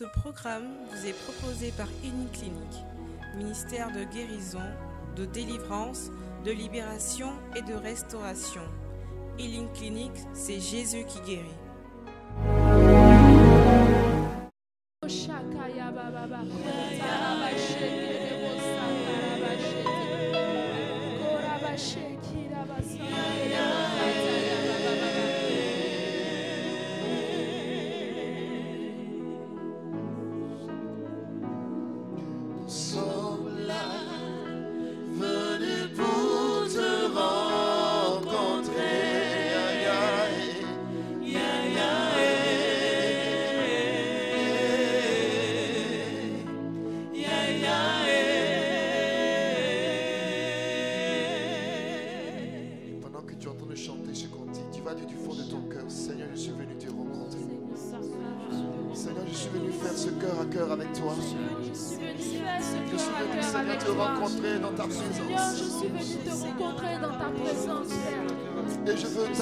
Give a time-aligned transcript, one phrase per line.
[0.00, 2.86] Ce programme vous est proposé par Clinique,
[3.36, 4.62] ministère de guérison,
[5.14, 6.10] de délivrance,
[6.42, 8.62] de libération et de restauration.
[9.38, 11.69] Healing Clinique, c'est Jésus qui guérit.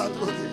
[0.08, 0.47] rahatladı.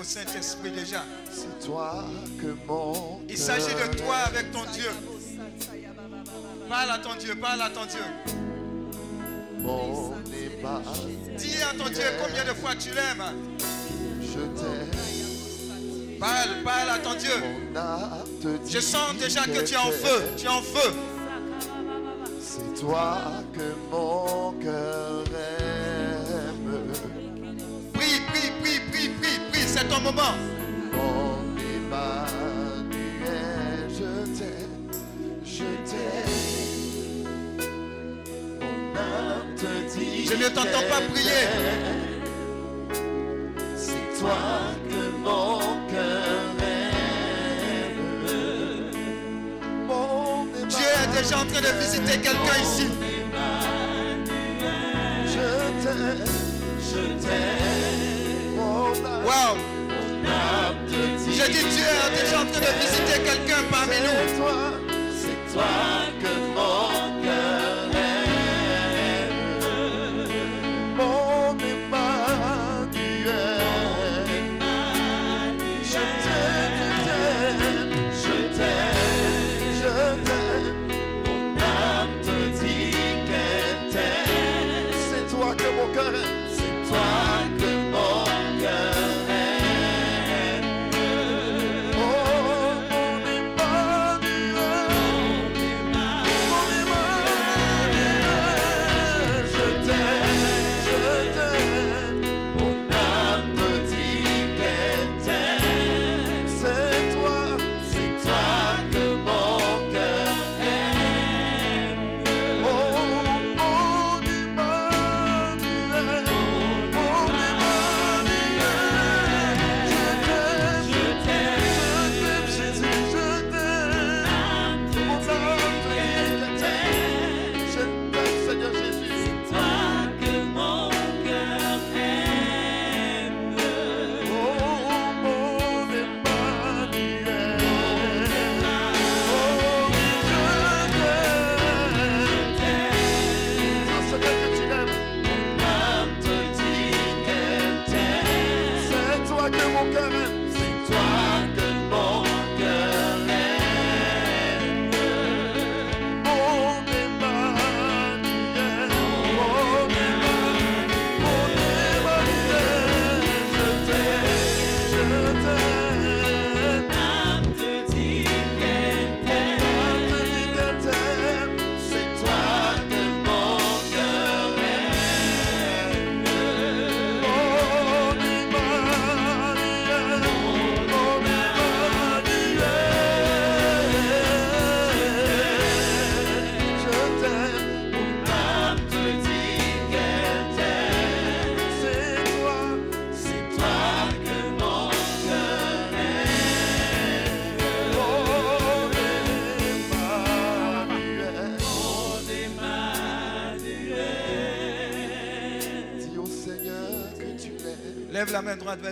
[0.00, 2.04] Au Saint-Esprit déjà C'est toi
[2.40, 4.90] que mon Il s'agit de toi avec ton Dieu.
[6.68, 8.00] Parle à ton Dieu, parle à ton Dieu.
[9.58, 10.14] Mon
[11.36, 13.24] Dis à ton Dieu combien de fois tu l'aimes.
[14.22, 16.18] je t'aime.
[16.18, 17.32] Parle, parle à ton Dieu.
[18.66, 20.22] Je sens déjà que tu es en feu.
[20.36, 20.92] Tu es en feu.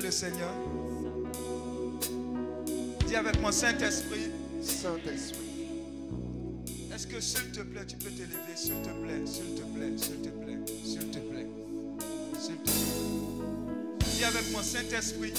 [0.01, 0.53] Le Seigneur.
[3.07, 4.31] Dis avec moi, Saint-Esprit,
[4.63, 5.39] Saint-Esprit.
[6.95, 10.21] est-ce que s'il te plaît, tu peux t'élever, s'il te plaît, s'il te plaît, s'il
[10.21, 11.47] te plaît, s'il te plaît,
[12.39, 12.77] s'il te plaît.
[14.17, 15.33] Dis avec moi, Saint-Esprit,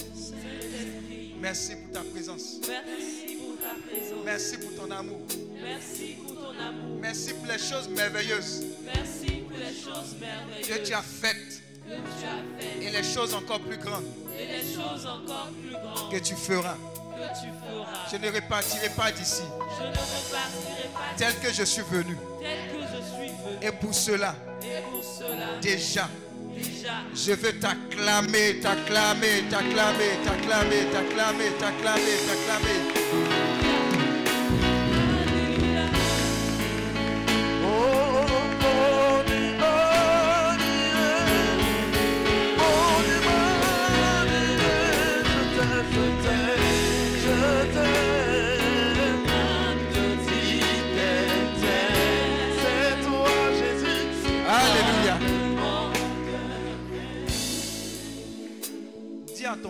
[1.39, 2.59] merci pour ta présence.
[2.67, 4.25] Merci pour ta présence.
[4.25, 5.21] Merci pour ton amour.
[5.61, 6.99] Merci pour ton amour.
[7.01, 11.95] Merci pour les choses merveilleuses Merci pour les choses merveilleuses que tu as faites que
[11.95, 14.05] tu as faites et les choses encore plus grandes
[14.39, 16.75] et les choses encore plus grandes que tu feras.
[16.75, 18.07] que tu feras.
[18.11, 19.43] Je ne repartirai pas d'ici
[19.77, 22.17] Je ne repartirai pas tel que je suis venu.
[22.39, 23.57] tel que je suis venu.
[23.67, 26.07] Et pour cela, Et pour cela, déjà,
[26.55, 33.58] déjà, je veux t'acclamer, t'acclamer, t'acclamer, t'acclamer, t'acclamer, t'acclamer, t'acclamer.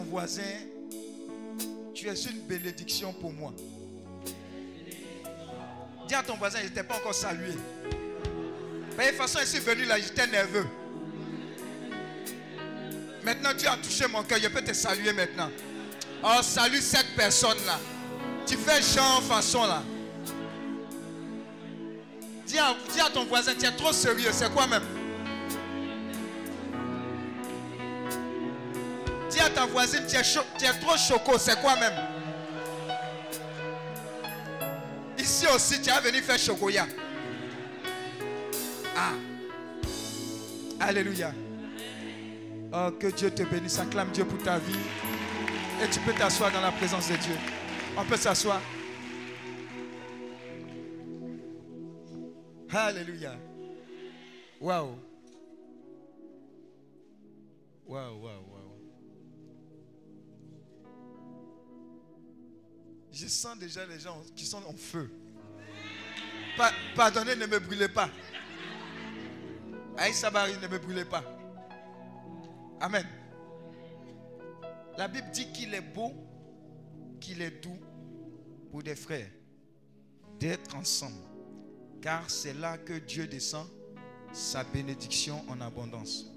[0.10, 0.42] Voisin,
[1.94, 3.54] tu es une bénédiction pour moi.
[6.08, 7.51] Dis à ton voisin, je ne t'ai pas encore salué.
[7.51, 10.66] De toute façon, je suis venu là, j'étais nerveux.
[13.24, 14.39] Maintenant, tu as touché mon cœur.
[14.42, 15.50] Je peux te saluer maintenant.
[16.24, 17.80] Oh, salue cette personne-là.
[18.46, 19.84] Tu fais genre façon là.
[22.48, 24.32] Dis à, dis à ton voisin, tu es trop sérieux.
[24.34, 24.84] C'est quoi même?
[29.30, 31.38] Dis à ta voisine, tu es, trop choco.
[31.38, 31.94] C'est quoi même?
[35.18, 36.88] Ici aussi, tu es venu faire chocoya.
[38.98, 39.14] Ah.
[40.80, 41.34] Alléluia.
[42.74, 43.80] Oh, que Dieu te bénisse.
[43.80, 44.80] Acclame Dieu pour ta vie.
[45.84, 47.36] Et tu peux t'asseoir dans la présence de Dieu.
[47.98, 48.62] On peut s'asseoir.
[52.72, 53.36] Alléluia.
[54.60, 54.98] Waouh.
[57.88, 58.49] Waouh, waouh,
[63.22, 65.12] Je sens déjà les gens qui sont en feu.
[66.56, 68.10] Pa- pardonnez, ne me brûlez pas.
[69.98, 71.24] Aïe Sabari, ne me brûlez pas.
[72.80, 73.06] Amen.
[74.98, 76.14] La Bible dit qu'il est beau,
[77.20, 77.78] qu'il est doux
[78.72, 79.30] pour des frères
[80.40, 81.22] d'être ensemble.
[82.02, 83.68] Car c'est là que Dieu descend
[84.32, 86.32] sa bénédiction en abondance.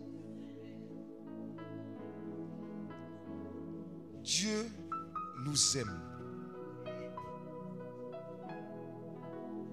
[4.24, 4.66] Dieu
[5.44, 6.01] nous aime.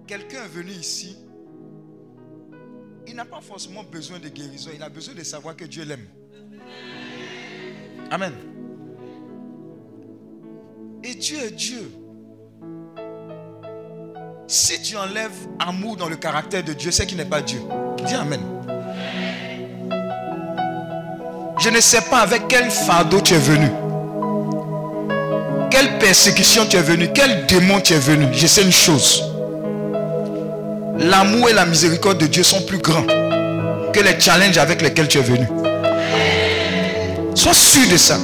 [0.09, 1.15] Quelqu'un est venu ici,
[3.05, 6.07] il n'a pas forcément besoin de guérison, il a besoin de savoir que Dieu l'aime.
[8.09, 8.33] Amen.
[11.03, 11.91] Et Dieu est Dieu.
[14.47, 17.59] Si tu enlèves amour dans le caractère de Dieu, c'est qu'il n'est pas Dieu.
[18.03, 18.41] Dis Amen.
[21.59, 23.69] Je ne sais pas avec quel fardeau tu es venu.
[25.69, 27.09] Quelle persécution tu es venu.
[27.13, 28.25] Quel démon tu es venu.
[28.33, 29.28] Je sais une chose.
[30.99, 33.05] L'amour et la miséricorde de Dieu sont plus grands
[33.93, 35.47] que les challenges avec lesquels tu es venu.
[37.35, 38.17] Sois sûr de ça.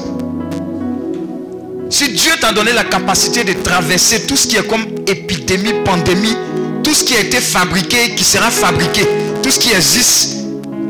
[1.90, 6.36] Si Dieu t'a donné la capacité de traverser tout ce qui est comme épidémie, pandémie,
[6.84, 9.08] tout ce qui a été fabriqué, qui sera fabriqué,
[9.42, 10.36] tout ce qui existe,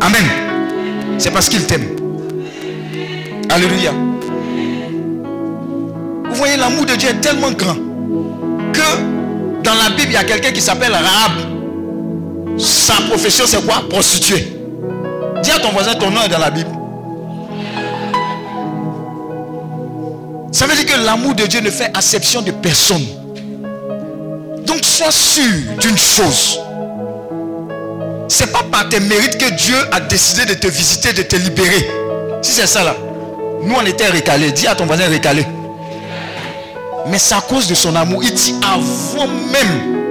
[0.02, 0.26] Amen.
[1.18, 1.88] C'est parce qu'il t'aime.
[3.50, 3.92] Alléluia.
[6.26, 7.78] Vous voyez, l'amour de Dieu est tellement grand
[8.74, 11.55] que dans la Bible, il y a quelqu'un qui s'appelle Rahab.
[12.58, 13.84] Sa profession, c'est quoi?
[13.90, 14.48] Prostituée.
[15.44, 16.70] Dis à ton voisin, ton nom est dans la Bible.
[20.52, 23.06] Ça veut dire que l'amour de Dieu ne fait acception de personne.
[24.66, 26.60] Donc sois sûr d'une chose.
[28.30, 31.90] C'est pas par tes mérites que Dieu a décidé de te visiter, de te libérer.
[32.42, 32.96] Si c'est ça là,
[33.64, 34.52] nous on était récalés.
[34.52, 35.46] Dis à ton voisin récalé.
[37.08, 38.24] Mais c'est à cause de son amour.
[38.24, 40.05] Il dit avant même,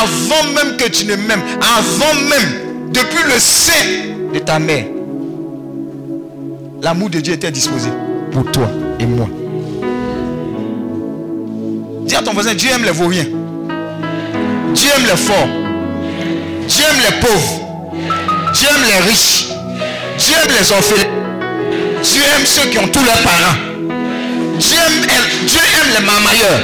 [0.00, 4.86] avant même que tu ne m'aimes, avant même, depuis le sein de ta mère,
[6.82, 7.90] l'amour de Dieu était disposé
[8.30, 9.28] pour toi et moi.
[12.06, 13.26] Dis à ton voisin, Dieu aime les vauriens.
[14.74, 15.48] Dieu aime les forts.
[16.68, 17.60] Dieu aime les pauvres.
[18.54, 19.46] Dieu aime les riches.
[20.18, 21.10] Dieu aime les orphelins.
[22.02, 23.56] Dieu aime ceux qui ont tous leurs parents.
[24.58, 26.60] Dieu aime, Dieu aime les marmailleurs.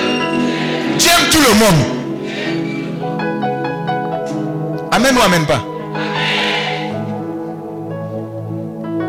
[0.99, 1.98] Dieu aime tout le monde.
[4.91, 5.63] Amen ou amen pas?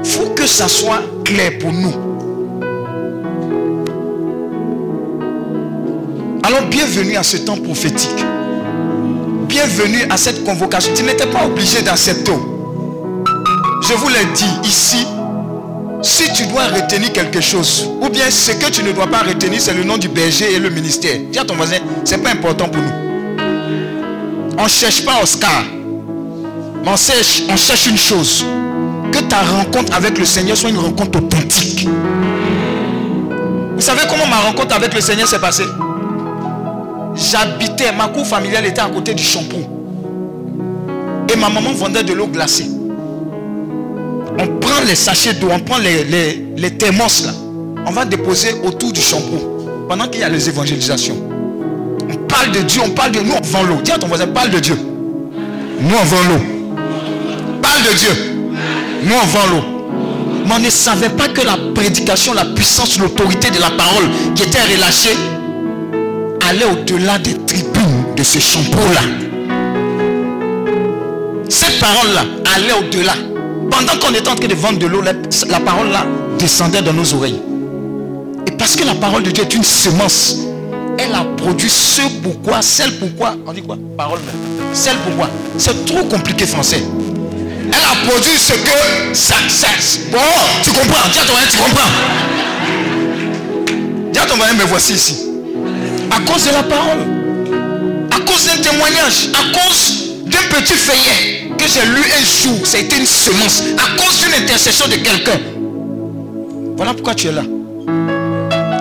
[0.04, 1.94] Faut que ça soit clair pour nous.
[6.44, 8.26] Alors bienvenue à ce temps prophétique.
[9.48, 10.94] Bienvenue à cette convocation.
[10.96, 12.34] Tu n'étais pas obligé d'accepter.
[13.82, 15.08] Je vous l'ai dit ici,
[16.02, 19.62] si tu dois retenir quelque chose, ou bien ce que tu ne dois pas retenir,
[19.62, 21.18] c'est le nom du berger et le ministère.
[21.32, 22.99] Dis à ton voisin, ce n'est pas important pour nous.
[24.60, 25.63] On ne cherche pas Oscar.
[26.84, 28.45] Mais on cherche, on cherche une chose.
[29.10, 31.88] Que ta rencontre avec le Seigneur soit une rencontre authentique.
[33.74, 35.63] Vous savez comment ma rencontre avec le Seigneur s'est passée?
[37.15, 39.62] J'habitais, ma cour familiale était à côté du shampoing.
[41.32, 42.69] Et ma maman vendait de l'eau glacée.
[44.38, 47.32] On prend les sachets d'eau, on prend les, les, les là.
[47.86, 49.39] On va déposer autour du shampoing.
[49.88, 51.29] Pendant qu'il y a les évangélisations.
[52.30, 53.82] Parle de Dieu, on parle de nous, on vend l'eau.
[53.84, 54.78] Dis à ton voisin, parle de Dieu.
[55.82, 56.42] Nous, on vend l'eau.
[57.62, 58.10] Parle de Dieu.
[59.04, 59.63] Nous, on vend l'eau.
[60.46, 64.44] Mais on ne savait pas que la prédication, la puissance, l'autorité de la parole qui
[64.44, 65.15] était relâchée
[66.48, 69.02] allait au-delà des tribunes de ce champeau-là.
[71.50, 72.22] Cette parole-là
[72.56, 73.13] allait au-delà.
[73.70, 76.06] Pendant qu'on était en train de vendre de l'eau, la parole-là
[76.39, 77.42] descendait dans nos oreilles.
[78.48, 80.38] Et parce que la parole de Dieu est une semence,
[81.00, 83.78] elle a produit ce pourquoi, celle pourquoi, on dit quoi?
[83.98, 84.36] Parole même.
[84.74, 85.30] Celle pourquoi?
[85.58, 86.84] C'est trop compliqué français.
[87.72, 89.36] Elle a produit ce que ça.
[90.12, 90.18] Bon,
[90.64, 91.08] tu comprends?
[91.12, 91.92] Dis à ton tu comprends?
[94.12, 95.18] Dis à ton voisin, me voici ici.
[96.12, 97.06] À cause de la parole.
[98.12, 99.30] À cause d'un témoignage.
[99.34, 102.66] À cause d'un petit feuillet que j'ai lu un jour.
[102.66, 103.64] Ça a été une semence.
[103.78, 105.40] À cause d'une intercession de quelqu'un.
[106.76, 107.44] Voilà pourquoi tu es là.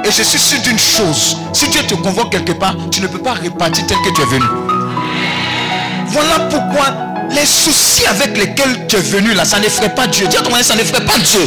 [0.09, 1.37] Et je suis sûr d'une chose.
[1.53, 4.25] Si Dieu te convoque quelque part, tu ne peux pas repartir tel que tu es
[4.25, 4.47] venu.
[6.07, 6.87] Voilà pourquoi
[7.31, 10.27] les soucis avec lesquels tu es venu là, ça ne ferait pas Dieu.
[10.29, 11.41] Dis à ton ça ne ferait pas Dieu.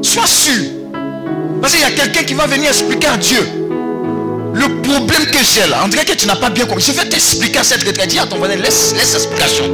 [0.00, 0.64] Sois sûr.
[1.60, 3.46] Parce qu'il y a quelqu'un qui va venir expliquer à Dieu.
[4.54, 6.84] Le problème que j'ai là, on dirait que tu n'as pas bien compris.
[6.84, 8.08] Je vais t'expliquer à cette retraite.
[8.08, 9.64] Dis à ton voisin, laisse, laisse l'explication.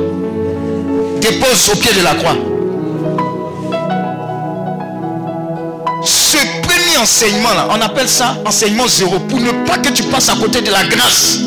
[1.20, 2.36] Dépose au pied de la croix.
[7.00, 10.60] Enseignement là, on appelle ça enseignement zéro pour ne pas que tu passes à côté
[10.62, 11.38] de la grâce.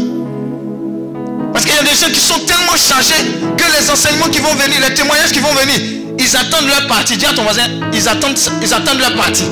[1.52, 3.26] Parce qu'il y a des gens qui sont tellement chargés
[3.58, 5.76] que les enseignements qui vont venir, les témoignages qui vont venir,
[6.20, 7.18] ils attendent leur partie.
[7.18, 9.46] Dis à ton voisin, ils attendent, ils attendent leur partie.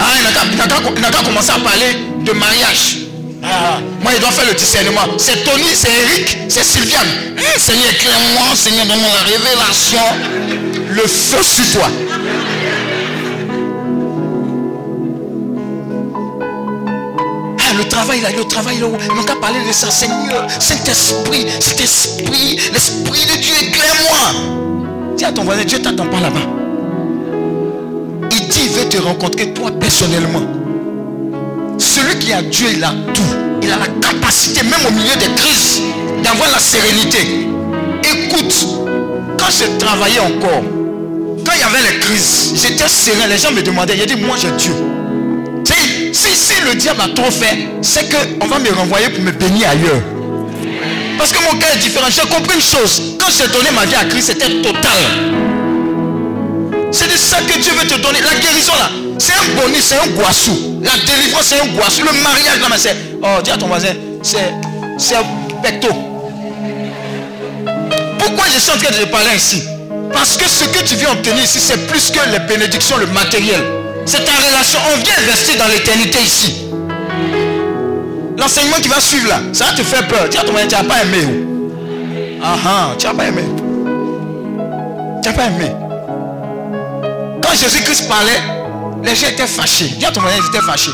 [0.00, 2.96] Ah, il n'a qu'à- commencer à parler de mariage.
[3.44, 5.02] Ah, moi, il doit faire le discernement.
[5.18, 7.06] C'est Tony, c'est Eric, c'est Sylviane.
[7.36, 10.00] Hum, Seigneur, éclaire-moi, Seigneur, donne-moi la révélation.
[10.90, 11.88] Le feu sur toi.
[17.78, 23.24] Le travail là, le travail là, n'ont qu'à parler de ça, Seigneur, Saint-Esprit, Saint-Esprit, l'Esprit
[23.26, 25.14] de Dieu, éclaire-moi.
[25.16, 26.40] Dis à ton voisin, Dieu t'attend pas là-bas.
[28.30, 30.42] Il dit, il veut te rencontrer toi personnellement.
[31.78, 33.22] Celui qui a Dieu, il a tout.
[33.62, 35.80] Il a la capacité, même au milieu des crises,
[36.22, 37.46] d'avoir la sérénité.
[38.02, 38.54] Écoute,
[39.38, 40.62] quand je travaillais encore,
[41.44, 43.26] quand il y avait les crises, j'étais serein.
[43.28, 44.74] Les gens me demandaient, il dit, moi j'ai Dieu.
[46.18, 49.68] Si, si le diable a trop fait, c'est qu'on va me renvoyer pour me bénir
[49.68, 50.02] ailleurs.
[51.16, 52.08] Parce que mon cœur est différent.
[52.10, 53.14] J'ai compris une chose.
[53.20, 54.98] Quand j'ai donné ma vie à Christ, c'était total.
[56.90, 58.18] C'est de ça que Dieu veut te donner.
[58.20, 60.80] La guérison là, c'est un bonus, c'est un boissou.
[60.82, 62.02] La délivrance, c'est un boissou.
[62.02, 62.96] Le mariage là, c'est.
[63.22, 64.52] Oh, dis à ton voisin, c'est.
[64.98, 65.22] C'est un
[65.62, 65.86] pecto.
[68.18, 69.62] Pourquoi je suis en train de te parler ici
[70.12, 73.77] Parce que ce que tu viens obtenir ici, c'est plus que les bénédictions, le matériel.
[74.08, 74.80] C'est ta relation.
[74.90, 76.64] On vient investir dans l'éternité ici.
[78.38, 80.30] L'enseignement qui va suivre là, ça va te faire peur.
[80.30, 81.44] Tu n'as pas aimé.
[82.42, 83.42] Ah ah, tu n'as pas aimé.
[85.22, 85.72] Tu n'as pas aimé.
[87.42, 88.40] Quand Jésus-Christ parlait,
[89.04, 89.92] les gens étaient fâchés.
[89.98, 90.92] Dis à ton ils étaient fâchés.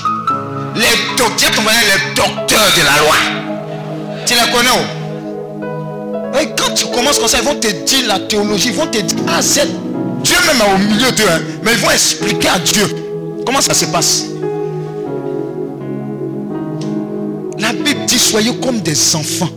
[0.74, 3.14] Les docteurs, ton les docteurs de la loi.
[4.26, 6.40] Tu les connais où?
[6.40, 8.98] Et quand tu commences comme ça, ils vont te dire la théologie, ils vont te
[8.98, 9.60] dire A à Z.
[10.24, 11.40] Dieu même est au milieu d'eux, hein.
[11.62, 13.03] mais ils vont expliquer à Dieu
[13.44, 14.26] comment ça se passe?
[17.58, 19.48] La Bible dit soyez comme des enfants.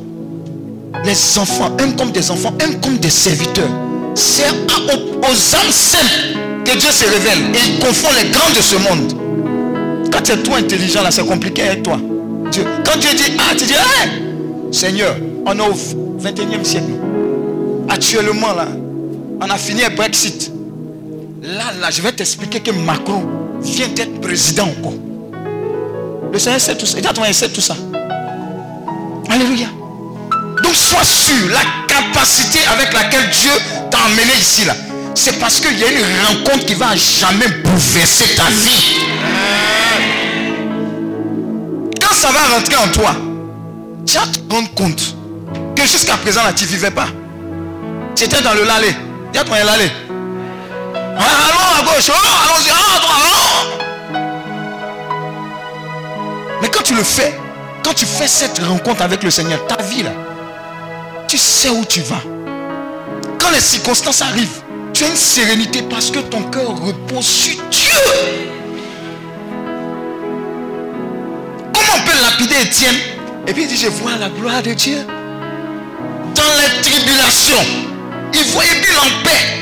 [1.03, 3.69] Les enfants, un comme des enfants, un comme des serviteurs.
[4.15, 8.75] C'est aux âmes simples que Dieu se révèle et il confond les grands de ce
[8.75, 10.09] monde.
[10.11, 11.97] Quand tu es trop intelligent là, c'est compliqué avec toi.
[12.51, 14.09] Dieu, quand Dieu dit ah, tu dis Hey,
[14.71, 15.73] Seigneur, on est au
[16.19, 16.91] 21e siècle.
[17.89, 18.67] Actuellement là,
[19.41, 20.51] on a fini le Brexit.
[21.43, 23.23] Là, là, je vais t'expliquer que Macron
[23.61, 24.93] vient d'être président encore.
[26.31, 27.01] Le Seigneur sait tout ça.
[27.01, 27.75] Ton il sait tout ça.
[29.29, 29.67] Alléluia.
[30.63, 33.51] Donc sois sûr, la capacité avec laquelle Dieu
[33.91, 34.73] t'a emmené ici là,
[35.13, 38.97] c'est parce qu'il y a une rencontre qui va jamais bouleverser ta vie.
[41.99, 43.15] Quand ça va rentrer en toi,
[44.05, 45.15] tu vas te rendre compte
[45.75, 47.07] que jusqu'à présent là, tu ne vivais pas.
[48.15, 48.95] Tu étais dans le lalé.
[49.31, 49.91] Dis à ton voisin, lalé.
[51.19, 53.17] Allons à gauche, allons-y, à droite.
[56.61, 57.37] Mais quand tu le fais,
[57.83, 60.11] quand tu fais cette rencontre avec le Seigneur, ta vie là,
[61.27, 62.21] tu sais où tu vas.
[63.39, 64.61] Quand les circonstances arrivent,
[64.93, 67.91] tu as une sérénité parce que ton cœur repose sur Dieu.
[71.73, 72.95] Comment on peut lapider Étienne?
[73.47, 75.05] Et puis il dit, je vois la gloire de Dieu.
[76.35, 77.65] Dans les tribulations,
[78.33, 79.56] il voyait qu'il en paix.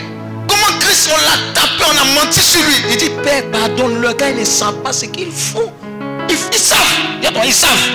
[1.07, 2.75] On l'a tapé, on a menti sur lui.
[2.89, 5.71] Il dit, Père, pardonne-le, car ils ne savent pas ce qu'ils font.
[6.29, 6.79] Ils, ils savent.
[7.45, 7.89] Ils savent.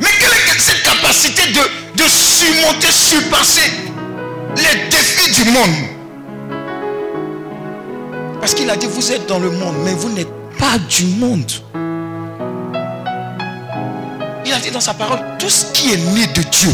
[0.00, 3.70] Mais quelle est cette capacité de surmonter, surpasser
[4.56, 5.76] les défis du monde?
[8.40, 11.50] Parce qu'il a dit, vous êtes dans le monde, mais vous n'êtes pas du monde.
[14.46, 16.70] Il a dit dans sa parole, tout ce qui est né de Dieu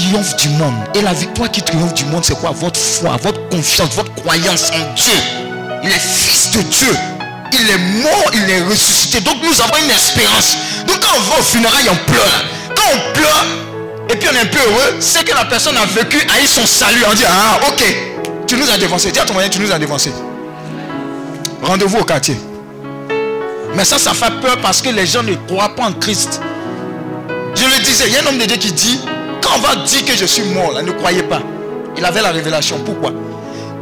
[0.00, 0.74] triomphe du monde.
[0.94, 2.50] Et la victoire qui triomphe du monde, c'est quoi?
[2.50, 5.12] Votre foi, votre confiance, votre croyance en Dieu.
[5.82, 6.96] Il est fils de Dieu.
[7.52, 9.20] Il est mort, il est ressuscité.
[9.20, 10.56] Donc nous avons une espérance.
[10.86, 12.44] Donc quand on va au funérail, on pleure.
[12.74, 13.46] Quand on pleure,
[14.08, 16.46] et puis on est un peu heureux, c'est que la personne a vécu, a eu
[16.46, 17.02] son salut.
[17.10, 17.82] On dit, ah, ok,
[18.46, 19.10] tu nous as dévancé.
[19.10, 20.12] Dis à ton moyen, tu nous as dévancé.
[21.62, 22.40] Rendez-vous au quartier.
[23.74, 26.40] Mais ça, ça fait peur parce que les gens ne croient pas en Christ.
[27.54, 29.00] Je le disais, il y a un homme de Dieu qui dit,
[29.42, 31.40] quand on va dire que je suis mort, là, ne croyez pas.
[31.96, 32.78] Il avait la révélation.
[32.84, 33.12] Pourquoi?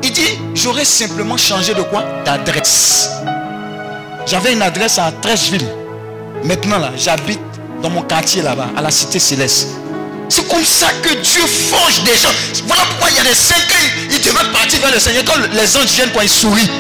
[0.03, 2.05] Il dit, j'aurais simplement changé de quoi?
[2.25, 3.11] D'adresse.
[4.27, 5.67] J'avais une adresse à Trècheville.
[6.45, 7.41] Maintenant, là, j'habite
[7.83, 9.69] dans mon quartier là-bas, à la cité céleste.
[10.29, 12.29] C'est comme ça que Dieu forge des gens.
[12.67, 15.39] Voilà pourquoi il y a des saints qui ils devaient partir vers le Seigneur quand
[15.53, 16.71] les anges viennent quand ils sourient.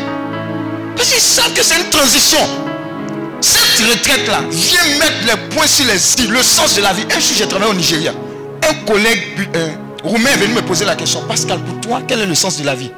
[0.96, 2.38] Parce qu'ils savent que c'est une transition.
[3.40, 7.04] Cette retraite-là vient mettre les points sur les îles, le sens de la vie.
[7.04, 8.12] Un jour, j'ai travaillé au Nigeria.
[8.62, 9.48] Un collègue
[10.02, 12.64] roumain est venu me poser la question Pascal, pour toi, quel est le sens de
[12.64, 12.90] la vie?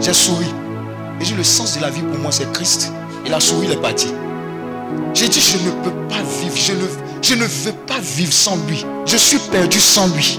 [0.00, 0.46] J'ai souri.
[1.20, 2.92] Et j'ai dit Le sens de la vie pour moi, c'est Christ.
[3.26, 4.08] Il a souri, il est parti.
[5.14, 6.56] J'ai dit Je ne peux pas vivre.
[6.56, 6.86] Je ne,
[7.22, 8.84] je ne veux pas vivre sans lui.
[9.06, 10.38] Je suis perdu sans lui.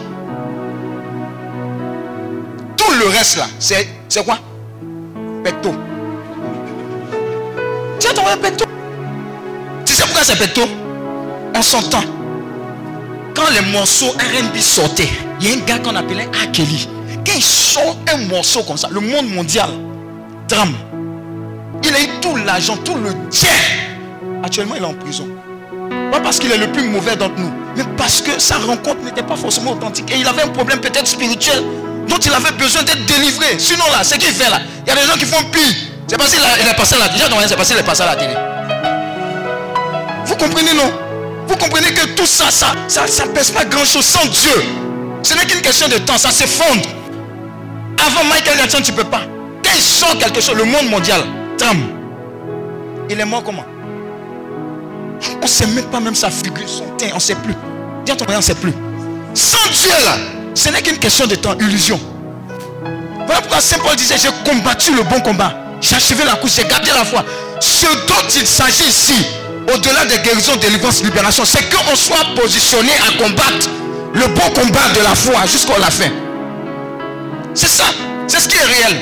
[2.78, 3.88] Tout le reste là, c'est,
[4.24, 4.40] quoi?
[5.44, 5.72] Pecto.
[8.00, 8.66] Tiens, ton pecto?
[9.86, 10.62] Tu sais pourquoi c'est pecto?
[11.56, 12.04] On s'entend.
[13.40, 15.08] Quand les morceaux RB sortaient,
[15.40, 16.90] il y a un gars qu'on appelait Akeli.
[17.26, 19.70] Quand il sort un morceau comme ça, le monde mondial
[20.50, 20.74] drame.
[21.82, 23.48] Il a eu tout l'argent, tout le tien.
[24.44, 25.26] Actuellement, il est en prison.
[26.12, 29.24] Pas parce qu'il est le plus mauvais d'entre nous, mais parce que sa rencontre n'était
[29.24, 30.12] pas forcément authentique.
[30.12, 31.64] Et il avait un problème peut-être spirituel
[32.10, 33.58] dont il avait besoin d'être délivré.
[33.58, 35.76] Sinon là, ce qu'il fait là, il y a des gens qui font pire.
[36.08, 37.24] C'est parce qu'il est passé à la télé.
[37.48, 38.34] c'est parce qu'il est passé à la télé.
[40.26, 41.09] Vous comprenez non?
[41.50, 44.64] Vous comprenez que tout ça, ça, ça, ça pèse pas grand-chose sans Dieu.
[45.24, 46.88] Ce n'est qu'une question de temps, ça s'effondre.
[47.98, 49.22] Avant Michael Jackson, tu ne peux pas.
[49.66, 51.22] Il sort quelque chose, le monde mondial
[51.58, 51.86] tremble.
[53.10, 53.66] Il est mort comment?
[55.42, 57.56] On ne sait même pas même sa figure, son teint, on ne sait plus.
[58.06, 58.74] Dis à ton on ne sait plus.
[59.34, 60.18] Sans Dieu là,
[60.54, 62.00] ce n'est qu'une question de temps, illusion.
[63.26, 65.54] Voilà pourquoi Saint Paul disait, j'ai combattu le bon combat.
[65.82, 67.26] J'ai achevé la course, j'ai gardé la foi.
[67.60, 69.26] Ce dont il s'agit ici,
[69.74, 73.70] au-delà des guérisons, délivrance, libération, c'est qu'on soit positionné à combattre
[74.14, 76.10] le bon combat de la foi jusqu'à la fin.
[77.54, 77.86] C'est ça.
[78.28, 79.02] C'est ce qui est réel.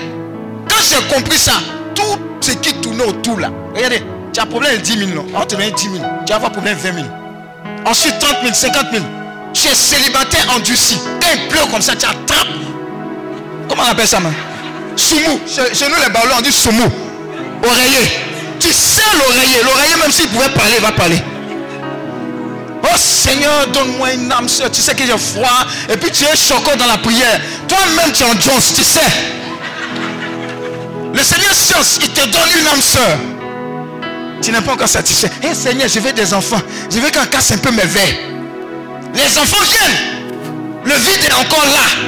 [0.69, 1.53] Quand j'ai compris ça,
[1.95, 4.03] tout ce qui tourne autour là, regardez,
[4.33, 5.25] tu as problème de 10 000, non?
[5.35, 5.95] On te met 10 000.
[6.25, 7.05] Tu vas avoir problème de 20 000.
[7.85, 9.03] Ensuite 30 000, 50 000.
[9.53, 10.99] Tu es célibataire endurci.
[11.21, 12.47] Quand il pleut comme ça, tu attrapes.
[13.69, 14.33] Comment on appelle ça, man?
[14.95, 15.39] Soumou.
[15.47, 16.89] Chez, nous, les ballons, on dit soumou.
[17.63, 18.07] Oreiller.
[18.59, 19.63] Tu sais l'oreiller.
[19.63, 21.21] L'oreiller, même s'il pouvait parler, va parler.
[22.83, 24.71] Oh Seigneur, donne-moi une âme soeur.
[24.71, 25.65] Tu sais que j'ai froid.
[25.89, 27.39] Et puis tu es choquant dans la prière.
[27.67, 28.99] Toi-même, tu es en Jones, tu sais.
[31.13, 33.17] Le Seigneur science, il te donne une âme soeur.
[34.41, 35.31] Tu n'es pas encore satisfait.
[35.41, 36.61] Hé Seigneur, je veux des enfants.
[36.91, 38.17] Je veux qu'on casse un peu mes verres.
[39.13, 40.17] Les enfants viennent.
[40.85, 42.07] Le vide est encore là.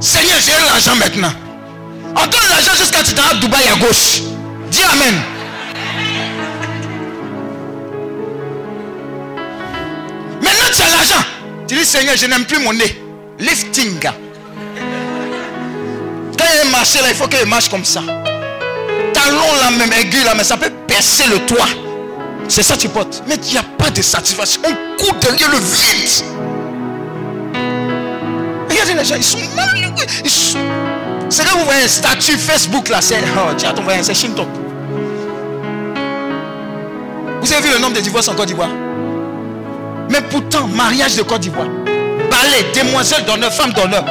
[0.00, 1.32] Seigneur, j'ai l'argent maintenant.
[2.14, 4.22] On l'argent jusqu'à tu à Dubaï à gauche.
[4.70, 5.14] Dis Amen.
[10.42, 11.24] Maintenant tu as l'argent.
[11.66, 13.02] Tu dis Seigneur, je n'aime plus mon nez.
[13.38, 14.00] Lifting.
[16.38, 18.02] Quand il marche là, il faut qu'il marche comme ça.
[19.12, 21.68] Talon là même, aiguille là, mais ça peut percer le toit.
[22.48, 23.22] C'est ça tu portes.
[23.28, 24.60] Mais il n'y a pas de satisfaction.
[24.64, 26.24] On court derrière le vide.
[28.70, 29.94] Regardez les gens, ils sont malheureux.
[30.26, 30.58] Sont...
[31.30, 34.46] C'est où vous voyez un statut Facebook là, c'est oh, tiens, ton voyage, c'est Shinto.
[37.40, 38.70] Vous avez vu le nombre de divorces en Côte d'Ivoire?
[40.10, 41.68] Mais pourtant, mariage de Côte d'Ivoire,
[42.30, 44.04] balai, demoiselle d'honneur, femme d'honneur.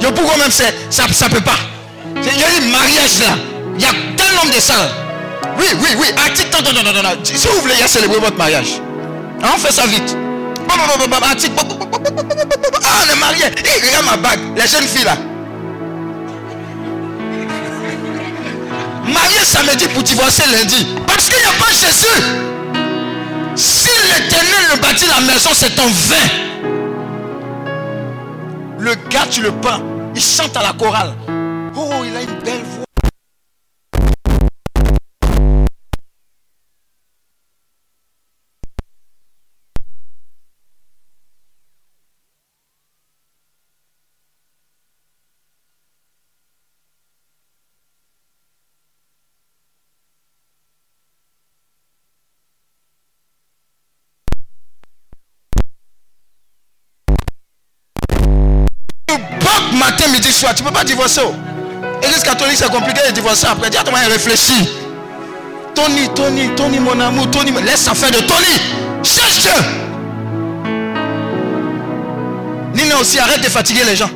[0.00, 0.64] Yo, pourquoi même ça
[1.04, 1.58] ne peut pas?
[2.16, 3.36] Il y a un mariage là.
[3.76, 4.88] Il y a tel nombre de salles.
[5.58, 6.06] Oui, oui, oui.
[6.16, 7.10] Article, non, non, non, non.
[7.22, 8.80] Si vous voulez, y célébrer votre mariage.
[9.42, 10.16] on fait ça vite.
[12.82, 13.44] Ah, on est marié.
[13.44, 14.40] Hey, regarde ma bague.
[14.56, 15.16] Les jeunes filles là.
[19.12, 20.86] Marié samedi pour divorcer lundi.
[21.06, 22.22] Parce qu'il n'y a pas Jésus.
[23.56, 26.28] Si l'éternel ne bâtit la maison, c'est en vain.
[28.78, 29.82] Le gars, tu le peins.
[30.14, 31.14] Il chante à la chorale.
[31.76, 32.64] Oh, il a une belle
[59.80, 60.54] matin, midi, soir.
[60.54, 61.22] Tu ne peux pas divorcer.
[62.02, 63.68] Église catholique, c'est compliqué de divorcer après.
[63.70, 64.68] Dis à ton mari, réfléchis.
[65.74, 68.60] Tony, Tony, Tony, mon amour, Tony, laisse ça faire de Tony.
[69.02, 69.52] Cherche Dieu.
[72.74, 74.10] Nina aussi, arrête de fatiguer les gens.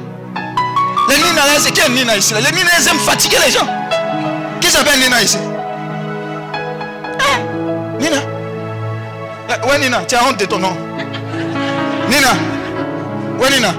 [1.08, 2.34] Les Nina, là, c'est qui est Nina ici?
[2.34, 3.66] Les Nina, elles aiment fatiguer les gens.
[4.60, 5.38] Qui s'appelle Nina ici?
[7.20, 7.40] Hein?
[8.00, 8.16] Nina
[9.50, 10.74] Eh, Ouais, Nina, tu as honte de ton nom.
[12.08, 12.28] Nina
[13.38, 13.74] Ouais, Nina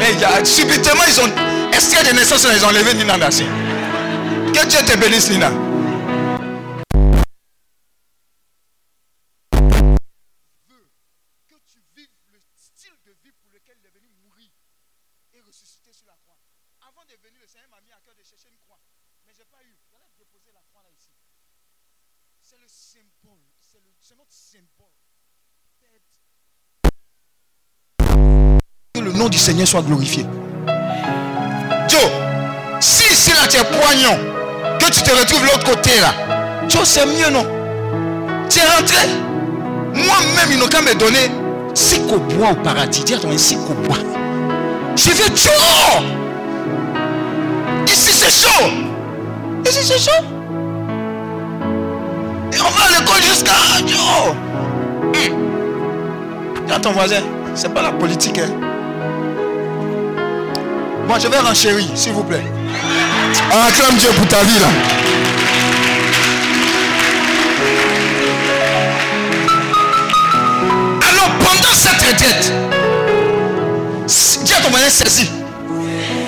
[0.00, 1.30] Eh, y a- Subitement, ils ont.
[1.96, 3.44] A des naissances, ils ont enlevé Nina Nassi
[4.52, 5.50] Que Dieu te bénisse, Nina.
[19.50, 20.52] de et de de
[22.68, 23.40] symbole.
[23.60, 23.80] C'est
[24.30, 25.03] symbole.
[29.28, 30.26] Du Seigneur soit glorifié.
[31.88, 32.00] Joe,
[32.80, 34.16] si ici là tu es poignant,
[34.78, 36.14] que tu te retrouves de l'autre côté là,
[36.68, 37.46] Joe, c'est mieux non?
[38.48, 39.08] Tu es rentré.
[39.94, 41.30] Moi-même, ils n'ont qu'à me donner
[41.74, 43.04] six bois au paradis.
[43.04, 43.96] Dis à ton six bois.
[44.96, 46.02] Je veux Joe.
[47.86, 48.70] Ici c'est chaud.
[49.66, 50.24] Ici c'est chaud.
[52.52, 53.52] Et on va à l'école jusqu'à
[53.86, 54.34] Joe.
[55.16, 55.44] Hum.
[56.82, 57.22] Ton voisin,
[57.54, 58.38] c'est pas la politique.
[58.38, 58.73] Hein.
[61.08, 62.44] Bon, je vais renchérir, s'il vous plaît.
[63.52, 64.68] Acclame Dieu pour ta vie là.
[71.10, 72.52] Alors pendant cette retraite,
[74.56, 75.28] à ton voisin saisi.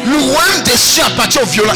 [0.05, 1.73] Le royaume des cieux appartient aux violents.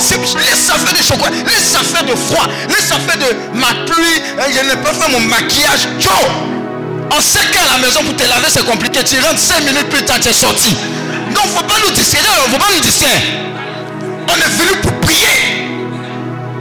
[0.00, 3.58] C'est- laisse ça faire de chocolat, laisse ça faire de froid, laisse ça faire de
[3.58, 4.22] ma pluie.
[4.38, 5.88] hein, Je n'ai pas fait mon maquillage.
[5.98, 6.12] Joe,
[7.16, 9.00] on sait qu'à la maison pour te laver c'est compliqué.
[9.04, 10.74] Tu rentres 5 minutes plus tard, tu es sorti.
[11.36, 13.20] Donc faut pas nous distraire, faut pas nous distraire.
[14.28, 15.66] On est venu pour prier.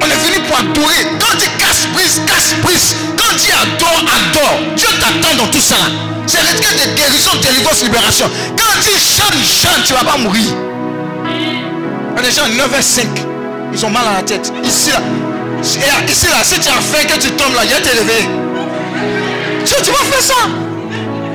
[0.01, 1.07] On est venu pour adorer.
[1.19, 2.95] Quand tu casse prise, casse prise.
[3.17, 4.59] Quand tu adore, adore.
[4.75, 5.77] Dieu t'attend dans tout ça.
[6.27, 8.29] C'est le truc de guérison, délivrance, libération.
[8.57, 10.53] Quand tu chantes, chante, tu ne vas pas mourir.
[11.29, 13.05] Il y a des gens 9h05.
[13.73, 14.51] Ils ont mal à la tête.
[14.63, 15.01] Ici là.
[15.61, 18.29] Ici là, si tu as faim que tu tombes là, il va réveiller.
[19.65, 20.49] Tu, tu vas faire ça.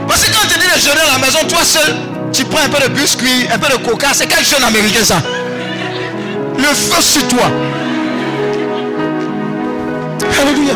[0.07, 1.97] Parce que quand tu dis de jeûner à la maison, toi seul,
[2.33, 4.09] tu prends un peu de biscuit, un peu de coca.
[4.13, 5.17] C'est quel jeune américain ça?
[6.59, 7.51] Le feu sur toi.
[10.41, 10.75] Alléluia.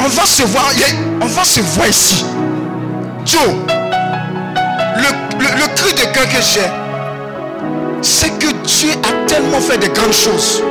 [0.00, 0.70] On va se voir,
[1.20, 2.24] on va se voir ici.
[3.24, 3.40] Joe,
[4.96, 5.02] le,
[5.38, 6.68] le, le cri de cœur que j'ai,
[8.02, 10.62] c'est que Dieu a tellement fait de grandes choses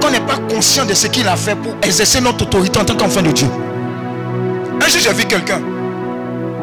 [0.00, 2.96] qu'on n'est pas conscient de ce qu'il a fait pour exercer notre autorité en tant
[2.96, 3.46] qu'enfant de Dieu.
[4.84, 5.60] Un jour, j'ai vu quelqu'un.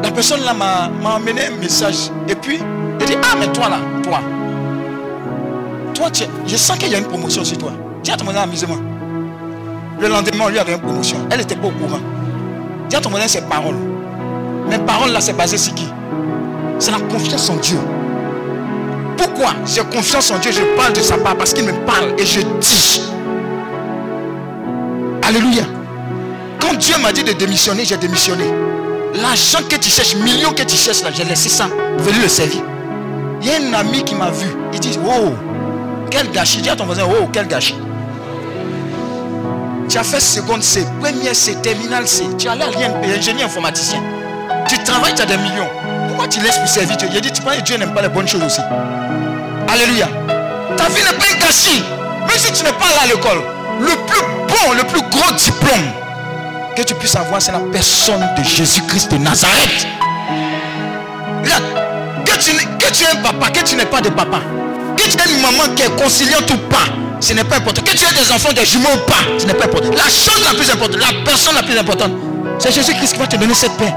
[0.02, 2.10] La personne là m'a amené un message.
[2.28, 2.58] Et puis,
[3.00, 4.20] il dit Ah, mais toi là, toi.
[5.94, 7.72] Toi, tu je sens qu'il y a une promotion sur toi.
[8.02, 8.78] Dis à ton voisin, amusez-moi.
[10.00, 11.18] Le lendemain, lui avait une promotion.
[11.30, 12.00] Elle n'était pas au courant.
[12.88, 13.76] Dis à ton voisin ses paroles.
[14.68, 15.86] Mes paroles là, c'est basé sur qui?
[16.78, 17.78] C'est la confiance en Dieu.
[19.16, 19.54] Pourquoi?
[19.66, 22.40] J'ai confiance en Dieu Je parle de sa part parce qu'il me parle et je
[22.60, 23.02] dis.
[25.22, 25.62] Alléluia.
[26.60, 28.44] Quand Dieu m'a dit de démissionner, j'ai démissionné.
[29.14, 31.68] L'argent que tu cherches, millions que tu cherches là, j'ai laissé ça.
[31.98, 32.62] Venu le servir.
[33.42, 34.46] Il y a un ami qui m'a vu.
[34.72, 35.34] Il dit, oh,
[36.10, 36.62] quel gâchis.
[36.62, 37.76] Dis à ton voisin, oh, quel gâchis.
[39.88, 42.24] Tu as fait seconde C, première C, terminale C.
[42.38, 42.70] Tu as l'air
[43.04, 44.02] ingénieur informaticien.
[44.68, 45.68] Tu travailles, tu as des millions.
[46.08, 48.28] Pourquoi tu laisses pour servir Il dit, tu penses que Dieu n'aime pas les bonnes
[48.28, 48.60] choses aussi.
[49.68, 50.08] Alléluia.
[50.76, 51.84] Ta vie n'est pas un gâchis.
[52.26, 53.42] Même si tu n'es pas là à l'école,
[53.80, 56.01] le plus bon, le plus gros diplôme
[56.74, 59.86] que tu puisses avoir, c'est la personne de Jésus-Christ de Nazareth.
[61.42, 61.64] Regarde,
[62.24, 64.40] que tu, que aies un papa, que tu n'es pas de papa,
[64.96, 66.86] que tu aies une maman qui est conciliante ou pas,
[67.20, 67.82] ce n'est pas important.
[67.82, 69.90] Que tu aies des enfants, des jumeaux ou pas, ce n'est pas important.
[69.90, 72.12] La chose la plus importante, la personne la plus importante,
[72.58, 73.92] c'est Jésus-Christ qui va te donner cette paix.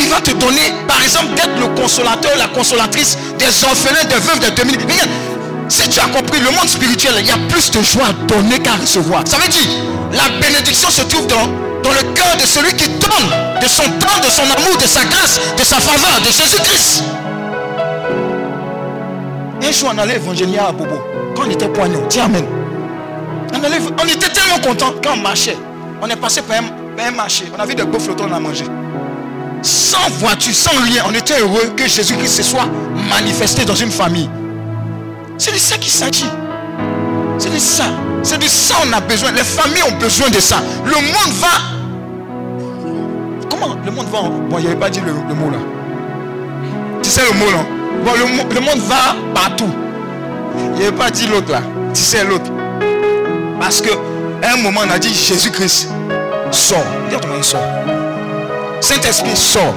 [0.00, 4.40] Il va te donner, par exemple, d'être le consolateur, la consolatrice des orphelins, des veuves,
[4.40, 4.72] des demi.
[4.72, 5.10] Regarde,
[5.68, 8.58] si tu as compris, le monde spirituel, il y a plus de joie à donner
[8.58, 9.22] qu'à recevoir.
[9.26, 9.66] Ça veut dire,
[10.12, 11.46] la bénédiction se trouve dans,
[11.82, 15.04] dans le cœur de celui qui donne de son temps, de son amour, de sa
[15.04, 17.04] grâce, de sa faveur, de Jésus-Christ.
[19.62, 20.96] Un jour, on allait évangéliser à Bobo.
[21.34, 22.44] Quand on était poignant, dis Amen.
[23.54, 25.56] On, allait- on était tellement contents quand on marchait.
[26.02, 26.64] On est passé par un,
[26.96, 27.50] par un marché.
[27.56, 28.64] On a vu des beaux flottons, on a mangé.
[29.62, 32.66] Sans voiture, sans rien, on était heureux que Jésus-Christ se soit
[33.08, 34.28] manifesté dans une famille.
[35.38, 36.30] C'est de ça qu'il s'agit.
[37.38, 37.84] C'est de ça.
[38.22, 39.32] C'est de ça qu'on a besoin.
[39.32, 40.56] Les familles ont besoin de ça.
[40.84, 41.48] Le monde va.
[43.50, 45.58] Comment le monde va Bon, il n'y avait pas dit le, mot là.
[47.02, 47.64] Tu sais le mot là
[48.04, 49.70] Bon, le, mo- le monde va partout.
[50.56, 51.60] Il n'y avait pas dit l'autre là.
[51.92, 52.50] Tu sais l'autre.
[53.60, 53.90] Parce que
[54.42, 55.88] un moment, on a dit Jésus-Christ
[56.50, 56.84] sort.
[57.10, 57.60] Ton mari, sort.
[58.80, 59.74] Saint-Esprit sort.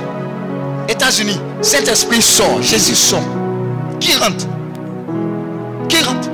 [0.89, 2.62] États-Unis, Saint-Esprit sort.
[2.62, 3.24] Jésus sort.
[3.99, 4.45] Qui rentre?
[5.89, 6.29] Qui rentre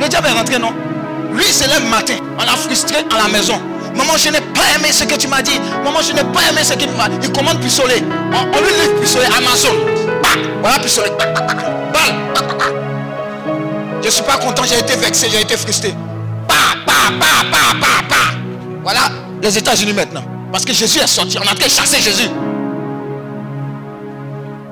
[0.00, 0.72] Le diable est rentré, non?
[1.32, 2.14] Lui, c'est le matin.
[2.38, 3.58] On l'a frustré à la maison.
[3.96, 5.58] Maman, je n'ai pas aimé ce que tu m'as dit.
[5.84, 8.02] Maman, je n'ai pas aimé ce qu'il m'a Il commande pistolet.
[8.32, 9.74] On, on lui livre pistolet Amazon.
[10.22, 10.28] Bah,
[10.62, 11.10] voilà pistolet.
[11.18, 11.26] Bah,
[11.92, 12.00] bah.
[14.00, 15.94] Je ne suis pas content, j'ai été vexé, j'ai été frustré.
[18.82, 19.00] Voilà
[19.42, 20.22] les États-Unis maintenant.
[20.50, 21.38] Parce que Jésus est sorti.
[21.38, 22.28] On en train de chasser Jésus.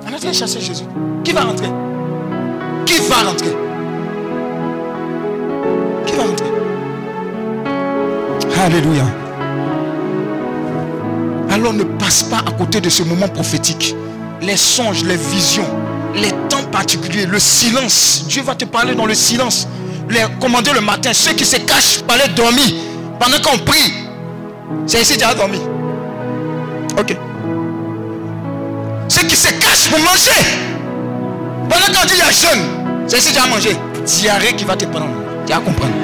[0.06, 0.84] On en train de chasser Jésus.
[1.24, 1.68] Qui va rentrer?
[2.86, 3.67] Qui va rentrer?
[6.16, 6.46] Rentrer
[8.64, 9.04] Alléluia.
[11.50, 13.94] Alors ne passe pas à côté de ce moment prophétique.
[14.42, 15.66] Les songes, les visions,
[16.14, 18.24] les temps particuliers, le silence.
[18.28, 19.68] Dieu va te parler dans le silence.
[20.10, 22.64] Les commander le matin, ceux qui se cachent pour aller dormir
[23.20, 23.92] pendant qu'on prie.
[24.86, 25.60] C'est ici déjà dormi.
[26.98, 27.16] Ok.
[29.08, 30.30] Ceux qui se cachent pour manger.
[31.68, 32.62] Pendant qu'on dit il y a jeûne,
[33.06, 33.76] c'est ici déjà manger.
[34.04, 35.27] Diarrhée qui va te prendre.
[35.48, 35.94] Tu vas comprendre.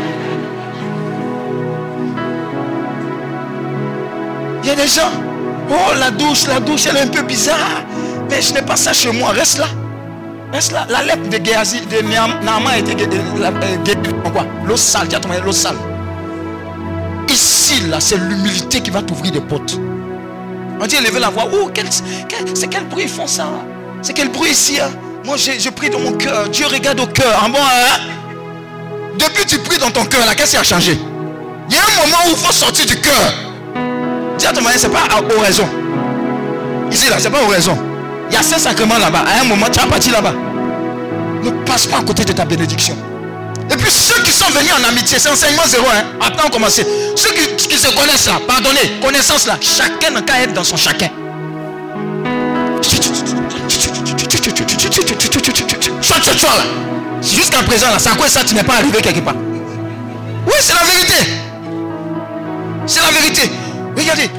[4.62, 5.10] Il y a des gens.
[5.68, 7.82] Oh, la douche, la douche, elle est un peu bizarre.
[8.30, 9.32] Mais je n'ai pas ça chez moi.
[9.32, 9.66] Reste là.
[10.50, 10.86] Reste là.
[10.88, 13.18] La lèpre de Géasi, de Naaman a été guérie.
[14.66, 15.76] L'eau sale, tu as tombé l'eau sale.
[17.28, 19.78] Ici, là, c'est l'humilité qui va t'ouvrir des portes.
[20.80, 21.48] On dit, levez la voix.
[21.52, 21.84] Oh, quel,
[22.30, 23.46] quel, c'est quel bruit ils font ça?
[24.00, 24.88] C'est quel bruit ici hein?
[25.26, 26.48] Moi, je prie dans mon cœur.
[26.48, 27.42] Dieu regarde au cœur.
[27.44, 28.00] En bon, hein?
[29.18, 30.98] Depuis tu pries dans ton cœur, là, qu'est-ce qui a changé?
[31.68, 33.32] Il y a un moment où il faut sortir du cœur.
[34.38, 35.68] Dis à ton mari, c'est pas à oraison.
[36.90, 37.78] Ici, là, c'est pas oraison.
[38.28, 39.24] Il y a cinq sacrements là-bas.
[39.26, 40.34] À un moment, tu vas partir là-bas.
[41.42, 42.96] Ne passe pas à côté de ta bénédiction.
[43.70, 45.86] Et puis ceux qui sont venus en amitié, c'est enseignement zéro.
[45.86, 46.04] Hein?
[46.20, 46.74] Après, on commence.
[46.74, 50.76] Ceux qui, qui, se connaissent là, pardonnez, connaissance là, chacun n'a qu'à être dans son
[50.76, 51.08] chacun.
[57.22, 59.34] Jusqu'à présent, là, c'est quoi ça tu n'es pas arrivé quelque part
[60.46, 61.14] Oui, c'est la vérité.
[62.86, 63.50] C'est la vérité.
[63.96, 64.30] Regardez,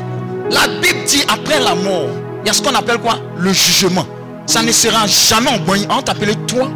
[0.51, 2.09] la Bible dit après la mort,
[2.43, 4.05] il y a ce qu'on appelle quoi Le jugement.
[4.45, 5.97] Ça ne sera jamais en.
[5.97, 6.69] On t'appelait toi.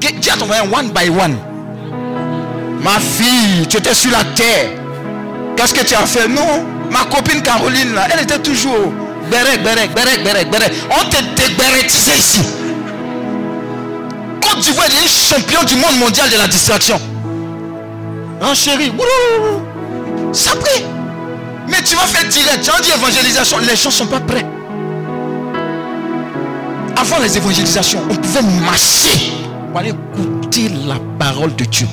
[0.00, 1.36] Dis à ton voisin one by one.
[2.82, 4.70] Ma fille, tu étais sur la terre.
[5.56, 6.64] Qu'est-ce que tu as fait Non.
[6.90, 8.92] Ma copine Caroline, là, elle était toujours.
[9.30, 10.72] Berek, berek, berek, berek, berek.
[10.90, 12.40] On te débérétisé ici.
[14.48, 16.98] Côte d'Ivoire est champion du monde mondial de la distraction.
[18.40, 18.92] Hein, chérie
[20.32, 20.84] Ça prie.
[21.68, 22.62] Mais tu vas faire direct.
[22.62, 23.58] Tu as dit évangélisation.
[23.58, 24.46] Les gens sont pas prêts.
[26.96, 29.32] Avant les évangélisations, on pouvait marcher
[29.70, 31.86] pour aller écouter la parole de Dieu.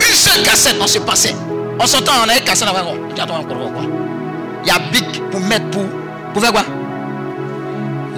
[0.00, 1.34] Une seule cassette, on se passait.
[1.78, 2.94] On s'entend, on avait cassette avant.
[3.12, 5.84] Il y a Bic pour mettre pour.
[6.32, 6.64] Pour faire quoi?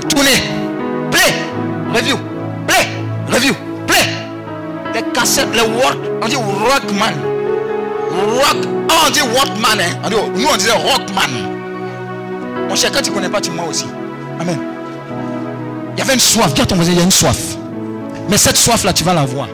[0.09, 0.43] Tourner.
[1.11, 1.35] Play.
[1.95, 2.17] Review.
[2.67, 3.00] Play.
[3.33, 3.55] Review.
[3.87, 3.97] Play.
[4.95, 5.99] Les cassettes, les work.
[6.23, 7.15] On dit rockman.
[8.11, 8.57] Rock.
[8.91, 9.81] Oh, on dit workman.
[9.81, 9.99] Hein?
[10.05, 11.31] On dit, nous, on disait rockman.
[12.69, 13.87] Mon cher, quand tu ne connais pas, tu mens aussi.
[14.41, 14.59] Amen.
[15.97, 16.51] Il y avait une soif.
[16.51, 17.57] Regarde ton voisin, il y a une soif.
[18.29, 19.49] Mais cette soif-là, tu vas la voir.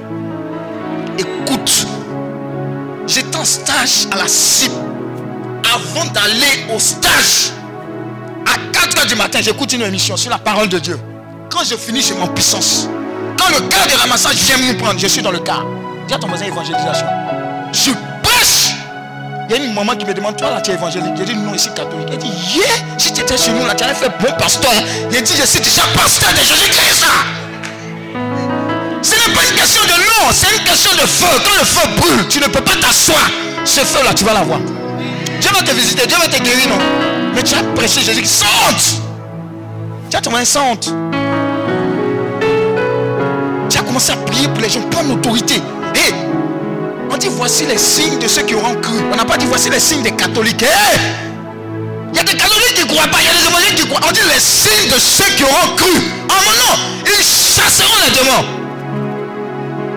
[1.19, 1.87] Écoute.
[3.07, 4.73] J'étais en stage à la CIP.
[5.65, 7.53] Avant d'aller au stage,
[8.47, 10.99] à 4 h du matin, j'écoute une émission sur la parole de Dieu.
[11.51, 12.89] Quand je finis, j'ai mon puissance.
[13.47, 15.65] Quand le gars de ramassage vient me prendre, je suis dans le car.
[16.09, 17.07] Dis à ton voisin évangélisation.
[17.73, 17.91] Je
[18.23, 18.75] prêche.
[19.49, 21.13] Il y a une maman qui me demande, toi là, tu es évangélique.
[21.17, 22.09] J'ai dit non, ici catholique.
[22.11, 22.65] Elle dit, yeah,
[22.99, 24.73] si tu étais chez nous là, tu avais fait bon pasteur.
[25.13, 27.07] Il dit, je suis déjà pasteur de Jésus-Christ.
[29.03, 31.27] Ce n'est pas une question de nom, c'est une question de feu.
[31.45, 33.31] Quand le feu brûle, tu ne peux pas t'asseoir.
[33.65, 34.59] Ce feu-là, tu vas l'avoir.
[35.41, 36.79] Dieu va te visiter, Dieu va te guérir, non
[37.33, 39.01] Mais tu as prêché Jésus, sans honte.
[40.11, 41.46] Tu as ton sans.
[43.99, 45.55] Tu à prier pour les gens, prendre l'autorité.
[45.55, 46.13] Et
[47.11, 48.99] on dit voici les signes de ceux qui auront cru.
[49.11, 50.63] On n'a pas dit voici les signes des catholiques.
[50.63, 50.99] Hey
[52.13, 54.03] il y a des catholiques qui croient pas, il y a des évangéliques qui croient.
[54.07, 55.97] On dit les signes de ceux qui auront cru.
[56.29, 56.75] En mon nom,
[57.07, 58.45] ils chasseront les démons.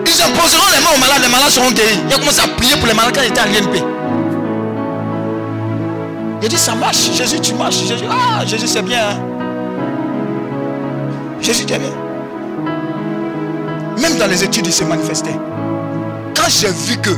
[0.06, 2.00] Ils imposeront les mains aux malades, les malades seront guéris.
[2.08, 3.84] Il a commencé à prier pour les malades quand il était à l'INP.
[6.48, 7.12] Dit ça marche.
[7.14, 7.86] Jésus, tu marches.
[7.86, 9.10] Jésus, ah, Jésus, c'est bien.
[9.10, 9.18] Hein?
[11.42, 11.99] Jésus, c'est bien.
[14.00, 15.30] Même dans les études, il s'est manifesté.
[16.34, 17.10] Quand j'ai vu que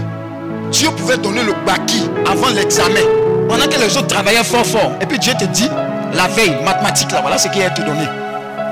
[0.70, 3.00] Dieu pouvait donner le baki avant l'examen,
[3.48, 5.68] pendant que les autres travaillaient fort fort, et puis Dieu te dit,
[6.14, 8.04] la veille, mathématiques, là, voilà ce qu'il a te donné.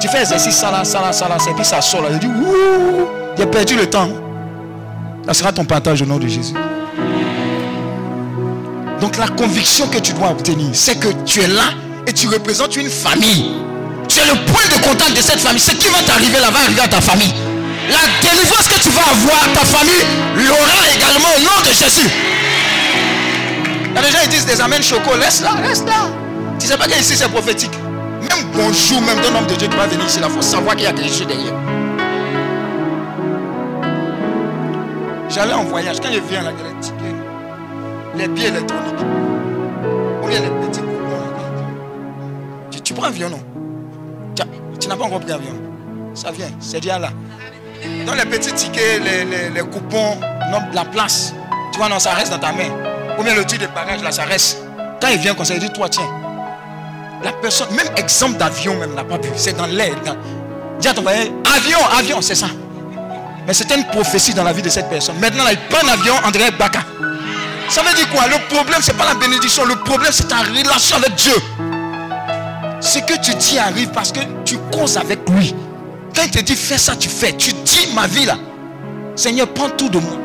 [0.01, 2.09] Tu fais exercice, ça là, ça là, ça là, et puis ça sort là.
[2.13, 3.07] Il dit, ouh,
[3.37, 4.09] j'ai perdu le temps.
[5.27, 6.55] Ça sera ton partage au nom de Jésus.
[9.01, 11.71] Donc la conviction que tu dois obtenir, c'est que tu es là
[12.07, 13.53] et tu représentes une famille.
[14.09, 15.61] Tu es le point de contact de cette famille.
[15.61, 17.33] Ce qui va t'arriver là va arriver à ta famille.
[17.91, 20.05] La délivrance que tu vas avoir, ta famille
[20.37, 22.09] l'aura également au nom de Jésus.
[23.87, 26.09] Il y a des gens qui disent des amènes choco, laisse là, laisse là.
[26.59, 27.77] Tu sais pas qu'ici c'est prophétique.
[28.21, 30.85] Même bonjour, même d'un homme de Dieu qui va venir ici, il faut savoir qu'il
[30.85, 31.55] y a quelque chose derrière.
[35.29, 39.01] J'allais en voyage, quand je viens là, il y a les billets électroniques,
[40.23, 41.23] ou bien les petits coupons.
[42.71, 43.41] Tu, tu prends avion, non?
[44.79, 45.55] Tu n'as pas encore pris avion.
[46.15, 47.11] Ça vient, c'est déjà là.
[48.07, 50.19] Dans les petits tickets, les, les- coupons,
[50.73, 51.33] la place,
[51.73, 52.69] tu vois, non, ça reste dans ta main.
[53.19, 54.59] Ou bien le truc de bagage, là, ça reste.
[55.01, 56.09] Quand il vient comme ça, il dit, toi, tiens.
[57.23, 59.29] La personne, même exemple d'avion, même, n'a pas pu.
[59.37, 59.95] C'est dans l'air.
[60.05, 60.17] dans-
[60.79, 61.25] Dis à ton voisin,
[61.57, 62.47] avion, avion, c'est ça.
[63.47, 65.19] Mais c'était une prophétie dans la vie de cette personne.
[65.19, 66.81] Maintenant, là, il prend un avion, André Baka.
[67.69, 68.27] Ça veut dire quoi?
[68.27, 69.65] Le problème, c'est pas la bénédiction.
[69.65, 71.35] Le problème, c'est ta relation avec Dieu.
[72.81, 75.55] Ce que tu dis arrive parce que tu causes avec lui.
[76.15, 77.33] Quand il te dit fais ça, tu fais.
[77.33, 78.37] Tu dis ma vie là.
[79.17, 80.17] Seigneur, prends tout de moi.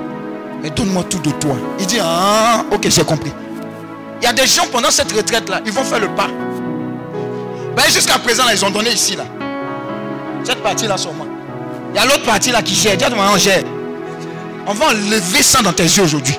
[0.61, 1.55] Mais donne-moi tout de toi.
[1.79, 3.31] Il dit Ah, ok, j'ai compris.
[4.21, 6.27] Il y a des gens pendant cette retraite là, ils vont faire le pas.
[7.75, 9.25] Ben, jusqu'à présent, là, ils ont donné ici là.
[10.43, 11.27] Cette partie là sur moi.
[11.93, 12.95] Il y a l'autre partie là qui gère.
[12.97, 13.63] Dis voisin, on gère.
[14.67, 16.37] On va enlever ça dans tes yeux aujourd'hui.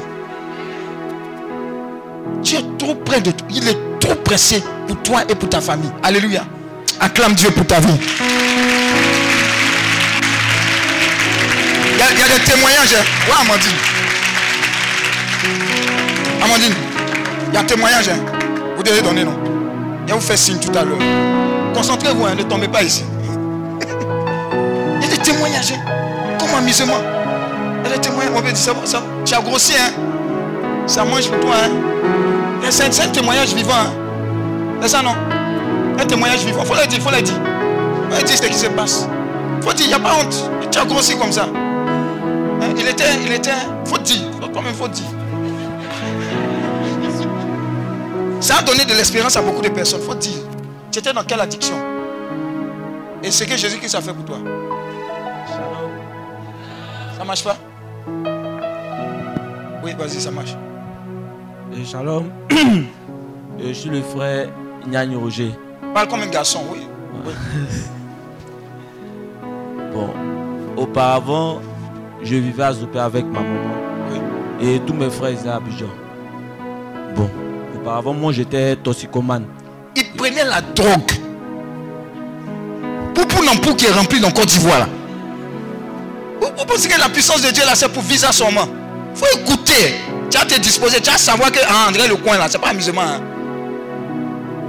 [2.42, 3.47] Tu es trop près de toi.
[3.51, 5.90] Il est trop pressé pour toi et pour ta famille.
[6.03, 6.44] Alléluia.
[7.01, 7.99] Acclame Dieu pour ta vie.
[11.97, 12.92] Il y, a- il des témoignages.
[12.92, 13.72] Ouais, Amandine.
[16.44, 16.74] Amandine,
[17.49, 18.09] il y a témoignage.
[18.11, 18.18] hein.
[18.76, 19.34] Vous devez donner, non?
[20.07, 20.99] Il vous faire signe tout à l'heure.
[21.74, 23.05] Concentrez-vous, hein, ne tombez pas ici.
[25.01, 25.72] Il y a des témoignages.
[25.72, 26.36] hein.
[26.38, 26.99] Comme amusement.
[27.84, 28.32] Il y a des témoignages.
[28.36, 29.90] On peut dire, ça, ça, tu as grossi, hein
[30.86, 31.70] Ça mange pour toi, hein
[32.70, 33.72] C'est un témoignage vivant.
[33.74, 33.92] Hein?
[34.82, 35.14] C'est ça, non?
[35.99, 36.62] Un témoignage vivant.
[36.64, 37.34] Faut le dire, faut le dire.
[38.11, 39.09] Faut le dire ce qui se passe.
[39.62, 40.51] Faut dire, il n'y a pas honte.
[40.70, 41.49] Tu as grossi comme ça.
[42.78, 43.50] Il était, il était,
[43.84, 44.22] faut dire,
[44.52, 45.06] quand même faut dire.
[48.40, 50.38] Ça a donné de l'espérance à beaucoup de personnes, faut dire.
[50.92, 51.76] Tu étais dans quelle addiction?
[53.22, 54.38] Et ce que Jésus-Christ a fait pour toi?
[57.18, 57.56] Ça marche pas?
[59.82, 60.54] Oui, vas-y, ça marche.
[61.72, 62.30] Euh, Shalom.
[63.58, 64.50] Euh, je suis le frère
[64.84, 65.50] Ignani Roger.
[65.94, 66.86] Parle comme un garçon, oui.
[69.94, 70.10] Bon,
[70.76, 71.62] auparavant,
[72.22, 73.74] je vivais à Zopé avec ma maman
[74.10, 74.66] Oui.
[74.66, 75.86] et tous mes frères étaient à Abidjan.
[77.14, 77.28] Bon,
[77.74, 79.46] auparavant, moi j'étais toxicomane.
[79.96, 81.12] Il prenait la drogue.
[83.14, 84.88] Poupou Nampou qui est rempli dans Côte d'Ivoire là.
[86.40, 88.66] Vous, pensez que la puissance de Dieu là c'est pour visa seulement
[89.14, 89.94] faut écouter.
[90.30, 92.68] Tu vas te disposer, tu vas savoir que ah, André le coin là, c'est pas
[92.68, 93.00] amusement.
[93.00, 93.20] hein.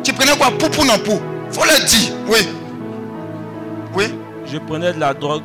[0.03, 0.51] Tu prenais quoi?
[0.51, 1.19] Poupou Nampou
[1.51, 2.39] faut le dire, oui.
[3.95, 4.13] Oui,
[4.45, 5.41] Je prenais de la drogue,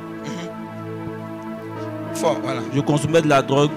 [2.14, 2.60] fort, voilà.
[2.74, 3.70] je consommais de la drogue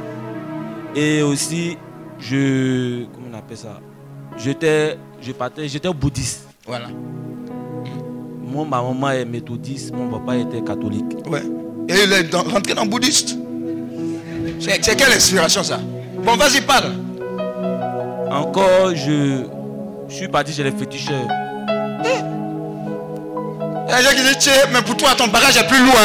[0.95, 1.77] et aussi
[2.19, 3.05] je.
[3.13, 3.79] Comment on appelle ça?
[4.37, 4.97] J'étais.
[5.21, 6.47] Je partais, j'étais bouddhiste.
[6.67, 6.87] Voilà.
[8.41, 11.15] Moi, ma maman est méthodiste, mon papa était catholique.
[11.27, 11.43] Ouais.
[11.89, 13.37] Et il est rentré dans le bouddhiste?
[14.59, 15.79] C'est quelle inspiration ça?
[16.23, 16.93] Bon, vas-y, parle.
[18.31, 19.43] Encore, je,
[20.07, 21.27] je suis parti chez les féticheurs.
[23.87, 25.95] Il y a des gens qui disent, mais pour toi, ton bagage est plus lourd.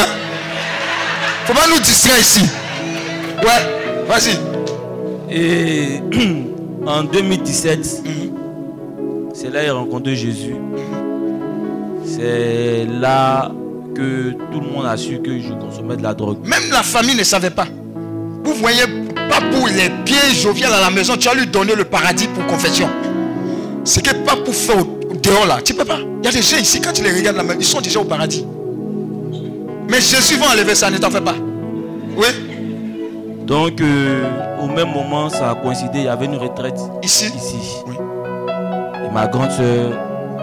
[1.45, 2.45] Faut pas nous distraire ici.
[3.43, 4.37] Ouais, vas-y.
[5.33, 5.99] Et
[6.85, 8.03] en 2017,
[9.33, 10.55] c'est là que j'ai rencontré Jésus.
[12.05, 13.51] C'est là
[13.95, 16.39] que tout le monde a su que je consommais de la drogue.
[16.45, 17.65] Même la famille ne savait pas.
[18.43, 18.83] Vous voyez,
[19.29, 21.15] Papou, il est bien jovial à la maison.
[21.17, 22.89] Tu as lui donné le paradis pour confession.
[23.83, 24.81] Ce que Papou fait au,
[25.11, 25.99] au dehors là, tu peux pas.
[26.21, 28.45] Il y a des gens ici, quand tu les regardes ils sont déjà au paradis.
[29.91, 31.35] Mais Jésus va enlever ça, ne t'en fais pas.
[32.15, 32.27] Oui,
[33.45, 34.23] Donc, euh,
[34.61, 37.25] au même moment, ça a coïncidé, il y avait une retraite ici.
[37.35, 37.57] ici.
[37.85, 37.95] Oui.
[39.05, 39.91] Et ma grande soeur,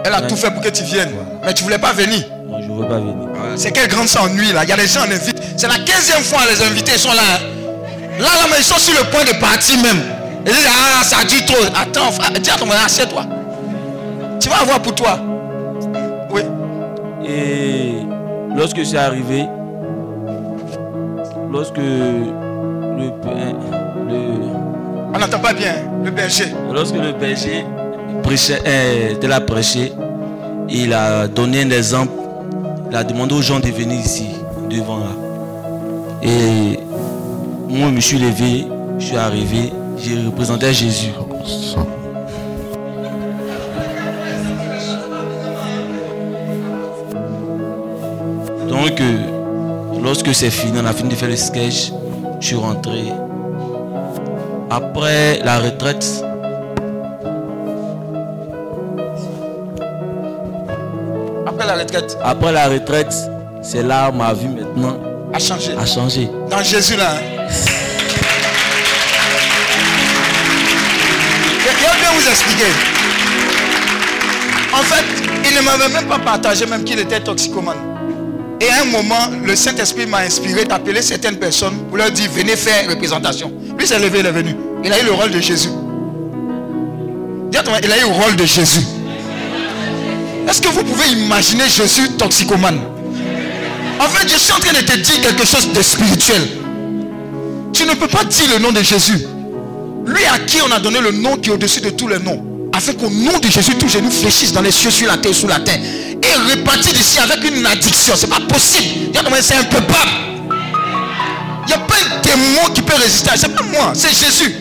[0.05, 1.09] Elle a tout fait pour que tu viennes.
[1.43, 2.23] Mais tu voulais pas venir.
[2.47, 3.27] non, je ne veux pas venir.
[3.55, 4.63] C'est quelle grande s'ennuie là?
[4.63, 5.41] Il y a des gens on invite.
[5.57, 7.39] C'est la 15e fois les invités sont là.
[8.19, 9.99] Là, là, mais ils sont sur le point de partir même.
[10.45, 11.63] Ils disent, ah, ça dit trop.
[11.75, 13.25] Attends, dis à ton assieds-toi.
[14.39, 15.19] Tu vas avoir pour toi.
[16.29, 16.41] Oui.
[17.27, 18.08] Et
[18.55, 19.45] lorsque c'est arrivé,
[21.51, 22.31] lorsque le,
[22.97, 24.19] le,
[25.13, 25.73] On n'entend pas bien.
[26.03, 26.45] Le berger.
[26.73, 27.65] lorsque le berger
[28.23, 29.91] prêchait, euh, de la prêché,
[30.69, 32.11] il a donné un exemple.
[32.89, 34.29] Il a demandé aux gens de venir ici,
[34.69, 35.11] devant là.
[36.23, 36.79] Et
[37.69, 38.65] Moi, je me suis levé,
[38.97, 41.11] je suis arrivé, j'ai représenté Jésus.
[48.81, 51.91] Euh, lorsque c'est fini, on a fini de faire le sketch,
[52.39, 53.11] je suis rentré.
[54.69, 56.05] Après la retraite,
[61.45, 63.13] Après la retraite, après la retraite,
[63.61, 64.97] c'est là ma vie maintenant
[65.33, 65.73] a changé.
[65.77, 66.29] a changé.
[66.49, 67.15] Dans Jésus là.
[71.59, 72.71] Je je vais bien vous expliquer.
[74.71, 75.05] En fait,
[75.49, 77.88] il ne m'avait même pas partagé même qu'il était toxicomane.
[78.61, 82.55] Et à un moment, le Saint-Esprit m'a inspiré d'appeler certaines personnes pour leur dire venez
[82.55, 83.51] faire représentation.
[83.77, 84.55] Lui s'est levé, il est venu.
[84.83, 85.69] Il a eu le rôle de Jésus.
[87.51, 88.81] Il a eu le rôle de Jésus.
[90.47, 92.79] Est-ce que vous pouvez imaginer Jésus toxicomane?
[93.99, 96.41] En fait, je suis en train de te dire quelque chose de spirituel.
[97.73, 99.25] Tu ne peux pas dire le nom de Jésus.
[100.05, 102.43] Lui à qui on a donné le nom qui est au-dessus de tous les noms.
[102.73, 105.47] Afin qu'au nom de Jésus, tous genou fléchissent dans les cieux, sur la terre, sous
[105.47, 105.79] la terre.
[106.35, 108.13] Repartir d'ici avec une addiction.
[108.15, 109.11] C'est pas possible.
[109.11, 110.09] Dis à ton voisin, C'est impeccable.
[111.63, 113.31] Il n'y a pas un démon qui peut résister.
[113.35, 114.55] C'est pas moi, c'est Jésus.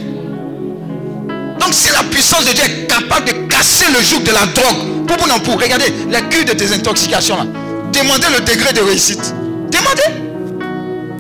[1.61, 5.07] Donc si la puissance de Dieu est capable de casser le joug de la drogue,
[5.07, 7.47] pour pour, pour regardez les cures de désintoxication là.
[7.93, 9.35] Demandez le degré de réussite.
[9.71, 10.03] Demandez.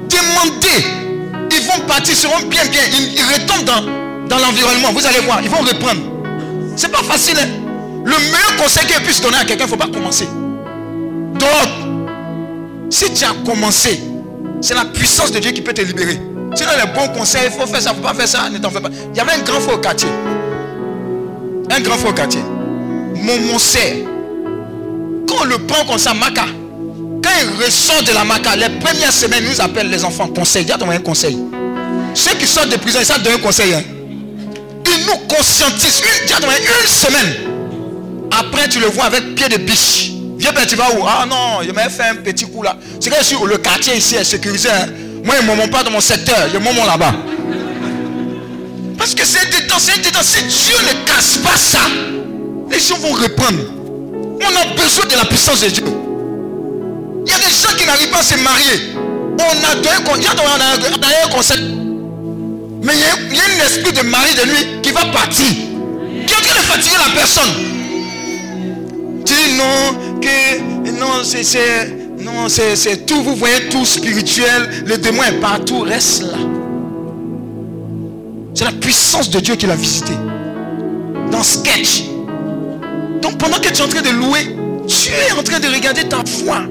[0.09, 0.85] Demandez.
[1.51, 2.83] Ils vont partir, seront bien bien.
[2.93, 4.93] Ils, ils retombent dans, dans l'environnement.
[4.93, 6.01] Vous allez voir, ils vont reprendre.
[6.77, 7.37] C'est pas facile.
[7.41, 7.68] hein.
[8.09, 10.25] Le meilleur conseil qu'il puisse donner à quelqu'un, il ne faut pas commencer.
[11.35, 11.69] Donc,
[12.89, 14.01] si tu as commencé,
[14.63, 16.19] c'est la puissance de Dieu qui peut te libérer.
[16.55, 18.57] Sinon, les bons conseils, il faut faire ça, il ne faut pas faire ça, ne
[18.57, 18.89] t'en fais pas.
[19.13, 20.09] Il y avait un grand au quartier.
[21.71, 22.41] Un grand au quartier.
[23.15, 23.93] Mon, mon sœur.
[25.29, 26.47] Quand le prend comme ça, Maca,
[27.23, 30.65] quand il ressort de la Maca, les premières semaines, il nous appelle les enfants conseil.
[30.65, 31.39] Dis à un conseil.
[32.15, 33.75] Ceux qui sortent de prison, ils savent donner un conseil.
[33.75, 33.83] hein.
[34.87, 36.01] Ils nous conscientisent.
[36.01, 37.58] Une, dis à ton une semaine.
[38.31, 40.11] Après, tu le vois avec pied de biche.
[40.39, 41.05] Viens, ben, tu vas où?
[41.07, 42.77] Ah non, il m'a fait un petit coup là.
[43.01, 44.69] C'est que je suis le quartier ici est sécurisé.
[44.71, 44.87] hein.
[45.25, 46.37] Moi, ils ne m'ont pas dans mon secteur.
[46.55, 47.13] Ils m'ont là-bas.
[48.97, 50.23] Parce que c'est dedans, c'est dedans.
[50.23, 51.81] Si Dieu ne casse pas ça,
[52.71, 53.59] les gens vont reprendre.
[54.41, 55.85] On a besoin de la puissance de Dieu.
[57.27, 58.93] Il y a des gens qui n'arrivent pas à se marier.
[59.39, 59.97] On a donné,
[61.25, 61.61] un concept.
[61.61, 65.05] Mais il y, a, il y a un esprit de mari de lui qui va
[65.07, 65.47] partir.
[65.47, 67.78] Qui est en train fatiguer la personne.
[69.31, 71.45] Non, que non, c'est
[72.21, 76.39] non, c'est tout, vous voyez tout spirituel, le démon est partout, reste là.
[78.55, 80.13] C'est la puissance de Dieu qui l'a visité.
[81.31, 82.05] Dans sketch.
[83.23, 84.57] Donc pendant que tu es en train de louer,
[84.87, 86.63] tu es en train de regarder ta foi.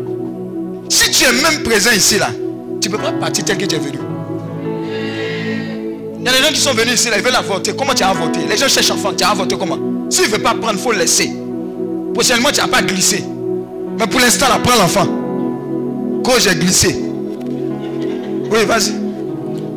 [0.90, 2.30] Si tu es même présent ici là,
[2.82, 4.00] tu ne peux pas partir tel que tu es venu.
[6.20, 7.74] Il y a des gens qui sont venus ici là, ils veulent avorter.
[7.78, 9.78] Comment tu as avorté Les gens cherchent enfant, tu as avorté comment?
[10.10, 11.32] S'il ne veut pas prendre, il faut le laisser.
[12.18, 13.24] Prochainement, tu n'as pas glissé.
[14.00, 15.06] Mais pour l'instant, là, prends l'enfant.
[16.26, 17.00] Quand j'ai glissé.
[18.50, 18.94] Oui, vas-y.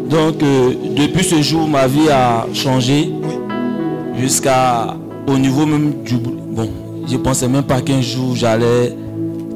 [0.09, 4.22] Donc, euh, depuis ce jour, ma vie a changé Oui.
[4.22, 6.16] jusqu'à au niveau même du.
[6.16, 6.70] Bon,
[7.07, 8.97] je pensais même pas qu'un jour j'allais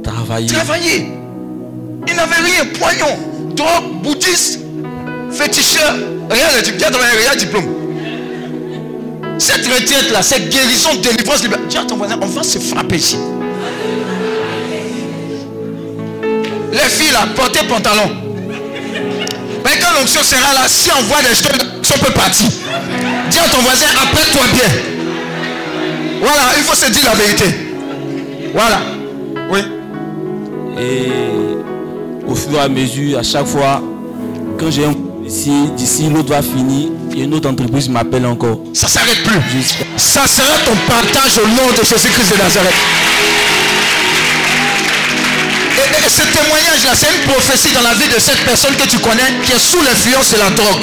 [0.03, 0.49] travailler.
[0.49, 1.09] Travailler.
[2.07, 2.67] Il n'avait rien.
[2.79, 3.17] Poignon.
[3.57, 4.61] Drogue, bouddhiste,
[5.31, 5.95] féticheur.
[6.29, 7.19] Rien de.
[7.19, 7.65] Rien de diplôme.
[9.39, 11.69] Cette retraite là, cette guérison, délivrance, libération.
[11.69, 13.19] Dis à ton voisin, on va se frapper ici.
[16.73, 18.11] Les filles là, portez pantalon.
[19.65, 22.49] Mais quand l'onction sera là, si on voit des choses, on peut partir.
[23.31, 24.69] Dis à ton voisin, appelle-toi bien.
[26.21, 27.45] Voilà, il faut se dire la vérité.
[28.53, 28.81] Voilà.
[29.51, 29.61] Oui.
[30.81, 31.09] Et
[32.27, 33.83] au fur et à mesure, à chaque fois,
[34.59, 34.95] quand j'ai un
[35.27, 36.91] ici, d'ici l'autre va finir,
[37.23, 38.59] une autre entreprise m'appelle encore.
[38.73, 39.75] Ça s'arrête plus.
[39.97, 42.75] Ça sera ton partage au nom de Jésus-Christ de Nazareth.
[45.77, 48.99] Et, et ce témoignage-là, c'est une prophétie dans la vie de cette personne que tu
[48.99, 50.83] connais qui est sous l'influence de la drogue.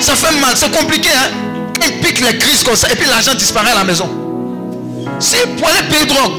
[0.00, 1.30] Ça fait mal, c'est compliqué, hein.
[1.84, 4.08] Il pique les crises comme ça, et puis l'argent disparaît à la maison.
[5.18, 6.32] C'est pour aller payer drogue.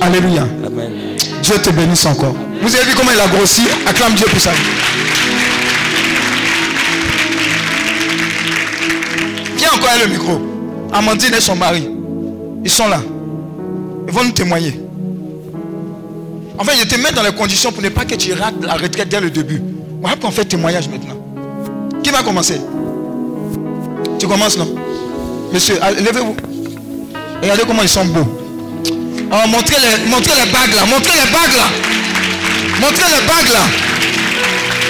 [0.00, 0.42] Alléluia.
[0.42, 0.90] Amen.
[1.42, 2.34] Dieu te bénisse encore.
[2.62, 3.62] Vous avez vu comment il a grossi?
[3.86, 4.50] Acclame Dieu pour ça.
[9.74, 10.40] Encore le micro.
[10.92, 11.88] Amandine et son mari.
[12.64, 13.00] Ils sont là.
[14.06, 14.80] Ils vont nous témoigner.
[16.58, 19.08] Enfin, je te mets dans les conditions pour ne pas que tu rates la retraite
[19.08, 19.62] dès le début.
[20.00, 21.16] Voilà qu'on fait témoignage maintenant.
[22.02, 22.60] Qui va commencer?
[24.18, 24.68] Tu commences, non?
[25.52, 26.36] Monsieur, levez-vous.
[27.42, 28.26] Regardez comment ils sont beaux.
[29.32, 30.84] Oh, montrez les, montrez les bagues là.
[30.86, 31.68] Montrez les bagues là.
[32.80, 33.60] Montrez les bagues là.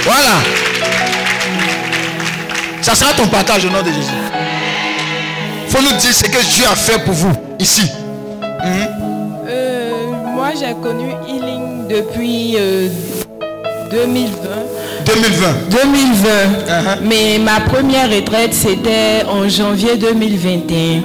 [0.05, 0.35] Voilà.
[2.83, 4.09] Ça sera ton partage au nom de Jésus.
[5.71, 7.91] Faut nous dire ce que Dieu a fait pour vous ici.
[8.65, 12.89] Euh, moi, j'ai connu Healing depuis euh,
[13.91, 14.49] 2020.
[15.07, 15.47] 2020.
[15.71, 16.29] 2020.
[16.31, 16.99] Uh-huh.
[17.03, 20.75] Mais ma première retraite, c'était en janvier 2021.
[20.75, 21.03] Uh-huh.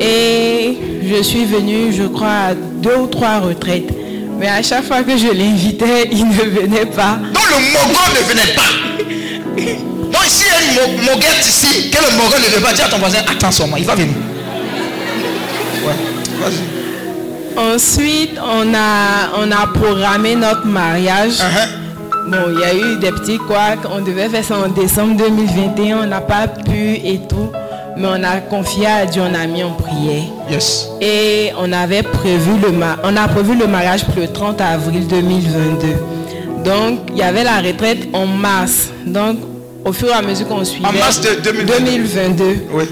[0.00, 3.90] Et je suis venue, je crois, à deux ou trois retraites.
[4.38, 7.18] Mais à chaque fois que je l'invitais, il ne venait pas.
[7.32, 9.90] Donc le Mogol ne venait pas.
[10.12, 12.86] Donc ici, il y a une mo- moguette ici, que le ne veut pas dire
[12.86, 14.14] à ton voisin, attends sur moi, il va venir.
[15.84, 15.94] Ouais,
[16.40, 17.74] vas-y.
[17.74, 21.32] Ensuite, on a, on a programmé notre mariage.
[21.34, 22.28] Uh-huh.
[22.30, 23.80] Bon, il y a eu des petits couacs.
[23.90, 25.98] On devait faire ça en décembre 2021.
[26.04, 27.50] On n'a pas pu et tout.
[27.96, 30.22] Mais on a confié à Dieu, on a mis en prière.
[30.50, 30.86] Yes.
[31.00, 35.06] Et on avait prévu le, ma- on a prévu le mariage pour le 30 avril
[35.08, 35.88] 2022.
[36.64, 38.90] Donc, il y avait la retraite en mars.
[39.06, 39.38] Donc,
[39.84, 40.86] au fur et à mesure qu'on suivait...
[40.86, 41.78] En mars de 2022.
[41.78, 42.84] 2022 Oui.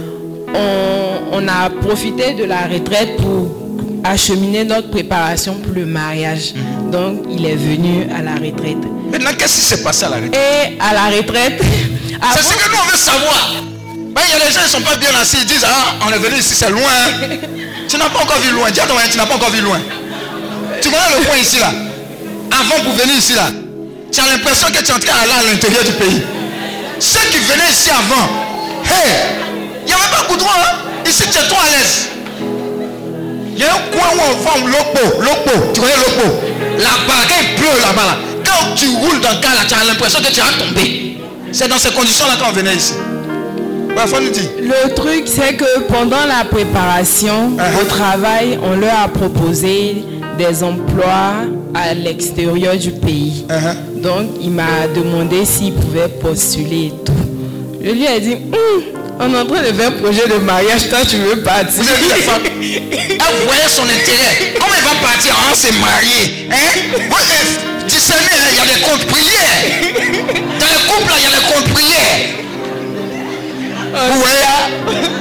[0.54, 3.54] on, on a profité de la retraite pour
[4.04, 6.54] acheminer notre préparation pour le mariage.
[6.54, 6.90] Mhm.
[6.90, 8.78] Donc, il est venu à la retraite.
[9.12, 10.34] Maintenant, qu'est-ce qui s'est passé à la retraite?
[10.36, 11.60] Et à la retraite,
[12.34, 13.52] C'est ce que nous on veut savoir.
[14.14, 16.12] Ben, Il y a des gens ne sont pas bien assis, ils disent Ah, on
[16.12, 16.80] est venu ici, c'est loin.
[17.88, 18.70] tu n'as pas encore vu loin.
[18.70, 18.80] Dis
[19.10, 19.78] tu n'as pas encore vu loin.
[20.80, 21.70] Tu connais le point ici là?
[22.50, 23.50] Avant pour venir ici là,
[24.10, 26.22] tu as l'impression que tu es en train d'aller à l'intérieur du pays.
[27.00, 28.28] Ceux qui venaient ici avant,
[28.84, 29.12] hey,
[29.82, 30.52] il n'y avait pas droit.
[30.58, 30.78] Hein?
[31.06, 32.08] Ici, tu es trop à l'aise.
[33.54, 36.28] Il y a un coin où on vend l'opo, l'opo, tu connais l'opo
[36.78, 39.84] Là-bas, quand il pleut là-bas, là, quand tu roules dans le cas là, tu as
[39.84, 41.16] l'impression que tu vas tomber.
[41.50, 42.94] C'est dans ces conditions-là qu'on venait ici.
[44.30, 44.50] Dire.
[44.60, 47.82] le truc, c'est que pendant la préparation Uh-huh.
[47.82, 50.04] au travail, on leur a proposé
[50.38, 53.44] des emplois à l'extérieur du pays.
[53.48, 53.74] Uh-huh.
[54.02, 57.12] Donc, il m'a demandé s'il pouvait postuler et tout.
[57.82, 58.82] Je lui ai dit, Hum,
[59.20, 61.82] on est en train de faire un projet de mariage, toi tu veux partir.
[61.82, 61.88] Vous
[62.60, 64.54] Elle voyait son intérêt.
[64.58, 66.48] Comment elle va partir On s'est marié.
[66.52, 66.56] Hein?
[67.88, 69.62] Discernez, hein, il y a des comptes prières.
[70.60, 72.38] Dans les couples, là, il y a des comptes prières.
[74.12, 74.44] Vous voyez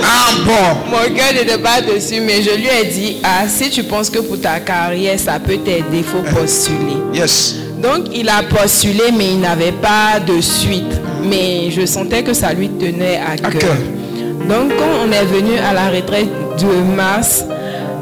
[0.03, 0.91] Ah bon.
[0.91, 4.19] Mon cœur n'était pas dessus, mais je lui ai dit, ah, si tu penses que
[4.19, 6.97] pour ta carrière, ça peut t'aider, il faut postuler.
[7.13, 7.55] Yes.
[7.77, 10.99] Donc, il a postulé, mais il n'avait pas de suite.
[11.23, 13.75] Mais je sentais que ça lui tenait à cœur.
[14.49, 17.45] Donc, quand on est venu à la retraite de mars,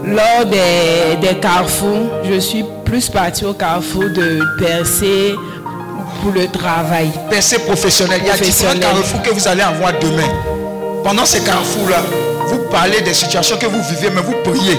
[0.06, 5.34] lors des, des carrefours, je suis plus partie au carrefour de Percé
[6.22, 7.10] pour le travail.
[7.30, 8.22] Percée professionnelle.
[8.24, 8.80] Il y a différents Professionnel.
[8.80, 10.30] carrefours que vous allez avoir demain.
[11.04, 12.04] Pendant ces carrefours-là,
[12.48, 14.78] vous parlez des situations que vous vivez, mais vous priez.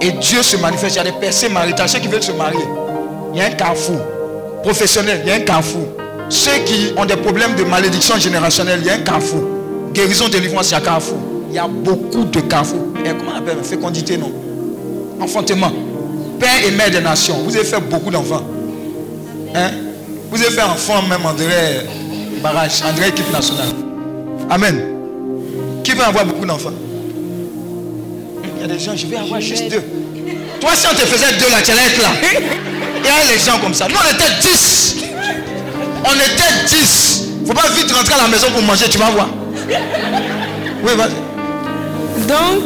[0.00, 0.96] Et Dieu se manifeste.
[0.96, 2.64] Il y a des percées maritales, ceux qui veulent se marier.
[3.32, 4.00] Il y a un carrefour.
[4.62, 5.86] Professionnel, il y a un carrefour.
[6.28, 9.42] Ceux qui ont des problèmes de malédiction générationnelle, il y a un carrefour.
[9.92, 11.18] Guérison, délivrance, il y a un carrefour.
[11.50, 12.86] Il y a beaucoup de carrefours.
[13.04, 14.32] Et comment on appelle Fécondité, non?
[15.20, 15.72] Enfantement.
[16.38, 17.36] Père et mère des nations.
[17.44, 18.42] Vous avez fait beaucoup d'enfants.
[19.54, 19.70] Hein?
[20.30, 21.86] Vous avez fait enfant même André
[22.42, 23.68] Barrage, André équipe nationale.
[24.48, 24.80] Amen.
[25.84, 26.72] Qui veut avoir beaucoup d'enfants?
[28.56, 29.82] Il y a des gens, je vais avoir juste deux.
[30.60, 32.10] Toi, si on te faisait deux là, tu allais être là.
[33.02, 33.88] Il y a les gens comme ça.
[33.88, 34.96] Nous, on était dix.
[36.04, 37.28] On était dix.
[37.46, 39.28] Faut pas vite rentrer à la maison pour manger, tu vas voir.
[40.82, 41.32] Oui, vas-y.
[42.26, 42.62] Donc,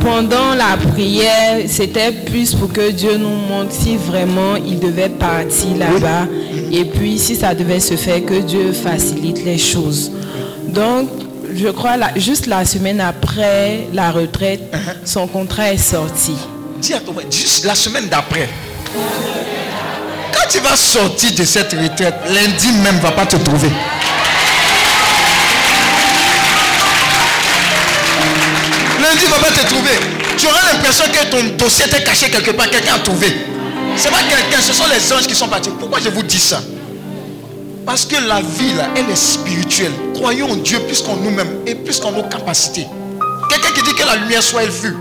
[0.00, 5.76] pendant la prière, c'était plus pour que Dieu nous montre si vraiment il devait partir
[5.76, 6.26] là-bas.
[6.72, 10.10] Et puis, si ça devait se faire, que Dieu facilite les choses.
[10.68, 11.08] Donc,
[11.54, 14.74] je crois, juste la semaine après la retraite,
[15.04, 16.34] son contrat est sorti.
[16.80, 18.48] Dis à ton juste la semaine d'après.
[20.32, 23.70] Quand tu vas sortir de cette retraite, lundi même ne va pas te trouver.
[29.00, 29.98] Lundi ne va pas te trouver.
[30.36, 33.34] Tu auras l'impression que ton dossier était caché quelque part, quelqu'un a trouvé.
[33.96, 35.70] C'est pas quelqu'un, ce sont les anges qui sont partis.
[35.78, 36.60] Pourquoi je vous dis ça?
[37.84, 39.92] Parce que la vie, là, elle est spirituelle.
[40.14, 42.86] Croyons en Dieu plus qu'en nous-mêmes et plus qu'en nos capacités.
[43.50, 44.94] Quelqu'un qui dit que la lumière soit elle fut.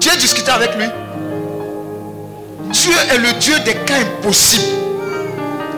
[0.00, 0.86] Tu as discuté avec lui
[2.70, 4.64] Dieu est le Dieu des cas impossibles.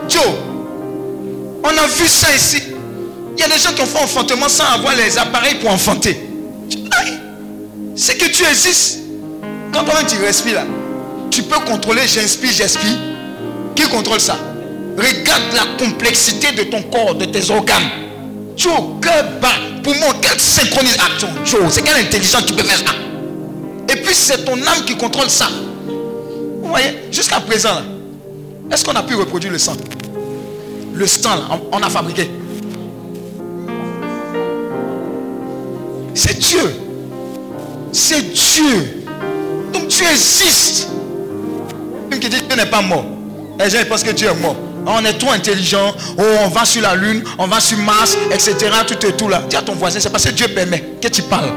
[0.07, 0.21] Joe,
[1.63, 2.63] on a vu ça ici.
[3.37, 6.19] Il y a des gens qui ont fait enfantement sans avoir les appareils pour enfanter.
[7.95, 8.99] C'est que tu existes.
[9.73, 10.65] Quand toi-même tu respires
[11.31, 12.97] tu peux contrôler j'inspire, j'expire.
[13.75, 14.37] Qui contrôle ça?
[14.97, 17.89] Regarde la complexité de ton corps, de tes organes.
[18.57, 19.47] Joe, cœur bas,
[19.81, 21.29] poumon, quelle synchronisation.
[21.45, 22.93] Joe, c'est quelle intelligence tu peux faire ça?
[23.89, 25.47] Et puis c'est ton âme qui contrôle ça.
[26.71, 27.81] Voyez, jusqu'à présent,
[28.71, 29.75] est-ce qu'on a pu reproduire le sang?
[30.93, 31.31] Le sang,
[31.69, 32.29] on, a fabriqué.
[36.13, 36.73] C'est Dieu.
[37.91, 39.03] C'est Dieu.
[39.73, 40.87] Donc Dieu existe.
[42.09, 43.03] Quelqu'un qui dit Dieu n'est pas mort.
[43.59, 44.55] Les gens pensent que Dieu est mort.
[44.87, 45.93] On est trop intelligent.
[46.17, 48.55] Oh, on va sur la lune, on va sur Mars, etc.
[48.87, 49.43] Tout et tout là.
[49.49, 51.51] Dis à ton voisin, c'est parce que Dieu permet que tu parles.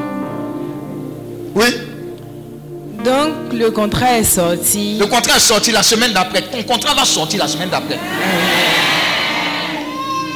[1.55, 1.94] Oui?
[3.05, 4.97] Donc, le contrat est sorti.
[4.99, 6.41] Le contrat est sorti la semaine d'après.
[6.43, 7.99] Ton contrat va sortir la semaine d'après.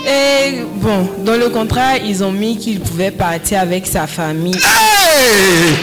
[0.06, 4.54] Et bon, dans le contrat, ils ont mis qu'il pouvait partir avec sa famille.
[4.54, 5.76] Hey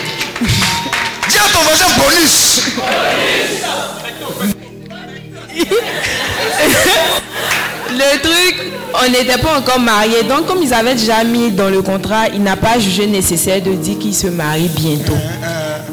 [1.28, 2.62] Dis à ton voisin bonus.
[7.98, 10.24] Le truc, on n'était pas encore mariés.
[10.24, 13.74] Donc, comme ils avaient déjà mis dans le contrat, il n'a pas jugé nécessaire de
[13.74, 15.18] dire qu'il se marie bientôt.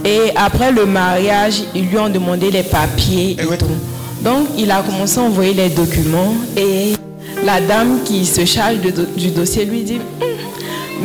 [0.04, 3.66] Et après le mariage, ils lui ont demandé les papiers et tout.
[4.22, 6.92] Donc, il a commencé à envoyer les documents et
[7.44, 10.28] la dame qui se charge de du dossier lui dit Hum,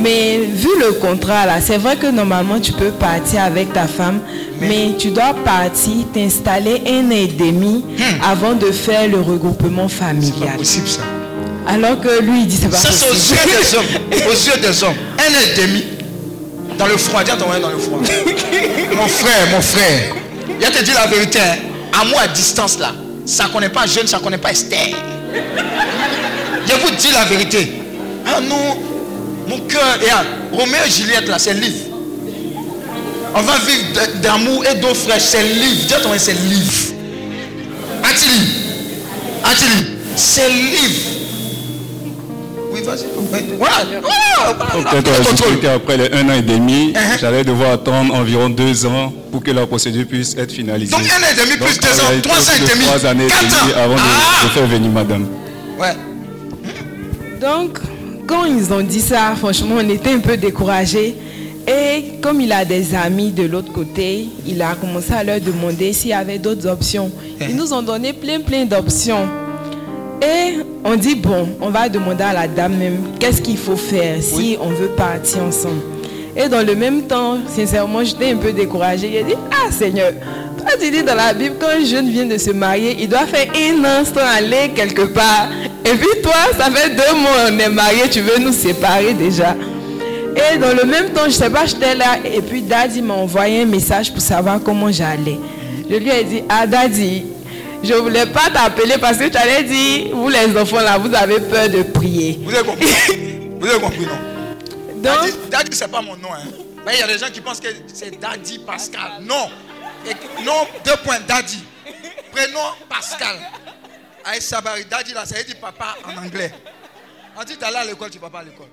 [0.04, 4.20] Mais vu le contrat là, c'est vrai que normalement tu peux partir avec ta femme,
[4.60, 7.84] mais, tu dois partir, t'installer un an et demi
[8.24, 10.58] avant de faire le regroupement C'est familial.
[10.58, 11.02] possible ça.
[11.68, 13.40] Alors que lui il dit c'est pas Ça, c'est aux possible.
[13.46, 14.28] yeux des hommes.
[14.30, 14.96] Aux yeux des hommes.
[15.20, 15.84] Un an et demi.
[16.78, 17.24] Dans le froid.
[17.24, 18.00] Dis à ton voisin dans le froid.
[18.96, 20.16] mon frère, mon frère.
[20.62, 21.40] Il te dit la vérité.
[21.40, 21.56] hein.
[22.02, 22.92] Amour à distance là.
[23.26, 24.90] Ça ne connaît pas jeune, ça ne connaît pas Esther.
[26.68, 27.72] Je vous dis la vérité.
[28.26, 28.78] Ah non.
[29.48, 29.98] Mon cœur.
[30.04, 31.86] Et ah, Roméo et Juliette là, c'est livre.
[33.36, 35.24] On va vivre d'amour et d'eau fraîche.
[35.24, 35.86] C'est livre.
[35.88, 36.74] Dis à ton voisin, c'est livre.
[38.04, 38.42] Attili.
[39.44, 39.86] Attili.
[40.16, 41.17] C'est livre.
[43.58, 44.02] Voilà.
[44.92, 47.20] Peut-être qu'après les un an et demi, Uh-huh.
[47.20, 50.92] j'allais devoir attendre environ deux ans pour que la procédure puisse être finalisée.
[50.92, 53.30] Donc, un an et demi plus deux ans, trois ans et demi, Trois années et
[53.30, 53.84] quatre demie ans.
[53.84, 55.28] avant de, Ah de faire venir madame.
[55.80, 55.96] Ouais.
[57.42, 57.80] Donc,
[58.28, 61.16] quand ils ont dit ça, franchement, on était un peu découragés.
[61.68, 65.92] Et comme il a des amis de l'autre côté, il a commencé à leur demander
[65.92, 67.12] s'il y avait d'autres options.
[67.42, 69.28] Ils nous ont donné plein, plein d'options.
[70.22, 74.22] Et on dit, bon, on va demander à la dame même qu'est-ce qu'il faut faire
[74.22, 75.82] si on veut partir ensemble?
[76.36, 79.10] Et dans le même temps, sincèrement, j'étais un peu découragée.
[79.12, 80.12] J'ai dit, ah Seigneur,
[80.58, 83.26] toi tu dis dans la Bible, quand un jeune vient de se marier, il doit
[83.26, 85.50] faire un instant aller quelque part.
[85.84, 89.56] Et puis toi, ça fait deux mois on est mariés, tu veux nous séparer déjà.
[90.36, 92.18] Et dans le même temps, je sais pas, j'étais là.
[92.24, 95.40] Et puis Daddy m'a envoyé un message pour savoir comment j'allais.
[95.90, 97.24] Je lui ai dit, ah Daddy,
[97.84, 101.40] je voulais pas t'appeler parce que tu allais dire, vous les enfants là, vous avez
[101.40, 102.40] peur de prier.
[102.42, 102.88] Vous avez compris
[103.60, 104.38] Vous avez compris, non?
[104.96, 106.34] Donc, Daddy, Daddy, c'est pas mon nom.
[106.34, 106.44] Hein.
[106.86, 109.22] Mais il y a des gens qui pensent que c'est Daddy Pascal.
[109.22, 109.50] Non.
[110.06, 111.64] Et non, deux points, Daddy.
[112.32, 112.60] Prénom
[112.90, 113.36] Pascal.
[114.26, 116.54] Aïe Sabari, Daddy là, ça veut dire papa en anglais.
[117.36, 118.68] On dit d'aller à l'école, tu vas pas à l'école.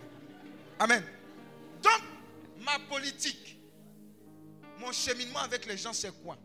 [0.78, 1.02] Amen.
[1.82, 2.00] Donc,
[2.64, 3.58] ma politique,
[4.80, 6.36] mon cheminement avec les gens, c'est quoi?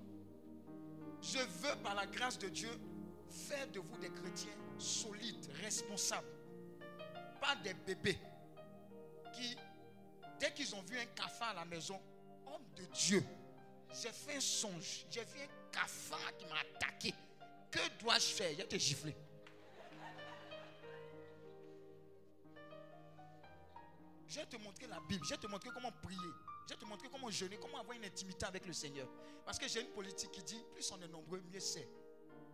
[1.21, 2.69] Je veux, par la grâce de Dieu,
[3.29, 6.27] faire de vous des chrétiens solides, responsables.
[7.41, 8.17] Pas des bébés
[9.33, 9.55] qui,
[10.39, 11.99] dès qu'ils ont vu un cafard à la maison,
[12.47, 13.23] homme de Dieu,
[13.91, 15.05] j'ai fait un songe.
[15.09, 17.13] J'ai vu un cafard qui m'a attaqué.
[17.71, 18.51] Que dois-je faire?
[18.51, 19.15] Il a été giflé.
[24.27, 25.25] Je vais te montrer la Bible.
[25.25, 26.19] Je vais te montrer comment prier.
[26.69, 29.07] Je vais te montrer comment jeûner, comment avoir une intimité avec le Seigneur.
[29.43, 31.89] Parce que j'ai une politique qui dit plus on est nombreux, mieux c'est.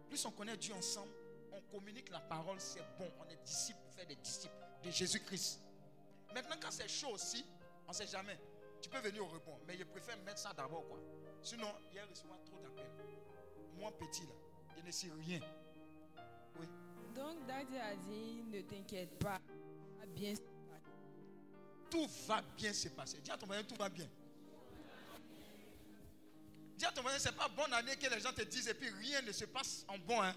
[0.07, 1.11] Plus on connaît Dieu ensemble,
[1.51, 3.11] on communique la parole, c'est bon.
[3.19, 4.55] On est disciples pour faire des disciples
[4.85, 5.59] de Jésus-Christ.
[6.33, 7.45] Maintenant, quand c'est chaud aussi,
[7.85, 8.39] on ne sait jamais.
[8.81, 10.87] Tu peux venir au rebond, mais je préfère mettre ça d'abord.
[10.87, 10.99] quoi.
[11.41, 12.87] Sinon, il y a recevoir trop d'appels.
[13.77, 14.33] Moi, petit, là,
[14.77, 15.41] je ne sais rien.
[16.57, 16.67] Oui.
[17.13, 19.41] donc Daddy a dit, ne t'inquiète pas,
[19.99, 20.35] va bien.
[21.95, 23.19] Tout va bien se passer.
[23.23, 24.05] Dis à ton voisin, tout va bien.
[26.77, 28.89] Dis à ton voisin, c'est pas bonne année que les gens te disent et puis
[28.89, 30.21] rien ne se passe en bon.
[30.21, 30.35] Hein.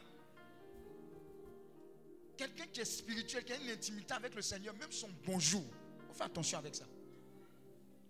[2.36, 5.64] Quelqu'un qui est spirituel, qui a une intimité avec le Seigneur, même son bonjour,
[5.98, 6.84] il faut faire attention avec ça.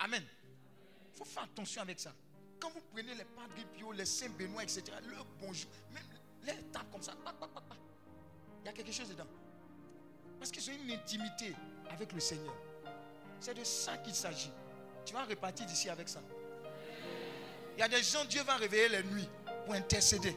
[0.01, 0.23] Amen.
[1.11, 2.15] Il faut faire attention avec ça.
[2.61, 6.05] Quand vous prenez les Padres Pio, les Saint Benoît, etc., le bonjour, même
[6.45, 7.17] les tapent comme ça,
[8.61, 9.27] il y a quelque chose dedans.
[10.39, 11.57] Parce qu'ils ont une intimité
[11.89, 12.55] avec le Seigneur.
[13.41, 14.51] C'est de ça qu'il s'agit.
[15.05, 16.21] Tu vas repartir d'ici avec ça.
[17.77, 19.29] Il y a des gens, Dieu va réveiller les nuits
[19.65, 20.37] pour intercéder.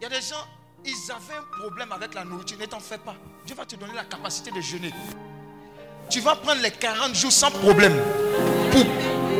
[0.00, 0.46] Il y a des gens,
[0.84, 2.58] ils avaient un problème avec la nourriture.
[2.58, 3.14] Ne t'en fais pas.
[3.44, 4.92] Dieu va te donner la capacité de jeûner.
[6.08, 7.96] Tu vas prendre les 40 jours sans problème
[8.70, 8.84] pour,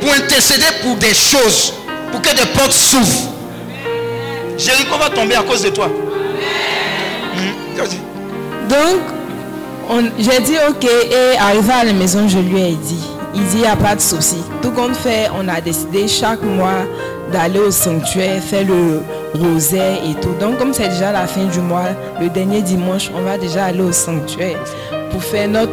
[0.00, 1.72] pour intercéder pour des choses,
[2.10, 3.30] pour que des portes s'ouvrent.
[4.58, 5.88] Jéricho va tomber à cause de toi.
[5.88, 7.52] Hmm?
[8.68, 9.21] Donc, on-
[10.18, 13.04] j'ai dit ok et arrivé à la maison, je lui ai dit.
[13.34, 14.36] Il dit, il n'y a pas de souci.
[14.60, 16.84] Tout compte fait, on a décidé chaque mois
[17.32, 19.00] d'aller au sanctuaire, faire le
[19.40, 20.34] rosaire et tout.
[20.38, 21.88] Donc comme c'est déjà la fin du mois,
[22.20, 24.58] le dernier dimanche, on va déjà aller au sanctuaire
[25.10, 25.72] pour faire notre,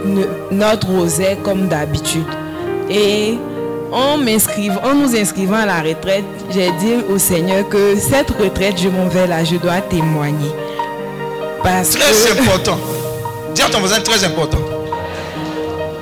[0.52, 2.24] notre rosaire comme d'habitude.
[2.90, 3.38] Et
[3.92, 8.88] en, en nous inscrivant à la retraite, j'ai dit au Seigneur que cette retraite, je
[8.88, 10.52] m'en vais là, je dois témoigner.
[11.62, 12.42] Parce Très que...
[12.42, 12.78] important.
[13.60, 14.58] Dis ton voisin, très important.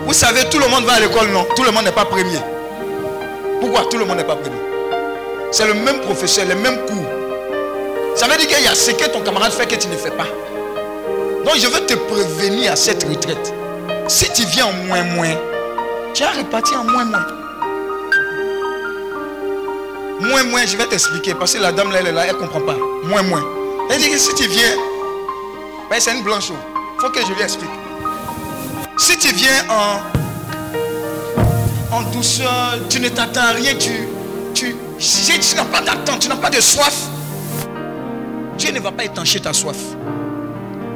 [0.06, 1.44] Vous savez, tout le monde va à l'école, non?
[1.56, 2.38] Tout le monde n'est pas premier.
[3.60, 4.62] Pourquoi tout le monde n'est pas premier?
[5.52, 7.08] C'est le même professeur, les mêmes cours.
[8.16, 10.12] Ça veut dire qu'il y a ce que ton camarade fait que tu ne fais
[10.12, 10.28] pas.
[11.46, 13.52] Donc je veux te prévenir à cette retraite.
[14.08, 15.36] Si tu viens en moins moins,
[16.14, 17.26] tu as reparti en moins moins.
[20.20, 21.34] Moins moins, je vais t'expliquer.
[21.34, 22.76] Parce que la dame là, elle est là, elle ne comprend pas.
[23.06, 23.44] Moins moins.
[23.90, 24.76] Elle dit que si tu viens,
[25.90, 26.52] ben, c'est une blanche.
[27.00, 27.70] Faut que je lui explique.
[28.98, 30.00] Si tu viens en,
[31.96, 34.08] en douceur, tu ne t'attends à rien, tu,
[34.56, 36.96] tu, tu n'as pas d'attente, tu n'as pas de soif,
[38.58, 39.78] Dieu ne va pas étancher ta soif.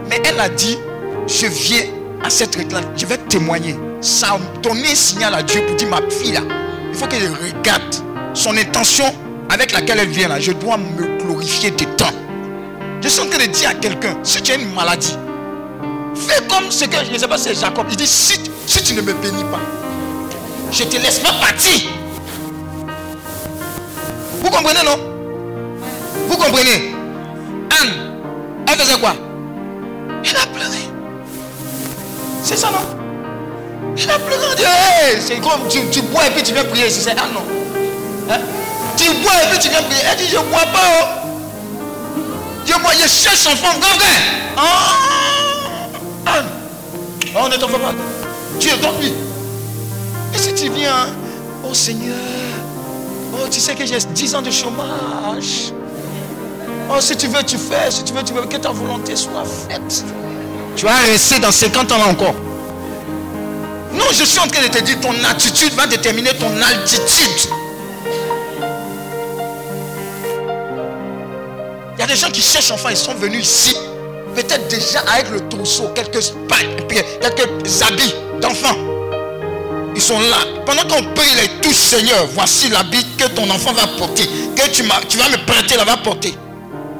[0.09, 0.79] Mais elle a dit,
[1.27, 1.83] je viens
[2.23, 3.75] à cette retraite, je vais témoigner.
[4.01, 6.41] Ça a donné un signal à Dieu pour dire, ma fille là,
[6.89, 7.95] il faut qu'elle regarde
[8.33, 9.05] son intention
[9.49, 10.39] avec laquelle elle vient là.
[10.39, 12.09] Je dois me glorifier des temps.
[13.01, 15.15] Je suis en train de dire à quelqu'un, si tu as une maladie,
[16.15, 18.37] fais comme ce que, je ne sais pas si c'est Jacob, il dit, si,
[18.83, 19.59] tu ne me bénis pas,
[20.71, 21.89] je te laisse pas partir.
[24.41, 24.97] Vous comprenez, non?
[26.27, 26.93] Vous comprenez?
[27.81, 27.93] Anne,
[28.67, 29.13] elle faisait quoi?
[30.23, 30.89] Elle a pleuré.
[32.43, 33.95] C'est ça, non?
[33.97, 34.45] Elle a pleuré.
[34.51, 36.87] Elle dit, Hey, c'est comme tu, bois et puis tu viens prier.
[36.87, 37.01] ici.
[37.01, 37.43] C'est Anne, non?
[38.29, 38.39] Hein?
[38.97, 40.01] Tu bois et puis tu viens prier.
[40.09, 40.79] Elle dit, je ne bois pas.
[41.01, 41.21] Oh.
[42.65, 44.21] Je bois, je cherche grand frère.
[44.57, 44.95] Ah,
[46.25, 46.45] Anne.
[47.35, 47.93] Oh, ne t'en fais pas.
[48.59, 49.13] Tu es lui.
[50.33, 51.07] Et si tu viens,
[51.63, 52.15] oh Seigneur,
[53.33, 55.73] oh tu sais que j'ai 10 ans de chômage.
[56.89, 57.89] Oh, si tu veux, tu fais.
[57.89, 60.03] Si tu veux, tu veux que ta volonté soit faite.
[60.75, 62.35] Tu vas rester dans 50 ans encore.
[63.93, 67.51] Non, je suis en train de te dire, ton attitude va déterminer ton altitude.
[71.93, 73.77] Il y a des gens qui cherchent enfin, ils sont venus ici.
[74.35, 76.21] Peut-être déjà avec le trousseau, quelques
[77.19, 78.77] quelques habits d'enfants.
[79.95, 80.37] Ils sont là.
[80.65, 84.83] Pendant qu'on prie les touches, Seigneur, voici l'habit que ton enfant va porter, que tu,
[85.09, 86.33] tu vas me prêter, là, va porter.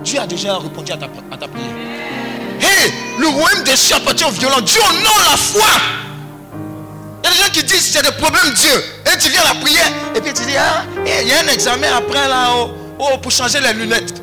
[0.04, 1.70] Dieu a déjà répondu à ta, prière.
[2.60, 4.62] Hé, le royaume des cieux appartient aux violents.
[4.62, 5.68] Dieu honore la foi.
[7.24, 8.84] Il y a des gens qui disent c'est des problèmes Dieu.
[9.06, 11.48] Et tu viens à la prière et puis tu dis ah, il y a un
[11.48, 14.22] examen après là oh, oh, pour changer les lunettes.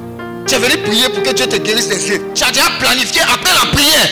[0.48, 2.22] Tu es venu prier pour que Dieu te guérisse les yeux.
[2.34, 4.08] Tu as déjà planifié après la prière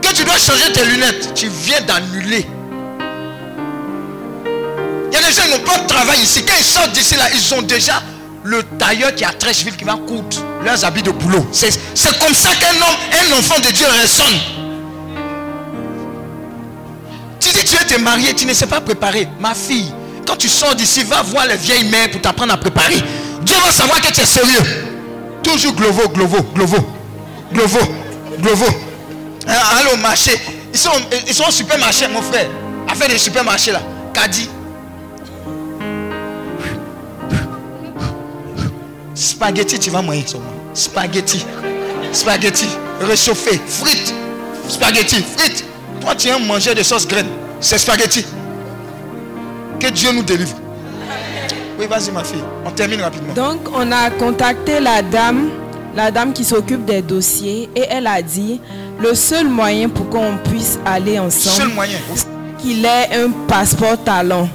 [0.00, 1.34] que tu dois changer tes lunettes.
[1.34, 2.46] Tu viens d'annuler.
[4.46, 6.44] Il y a des gens qui n'ont pas de travail ici.
[6.44, 8.00] Quand ils sortent d'ici là, ils ont déjà
[8.44, 11.44] le tailleur qui est à Trècheville qui va coudre leurs habits de boulot.
[11.52, 11.72] C'est
[12.20, 12.96] comme ça qu'un homme,
[13.32, 14.38] un enfant de Dieu résonne.
[17.40, 19.26] Tu dis tu te marier, tu ne sais pas préparer.
[19.40, 19.92] Ma fille,
[20.24, 23.02] quand tu sors d'ici, va voir les vieilles mères pour t'apprendre à préparer.
[23.42, 24.91] Dieu va savoir que tu es sérieux.
[25.42, 26.76] Toujours glovo, glovo, glovo,
[27.52, 27.78] glovo,
[28.38, 28.66] glovo.
[29.46, 30.32] Hein, Allez au marché.
[30.72, 30.90] Ils sont,
[31.26, 32.48] ils sont au supermarché, mon frère.
[32.88, 33.80] Affaire des supermarchés là.
[34.14, 34.48] Kadi.
[39.14, 40.46] Spaghetti, tu vas manger seulement.
[40.74, 41.44] Spaghetti.
[42.12, 42.66] Spaghetti.
[43.00, 43.60] Réchauffé.
[43.66, 44.14] Frites.
[44.68, 45.22] Spaghetti.
[45.36, 45.64] Frites.
[46.00, 47.28] Toi, tu es un mangeur de sauce graine.
[47.60, 48.24] C'est spaghetti.
[49.78, 50.56] Que Dieu nous délivre.
[51.82, 52.42] Oui, vas-y, ma fille.
[52.64, 53.34] On termine rapidement.
[53.34, 55.48] Donc, on a contacté la dame,
[55.96, 58.60] la dame qui s'occupe des dossiers, et elle a dit
[59.00, 61.98] le seul moyen pour qu'on puisse aller ensemble, Seul moyen.
[62.14, 62.26] c'est
[62.58, 64.48] qu'il ait un passeport talent.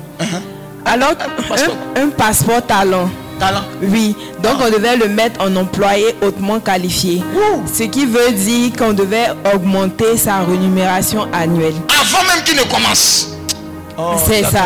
[0.86, 1.16] Alors,
[1.50, 1.76] passeport.
[1.98, 3.10] un, un passeport talent.
[3.40, 3.64] Talent.
[3.84, 7.22] Oui, donc on devait le mettre en employé hautement qualifié.
[7.72, 11.76] Ce qui veut dire qu'on devait augmenter sa rémunération annuelle.
[11.90, 13.34] Avant même qu'il ne commence.
[13.98, 14.66] Oh, C'est t'as ça.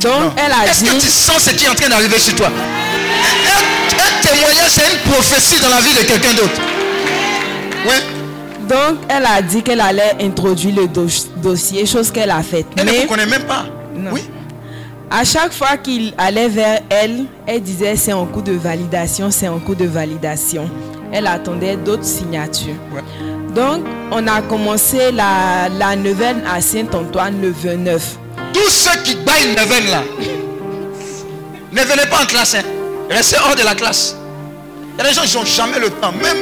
[0.00, 2.34] Donc, elle a Est-ce que dit- tu sens ce qui est en train d'arriver sur
[2.36, 2.48] toi?
[2.48, 6.60] Un, un témoignage, c'est une prophétie dans la vie de quelqu'un d'autre.
[7.86, 7.94] Oui.
[8.68, 12.66] Donc, elle a dit qu'elle allait introduire le dos- dossier, chose qu'elle a faite.
[12.76, 13.64] Elle ne vous connaît même pas.
[13.94, 14.10] Non.
[14.12, 14.22] Oui.
[15.10, 19.48] à chaque fois qu'il allait vers elle, elle disait c'est en cours de validation, c'est
[19.48, 20.70] en cours de validation.
[21.12, 22.76] Elle attendait d'autres signatures.
[22.94, 23.02] Ouais.
[23.54, 28.18] Donc, on a commencé la, la neuvaine à Saint-Antoine le 29.
[28.52, 30.02] Tous ceux qui baillent neuvaine là,
[31.72, 32.54] ne venez pas en classe.
[32.54, 32.62] hein.
[33.08, 34.16] Restez hors de la classe.
[34.98, 36.12] Il y a des gens qui n'ont jamais le temps.
[36.12, 36.36] Même,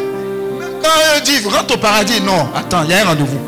[0.83, 3.39] quand eux disent rentre au paradis, non, attends, il y a un rendez-vous.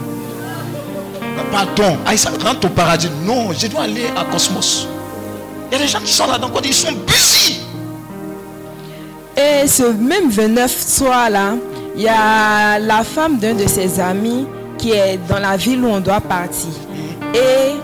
[1.51, 3.11] Pardon, Aïssa, rentre au paradis.
[3.25, 4.87] Non, je dois aller à Cosmos.
[5.71, 7.61] Il y a des gens qui sont là quoi ils sont busy.
[9.37, 11.55] Et ce même 29 soir-là,
[11.97, 14.47] il y a la femme d'un de ses amis
[14.79, 16.71] qui est dans la ville où on doit partir.
[17.35, 17.75] Et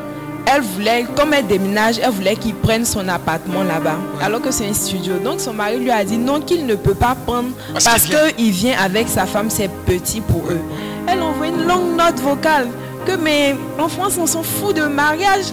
[0.47, 4.67] elle voulait, comme elle déménage, elle voulait qu'il prenne son appartement là-bas, alors que c'est
[4.69, 5.15] un studio.
[5.19, 8.51] Donc son mari lui a dit non, qu'il ne peut pas prendre Parce parce qu'il
[8.53, 8.77] vient.
[8.79, 10.61] avec sa femme, c'est petit pour eux.
[11.09, 12.69] Elle envoie une longue note vocale
[13.07, 15.47] que mais en France on s'en fout de mariage.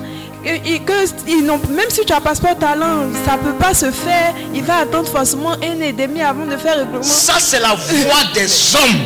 [0.46, 0.92] Et, que
[1.26, 4.34] ils n'ont- même si tu as passeport talent, ça peut pas se faire.
[4.54, 7.02] Il va attendre forcément un an et demi avant de faire le règlement.
[7.02, 9.00] Ça, c'est la voix des hommes.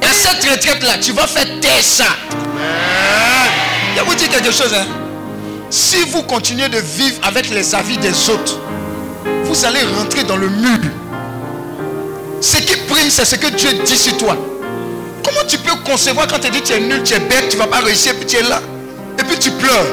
[0.00, 2.04] Et cette retraite-là, tu vas faire taire ça.
[3.94, 4.72] Je vais vous dire quelque chose.
[4.74, 4.86] hein.
[5.70, 8.58] Si vous continuez de vivre avec les avis des autres,
[9.44, 10.78] vous allez rentrer dans le mur.
[12.40, 14.36] Ce qui prime, c'est ce que Dieu dit sur toi.
[15.24, 17.62] Comment tu peux concevoir quand tu dis tu es nul, tu es bête, tu ne
[17.62, 18.60] vas pas réussir, puis tu es là,
[19.18, 19.86] et puis tu pleures?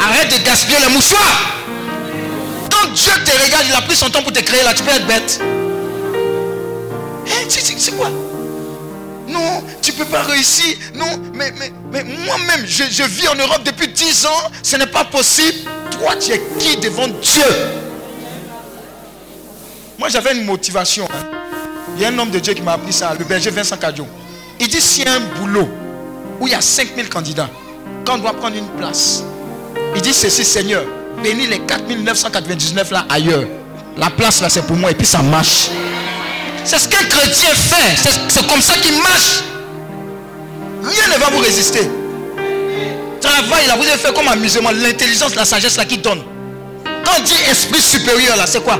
[0.00, 1.52] Arrête de gaspiller les mouchoirs.
[2.70, 4.90] Quand Dieu te regarde, il a pris son temps pour te créer là, tu peux
[4.90, 5.40] être bête.
[7.26, 8.08] Hein, c'est- c'est c'est quoi?
[9.28, 9.62] Non,
[9.92, 10.76] tu peux pas réussir.
[10.94, 11.52] Non, mais,
[11.92, 14.50] moi-même, je, vis en Europe depuis 10 ans.
[14.62, 15.58] Ce n'est pas possible.
[15.90, 17.42] Toi, tu es qui devant Dieu?
[19.98, 21.06] Moi, j'avais une motivation.
[21.96, 24.08] Il y a un homme de Dieu qui m'a appris ça, le berger Vincent Cadjon.
[24.58, 25.68] Il dit s'il y a un boulot
[26.40, 27.50] où il y a 5000 candidats,
[28.04, 29.22] quand on doit prendre une place,
[29.94, 30.84] il dit ceci, Seigneur,
[31.22, 33.44] bénis les 4999 là ailleurs.
[33.96, 35.68] La place là, c'est pour moi et puis ça marche.
[36.64, 38.10] C'est ce qu'un chrétien fait.
[38.28, 39.42] C'est comme ça qu'il marche.
[40.82, 41.88] Rien ne va vous résister.
[43.20, 44.70] Travail là, vous avez fait comme amusement.
[44.72, 46.22] L'intelligence, la sagesse là qui donne.
[47.04, 48.78] Quand on dit esprit supérieur là, c'est quoi?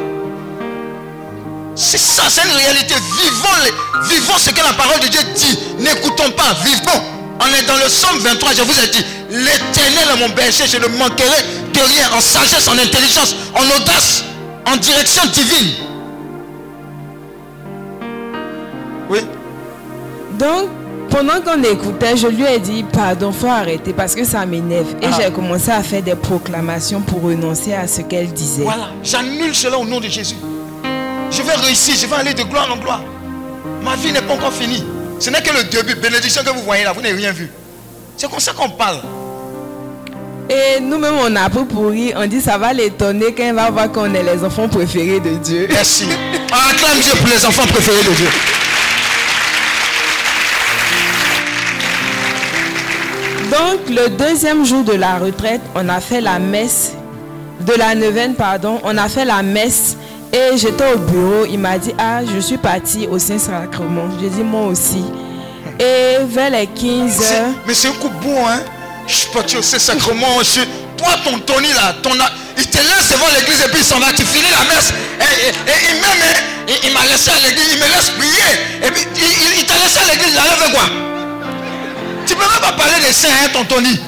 [1.75, 2.95] C'est ça, c'est une réalité.
[2.95, 5.59] Vivons, les- vivons ce que la parole de Dieu dit.
[5.79, 7.03] N'écoutons pas, vivons.
[7.41, 10.77] On est dans le psaume 23, je vous ai dit, l'éternel est mon berger, je
[10.77, 11.43] ne manquerai
[11.73, 14.23] de rien en sagesse, en intelligence, en audace,
[14.67, 15.71] en direction divine.
[19.09, 19.21] Oui.
[20.39, 20.69] Donc,
[21.13, 24.87] pendant qu'on écoutait, je lui ai dit, pardon, faut arrêter parce que ça m'énerve.
[25.03, 25.19] Et Ah.
[25.21, 28.63] j'ai commencé à faire des proclamations pour renoncer à ce qu'elle disait.
[28.63, 30.37] Voilà, j'annule cela au nom de Jésus.
[31.31, 33.03] Je vais réussir, je vais aller de gloire en gloire.
[33.83, 34.85] Ma vie n'est pas encore finie.
[35.21, 35.95] Ce n'est que le début.
[35.95, 37.51] Bénédiction que vous voyez là, vous n'avez rien vu.
[38.17, 38.99] C'est comme ça qu'on parle.
[40.51, 42.17] Et nous-mêmes, on a pris pour rire.
[42.21, 45.31] On dit, ça va l'étonner quand elle va voir qu'on est les enfants préférés de
[45.37, 45.69] Dieu.
[45.71, 46.07] Merci.
[46.51, 48.29] On acclame Dieu pour les enfants préférés de Dieu.
[53.53, 56.93] Donc, le deuxième jour de la retraite, on a fait la messe,
[57.61, 59.97] de la neuvaine, pardon, on a fait la messe.
[60.33, 64.09] Et j'étais au bureau, il m'a dit, ah, je suis partie au Saint-Sacrement.
[64.21, 65.05] J'ai dit, moi aussi.
[65.79, 68.61] Et vers les 15 C'est- heures, Mais c'est un coup bon, hein.
[69.07, 70.43] Je suis parti au Saint-Sacrement.
[70.43, 70.61] je-
[70.97, 72.11] Toi, ton Tony là, ton
[72.57, 74.07] il te laisse devant l'église et puis il s'en va.
[74.17, 74.93] Tu finis la messe.
[75.21, 76.41] Et, et- et il m'aime, hein.
[76.69, 78.87] il, il m'a laissé à l'église, il me laisse prier.
[78.87, 80.85] Et puis il, il- il t'a laissé à l'église, là, avec quoi?
[82.27, 84.01] Tu peux même pas parler des saints, hein, ton Tony.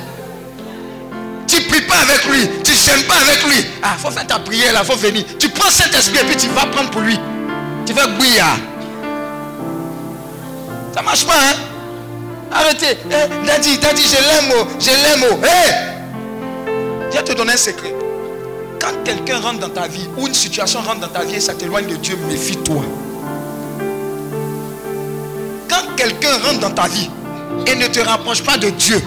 [1.47, 3.67] Tu pries pas avec lui, tu n'aimes pas avec lui.
[3.83, 5.25] Ah, faut faire ta prière là, faut venir.
[5.39, 7.19] Tu prends cet esprit et puis tu vas prendre pour lui.
[7.87, 8.45] Tu vas bouillir.
[10.95, 11.55] Ça marche pas, hein?
[12.53, 12.99] Arrêtez.
[13.07, 15.41] Eh, daddy, daddy, je l'aime, je l'aime.
[15.43, 17.95] Eh Je vais te donner un secret.
[18.81, 21.55] Quand quelqu'un rentre dans ta vie ou une situation rentre dans ta vie et ça
[21.55, 22.83] t'éloigne de Dieu, méfie-toi.
[25.69, 27.11] Quand quelqu'un rentre dans ta vie
[27.67, 29.01] et ne te rapproche pas de Dieu,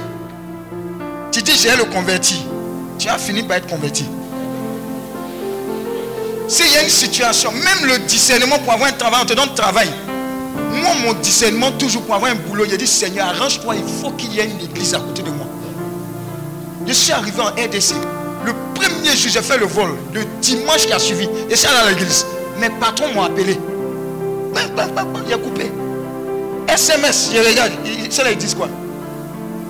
[1.31, 2.43] tu dis j'ai le converti.
[2.97, 4.05] Tu as fini par être converti.
[6.47, 9.53] S'il y a une situation, même le discernement pour avoir un travail, on te donne
[9.53, 9.89] travail.
[10.71, 14.33] Moi, mon discernement, toujours pour avoir un boulot, j'ai dit Seigneur, arrange-toi, il faut qu'il
[14.33, 15.45] y ait une église à côté de moi.
[16.87, 17.95] Je suis arrivé en RDC.
[18.45, 19.89] Le premier jour, j'ai fait le vol.
[20.13, 22.25] Le dimanche qui a suivi, je suis allé à l'église.
[22.59, 23.59] Mes patrons m'ont appelé.
[24.55, 25.71] Il a coupé.
[26.67, 27.71] SMS, je regarde.
[28.23, 28.69] là, ils disent quoi?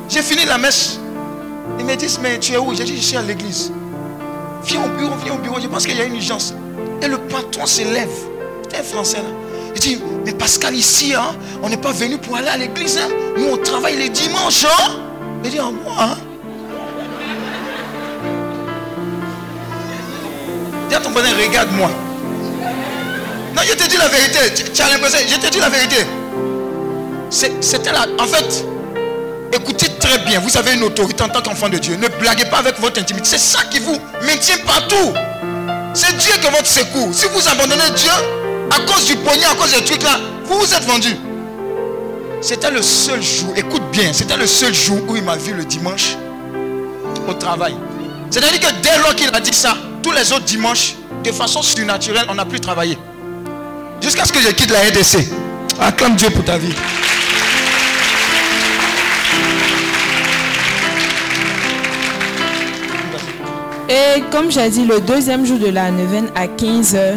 [0.09, 0.99] J'ai fini la messe.
[1.79, 2.73] Ils me disent, mais tu es où?
[2.75, 3.71] J'ai dit, je suis à l'église.
[4.63, 5.57] Viens au bureau, viens au bureau.
[5.61, 6.53] Je pense qu'il y a une urgence.
[7.01, 8.09] Et le patron se lève.
[8.69, 9.29] C'est un français là.
[9.75, 12.97] Il dit, mais Pascal, ici, hein, on n'est pas venu pour aller à l'église.
[12.97, 13.09] hein.
[13.37, 14.65] Nous, on travaille les dimanches.
[14.65, 14.93] Hein.
[15.43, 16.17] Il dit, ah, moi, hein?
[20.89, 21.89] Dis à ton voisin, regarde-moi.
[23.55, 24.39] Non, je te dis la vérité.
[24.73, 25.97] Tu as l'impression, je te dis la vérité.
[27.29, 28.05] C'était là.
[28.19, 28.65] En fait,
[29.53, 30.39] écoutez très bien.
[30.39, 31.95] Vous avez une autorité en tant qu'enfant de Dieu.
[31.95, 33.27] Ne blaguez pas avec votre intimité.
[33.27, 35.13] C'est ça qui vous maintient partout.
[35.93, 37.09] C'est Dieu qui est votre secours.
[37.13, 38.11] Si vous abandonnez Dieu,
[38.71, 41.15] à cause du pognon, à cause des trucs là, vous vous êtes vendu.
[42.39, 45.65] C'était le seul jour, écoute bien, c'était le seul jour où il m'a vu le
[45.65, 46.15] dimanche
[47.27, 47.75] au travail.
[48.29, 52.27] C'est-à-dire que dès lors qu'il a dit ça, tous les autres dimanches, de façon surnaturelle,
[52.29, 52.97] on n'a plus travaillé.
[54.01, 55.46] Jusqu'à ce que je quitte la RDC.
[55.79, 56.73] Acclame Dieu pour ta vie.
[63.89, 67.15] Et comme j'ai dit, le deuxième jour de la neuvaine à 15h,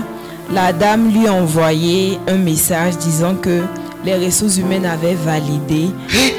[0.52, 3.62] la dame lui a envoyé un message disant que
[4.04, 5.90] les ressources humaines avaient validé.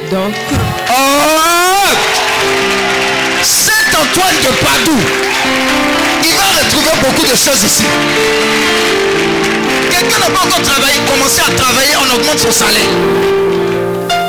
[0.10, 0.34] Donc,
[0.90, 1.88] Oh
[3.42, 5.02] Saint Antoine de Padoue,
[6.24, 7.84] il va retrouver beaucoup de choses ici.
[10.02, 12.90] Quelqu'un n'a pas encore travaillé, à travailler, on augmente son salaire.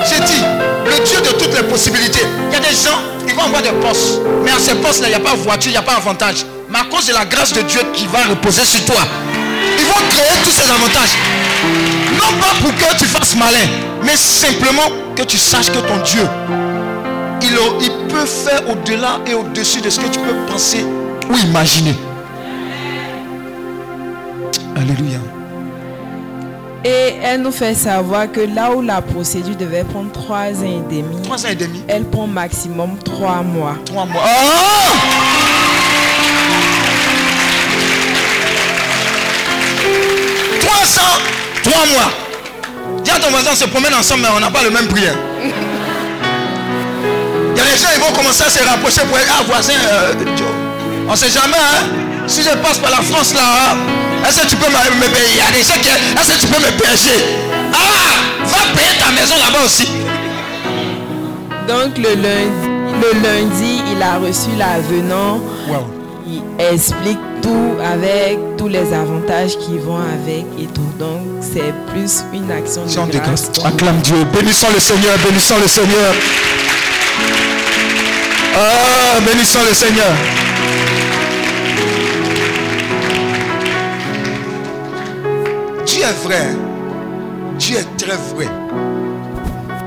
[0.07, 0.43] J'ai dit,
[0.85, 2.27] le Dieu de toutes les possibilités.
[2.51, 4.21] Il y a des gens, ils vont avoir des postes.
[4.45, 6.45] Mais à ces postes-là, il n'y a pas voiture, il n'y a pas avantage.
[6.69, 9.03] Mais à cause de la grâce de Dieu qui va reposer sur toi,
[9.79, 11.17] ils vont créer tous ces avantages.
[12.19, 13.67] Non pas pour que tu fasses malin,
[14.03, 16.29] mais simplement que tu saches que ton Dieu,
[17.41, 20.85] il peut faire au-delà et au-dessus de ce que tu peux penser
[21.31, 21.97] ou imaginer.
[24.77, 25.19] Alléluia.
[26.85, 30.95] Et elle nous fait savoir que là où la procédure devait prendre trois ans et
[30.95, 33.77] demi, Trois ans et demi, elle prend maximum trois mois.
[33.87, 34.23] trois mois.
[34.25, 36.03] Oh!
[40.61, 41.19] Trois ans,
[41.63, 42.11] trois mois.
[43.05, 45.07] Dis à ton voisin, on se promène ensemble, mais on n'a pas le même prix.
[45.07, 45.17] hein.
[47.55, 49.75] Il y a des gens, ils vont commencer à se rapprocher pour être ah, voisin.
[49.75, 50.13] euh,
[51.09, 51.57] on ne sait jamais.
[51.57, 51.87] Hein?
[52.27, 53.77] Si je passe par la France là, hein,
[54.29, 55.41] est-ce que tu peux me, payer.
[55.61, 57.25] Est-ce que tu peux me pécher
[57.73, 59.89] Ah Va payer ta maison là-bas aussi.
[61.69, 62.69] Donc le lundi,
[63.01, 65.41] le lundi, il a reçu l'avenant.
[65.69, 65.87] Wow.
[66.27, 70.93] Il explique tout avec tous les avantages qui vont avec et tout.
[70.99, 73.51] Donc c'est plus une action de grâce.
[73.53, 73.65] grâce.
[73.65, 74.25] Acclame Dieu.
[74.33, 75.19] Bénissons le Seigneur.
[75.25, 76.15] Bénissons le Seigneur.
[78.55, 80.13] Ah, bénissons le Seigneur.
[86.03, 86.49] Est vrai.
[87.59, 88.49] Dieu est très vrai.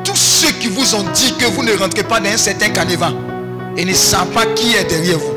[0.03, 3.13] Tous ceux qui vous ont dit que vous ne rentrez pas dans un certain canevas
[3.77, 5.33] et ne savent pas qui est derrière vous.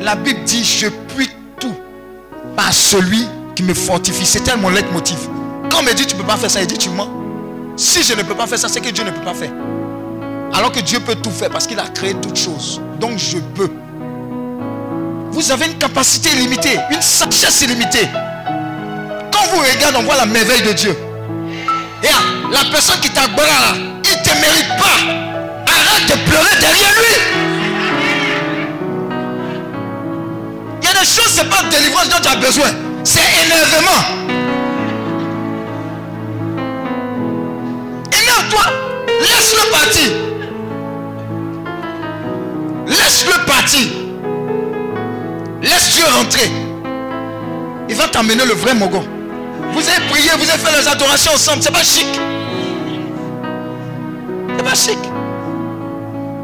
[0.00, 1.74] La Bible dit, je puis tout
[2.56, 4.26] par celui qui me fortifie.
[4.26, 5.18] C'était mon leitmotiv.
[5.70, 7.08] Quand on me dit tu ne peux pas faire ça, il dit tu mens.
[7.76, 9.50] Si je ne peux pas faire ça, c'est que Dieu ne peut pas faire.
[10.52, 12.80] Alors que Dieu peut tout faire parce qu'il a créé toutes choses.
[13.00, 13.70] Donc je peux.
[15.32, 18.08] Vous avez une capacité illimitée, une sagesse illimitée.
[19.50, 20.96] Vous regardez, on voit la merveille de Dieu.
[22.02, 22.08] Et
[22.52, 24.98] la personne qui t'a là, il te mérite pas.
[25.66, 27.14] Arrête de pleurer derrière lui.
[30.82, 32.68] Il y a des choses, ce n'est pas délivrance dont tu as besoin.
[33.04, 34.02] C'est énervement.
[38.12, 38.64] Énerve-toi.
[39.20, 40.10] Laisse-le partir.
[42.86, 43.86] Laisse-le partir.
[45.62, 46.50] Laisse Dieu rentrer.
[47.88, 49.02] Il va t'amener le vrai mogo.
[49.74, 51.62] Vous avez prié, vous avez fait les adorations ensemble.
[51.62, 52.06] C'est pas chic.
[54.56, 54.98] C'est pas chic.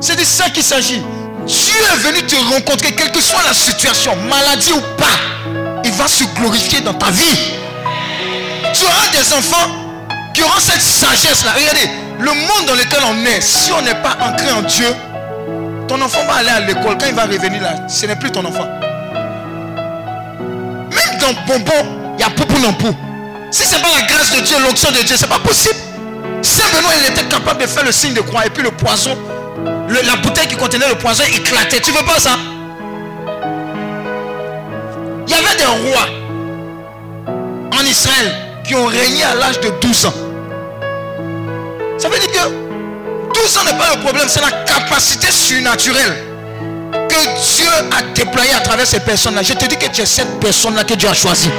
[0.01, 1.02] C'est de ça qu'il s'agit.
[1.47, 5.81] Dieu est venu te rencontrer, quelle que soit la situation, maladie ou pas.
[5.85, 7.39] Il va se glorifier dans ta vie.
[8.74, 9.70] Tu auras des enfants
[10.35, 11.52] qui auront cette sagesse-là.
[11.57, 11.89] Regardez,
[12.19, 14.94] le monde dans lequel on est, si on n'est pas ancré en Dieu,
[15.89, 16.97] ton enfant va aller à l'école.
[16.98, 18.66] Quand il va revenir là, ce n'est plus ton enfant.
[20.90, 22.94] Même dans bonbon, il y a poupou non pou.
[23.51, 25.74] Si ce n'est pas la grâce de Dieu, l'onction de Dieu, c'est pas possible.
[26.43, 29.16] Saint Benoît, il était capable de faire le signe de croix et puis le poison,
[29.89, 31.81] la bouteille qui contenait le poison éclatait.
[31.81, 32.36] Tu veux pas ça?
[35.27, 36.06] Il y avait des rois
[37.72, 40.14] en Israël qui ont régné à l'âge de 12 ans.
[41.98, 42.48] Ça veut dire que
[43.35, 46.24] 12 ans n'est pas le problème, c'est la capacité surnaturelle
[46.93, 49.43] que Dieu a déployée à travers ces personnes-là.
[49.43, 51.51] Je te dis que tu es cette personne-là que Dieu a choisie.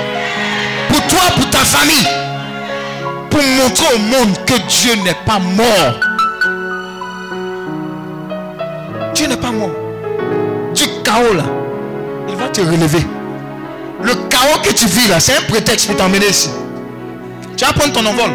[0.90, 2.08] Pour toi, pour ta famille.
[3.30, 6.00] Pour montrer au monde que Dieu n'est pas mort.
[9.14, 9.72] Dieu n'est pas mort.
[10.74, 11.44] Du chaos là,
[12.30, 13.06] il va te relever.
[14.04, 16.50] Le chaos que tu vis là, c'est un prétexte pour t'emmener ici.
[17.58, 18.32] Tu vas prendre ton envol.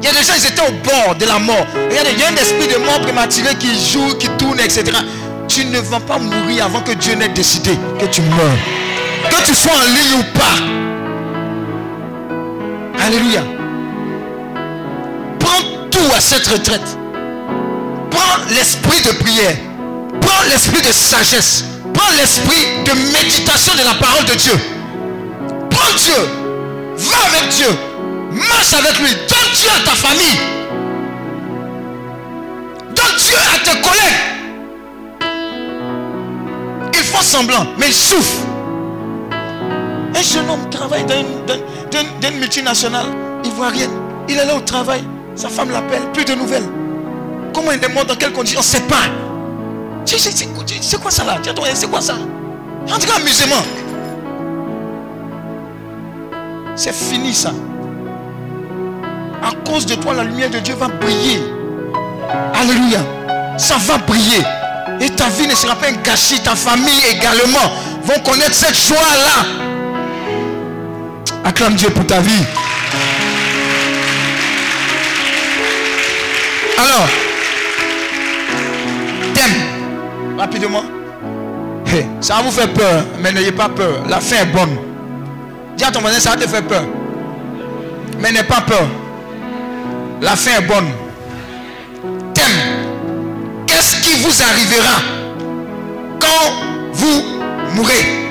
[0.00, 1.66] Il y a des gens, ils étaient au bord de la mort.
[1.90, 4.84] Regardez, il y a un esprit de mort prématuré qui joue, qui tourne, etc.
[5.48, 8.85] Tu ne vas pas mourir avant que Dieu n'ait décidé que tu meurs.
[9.30, 10.56] Que tu sois en ligne ou pas.
[13.04, 13.42] Alléluia.
[15.38, 16.98] Prends tout à cette retraite.
[18.10, 19.56] Prends l'esprit de prière.
[20.20, 21.64] Prends l'esprit de sagesse.
[21.94, 24.58] Prends l'esprit de méditation de la parole de Dieu.
[25.70, 26.28] Prends Dieu.
[26.96, 27.78] Va avec Dieu.
[28.32, 29.10] Marche avec lui.
[29.28, 30.38] Donne Dieu à ta famille.
[32.94, 34.20] Donne Dieu à tes collègues.
[36.94, 38.55] Ils font semblant, mais ils souffrent.
[40.16, 43.06] Un jeune homme travaille dans une, une multinationale
[43.44, 43.90] ivoirienne.
[44.28, 45.04] Il est là au travail.
[45.34, 46.66] Sa femme l'appelle, plus de nouvelles.
[47.54, 48.60] Comment il demande dans quelles conditions?
[48.60, 49.04] On ne sait pas.
[50.06, 51.36] C'est- quoi ça là?
[51.74, 52.14] C'est quoi ça?
[52.14, 53.62] En tout cas, amusement.
[56.74, 57.52] C'est fini ça.
[59.42, 61.42] À cause de toi, la lumière de Dieu va briller.
[62.54, 63.00] Alléluia.
[63.58, 64.42] Ça va briller.
[65.00, 66.40] Et ta vie ne sera pas un gâchis.
[66.42, 67.70] Ta famille également
[68.04, 69.65] vont connaître cette joie-là.
[71.46, 72.44] Acclame Dieu pour ta vie.
[76.76, 77.08] Alors,
[79.32, 80.82] thème, rapidement.
[81.86, 84.02] Hey, ça va vous faire peur, mais n'ayez pas peur.
[84.08, 84.76] La fin est bonne.
[85.76, 86.82] Dis à ton voisin, ça va te faire peur.
[88.18, 88.88] Mais n'aie pas peur.
[90.20, 90.88] La fin est bonne.
[92.34, 92.44] Thème.
[93.68, 95.00] Qu'est-ce qui vous arrivera
[96.18, 96.52] quand
[96.92, 97.22] vous
[97.76, 98.26] mourrez?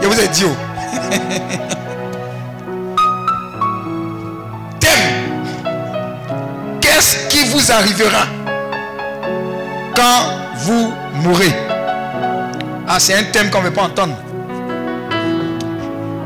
[0.00, 0.44] Je vous ai dit.
[0.46, 0.67] oh.
[4.80, 4.90] Thème.
[6.80, 8.26] Qu'est-ce qui vous arrivera
[9.94, 10.22] quand
[10.56, 10.92] vous
[11.22, 11.54] mourrez?
[12.86, 14.14] Ah, c'est un thème qu'on ne veut pas entendre.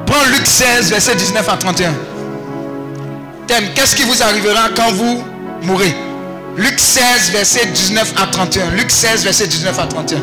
[0.07, 1.93] Prends Luc 16, verset 19 à 31.
[3.47, 5.25] Thème, qu'est-ce qui vous arrivera quand vous
[5.63, 5.95] mourrez?
[6.57, 8.71] Luc 16, verset 19 à 31.
[8.73, 10.19] Luc 16, verset 19 à 31.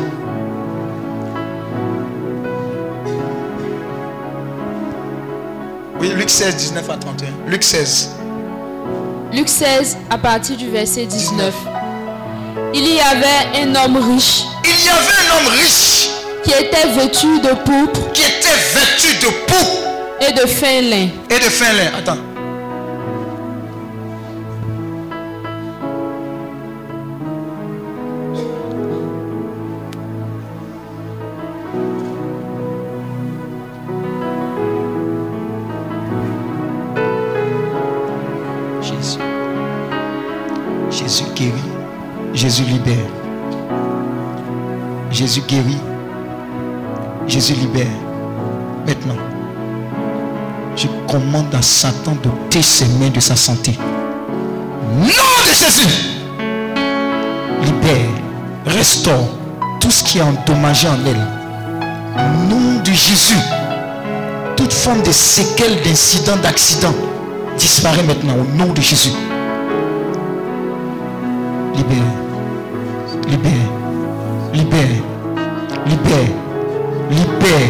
[6.00, 7.28] Oui, Luc 16, 19 à 31.
[7.46, 8.10] Luc 16.
[9.34, 11.54] Luc 16, à partir du verset 19.
[12.72, 16.08] Il y avait un homme riche Il y avait un homme riche
[16.42, 21.08] qui était vêtu de pourpre qui était vêtu de pourpre et de fin lin.
[21.28, 21.98] et de fin lin.
[21.98, 22.29] Attends.
[42.60, 43.06] Jésus libère.
[45.10, 45.78] Jésus guérit.
[47.26, 47.86] Jésus libère.
[48.86, 49.16] Maintenant,
[50.76, 53.78] je commande à Satan d'ôter ses mains de sa santé.
[54.98, 56.18] Nom de Jésus.
[57.64, 58.10] Libère,
[58.66, 59.28] restaure
[59.80, 61.26] tout ce qui est endommagé en elle.
[62.50, 63.40] Nom de Jésus.
[64.56, 66.94] Toute forme de séquelles, d'incidents, d'accidents
[67.56, 69.12] disparaît maintenant au nom de Jésus.
[71.74, 72.19] Libère,
[73.30, 73.52] libère,
[74.52, 74.80] libère,
[75.86, 76.30] libère,
[77.10, 77.68] libère,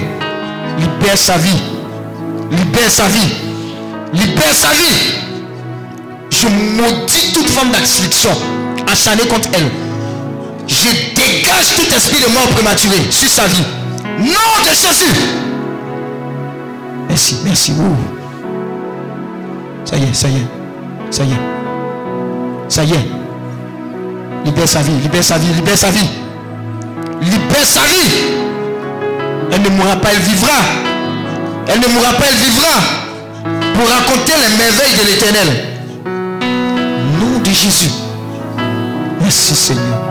[0.79, 1.63] libère sa vie,
[2.51, 3.35] libère sa vie,
[4.13, 5.21] libère sa vie.
[6.31, 8.31] Je maudis toute forme d'affliction
[8.91, 9.71] acharnée contre elle.
[10.67, 13.65] Je dégage tout esprit de mort prématurée sur sa vie.
[14.19, 15.15] Nom de Jésus.
[17.09, 17.73] Merci, merci.
[19.85, 20.47] Ça y est, ça y est,
[21.11, 21.41] ça y est.
[22.69, 23.20] Ça y est.
[24.45, 26.09] Libère sa vie, libère sa vie, libère sa vie.
[27.21, 28.11] Libère sa vie.
[29.53, 30.59] Elle ne mourra pas, elle vivra.
[31.67, 32.75] Elle ne mourra pas, elle vivra.
[33.75, 35.65] Pour raconter les merveilles de l'éternel.
[37.19, 37.91] Nom de Jésus.
[39.21, 40.10] Merci Seigneur.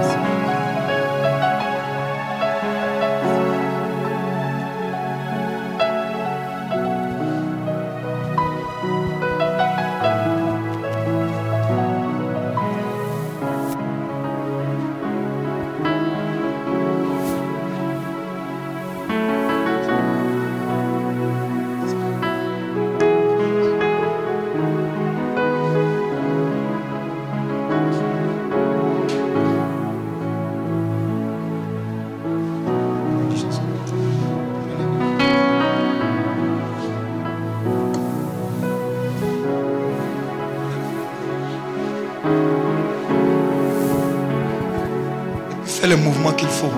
[45.90, 46.72] Le mouvement qu'il faut,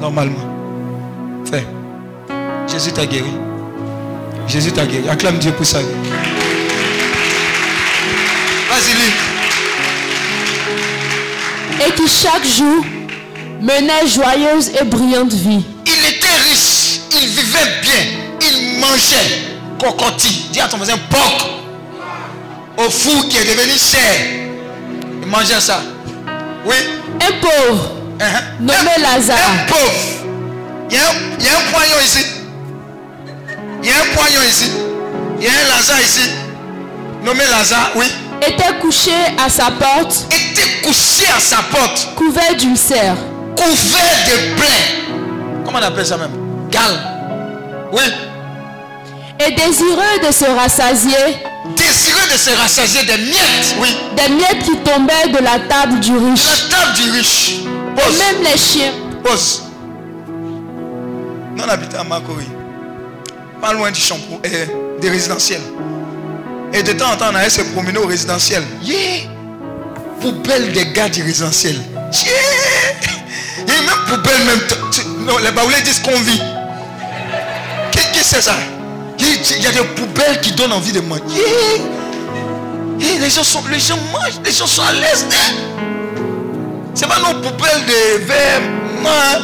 [0.00, 0.44] normalement.
[1.50, 1.66] Fais.
[2.70, 3.32] Jésus t'a guéri.
[4.46, 5.08] Jésus t'a guéri.
[5.08, 5.78] Acclame Dieu pour ça.
[8.68, 9.14] Vas-y, lis.
[11.86, 12.84] Et qui chaque jour
[13.60, 15.64] menait joyeuse et brillante vie.
[15.86, 17.00] Il était riche.
[17.10, 18.02] Il vivait bien.
[18.42, 19.56] Il mangeait.
[19.80, 20.48] Cocotti.
[20.52, 21.62] Dis à ton voisin, porc.
[22.76, 24.14] Au four qui est devenu cher.
[25.22, 25.80] Il mangeait ça.
[26.66, 26.76] Oui.
[27.20, 27.97] Un pauvre.
[28.60, 29.92] Nommé Lazare Un pauvre.
[30.90, 31.02] Il y, a
[31.38, 32.24] il y a un poignon ici.
[33.82, 34.70] Il y a un poignon ici.
[35.38, 36.30] Il y a un Lazare ici.
[37.22, 38.06] nommé Lazare, oui,
[38.46, 39.12] était couché
[39.44, 43.16] à sa porte, était couché à sa porte, couvert d'ulcères.
[43.56, 45.04] couvert de plaies.
[45.64, 46.30] Comment on appelle ça même?
[46.70, 46.98] Gale.
[47.92, 48.02] Oui.
[49.46, 51.16] Et désireux de se rassasier,
[51.76, 53.76] Désireux de se rassasier des miettes.
[53.80, 53.88] Oui.
[54.16, 56.46] des miettes qui tombaient de la table du riche.
[56.70, 57.54] La table du riche.
[57.98, 58.18] Et Pause.
[58.18, 58.92] même les chiens.
[59.24, 59.62] Pause.
[61.56, 62.46] Non habitant à Makori.
[63.60, 64.66] Pas loin du shampoo, euh,
[65.00, 65.60] des résidentiels.
[66.72, 68.62] Et de temps en temps, on allait se promener au résidentiel.
[68.82, 69.28] Yeah!
[70.20, 71.76] Poubelle des gars du résidentiel.
[72.12, 72.32] Yeah!
[73.66, 74.60] A même poubelle même.
[75.26, 76.40] Non, les baoulés disent qu'on vit.
[77.90, 78.54] Qu'est-ce que c'est ça?
[79.18, 81.22] Il y a- il y a des poubelles qui donnent envie de manger.
[81.34, 83.14] Yeah!
[83.14, 85.26] Et les gens sont, les gens mangent, les gens sont à l'aise.
[86.98, 88.60] C'est pas nos poubelles de verre.
[89.04, 89.08] Non.
[89.08, 89.38] hein?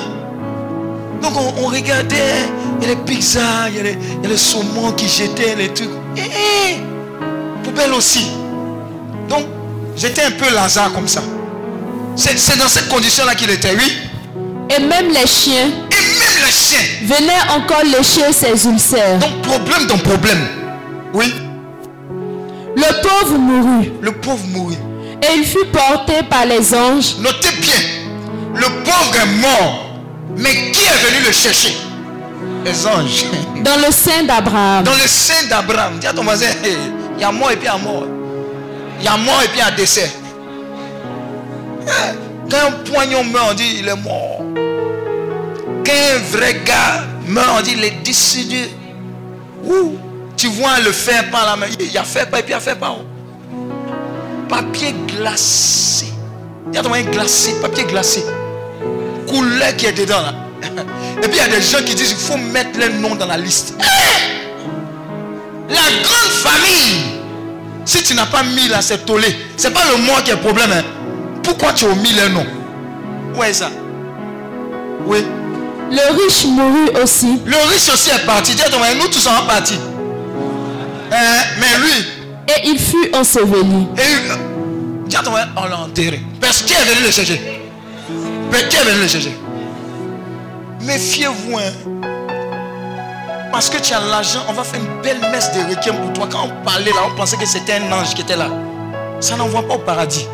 [1.22, 2.48] Donc on, on regardait,
[2.81, 5.09] il y a les pizzas, il y a les, il y a les saumons qui
[5.09, 5.89] jetaient, les trucs.
[6.16, 6.81] Eh, eh,
[7.62, 8.26] poubelle aussi.
[9.28, 9.44] Donc
[9.97, 11.22] j'étais un peu Lazare comme ça.
[12.16, 13.93] C'est dans cette condition-là qu'il était, oui.
[14.76, 16.81] Et même les chiens Et même les chiens.
[17.05, 19.20] venaient encore lécher ses ulcères.
[19.20, 20.40] Donc problème dans problème.
[21.12, 21.32] Oui.
[22.76, 23.93] Le pauvre mourut.
[24.02, 24.78] Le pauvre mourit.
[25.23, 27.77] Et il fut porté par les anges Notez bien,
[28.55, 29.81] le pauvre est mort.
[30.36, 31.77] Mais qui est venu le chercher?
[32.65, 33.24] Les anges.
[33.62, 34.85] dans le sein d'Abraham.
[34.85, 35.99] Dans le sein d'Abraham.
[36.01, 38.05] Dis à ton voisin, il y a mort et puis il y a mort.
[38.99, 40.11] Il y a mort et puis il y a décès.
[41.86, 41.91] Eh,
[42.51, 44.39] Quand un poignon meurt, on dit il est mort.
[45.85, 48.70] Quand un vrai gars meurt, on dit il est décédé.
[49.65, 49.97] Ouh,
[50.36, 51.66] tu vois le fer par la main.
[51.78, 52.97] Il y a fer pas et puis il y a fer pas.
[54.55, 56.06] Papier glacé.
[56.70, 58.24] Dis à ton voisin glacé, papier glacé.
[59.26, 60.32] Couleur qui est dedans là.
[61.22, 63.26] Et puis il y a des gens qui disent il faut mettre les noms dans
[63.26, 63.74] la liste.
[65.68, 67.20] La grande famille.
[67.85, 69.35] Si tu n'as pas mis là, c'est tollé.
[69.56, 70.70] C'est pas le moi qui est le problème.
[70.70, 70.85] hein.
[71.43, 72.47] Pourquoi tu as mis les noms
[73.36, 73.70] Où est ça?
[75.05, 75.24] Oui.
[75.90, 77.40] Le riche mourut aussi.
[77.44, 78.55] Le riche aussi est parti.
[78.55, 78.62] Dis
[79.01, 79.78] nous tous sommes partis.
[81.12, 82.14] Hein, mais lui,
[82.48, 83.86] Et il fut enseveli.
[83.96, 84.02] et,
[85.24, 86.20] voisin, on l'a enterré.
[86.40, 87.40] Parce qu'il est venu le chercher?
[88.52, 89.36] Mais qui est venu le chercher?
[90.82, 91.58] Méfiez-vous.
[91.58, 91.72] hein.
[93.50, 96.28] Parce que tu as l'argent, on va faire une belle messe de requiem pour toi.
[96.30, 98.48] Quand on parlait là, on pensait que c'était un ange qui était là.
[99.20, 100.26] Ça n'envoie pas au paradis.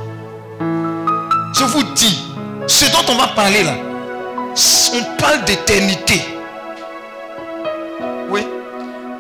[0.60, 2.18] Je vous dis,
[2.66, 3.74] ce dont on va parler là,
[4.94, 6.22] on parle d'éternité.
[8.30, 8.46] Oui.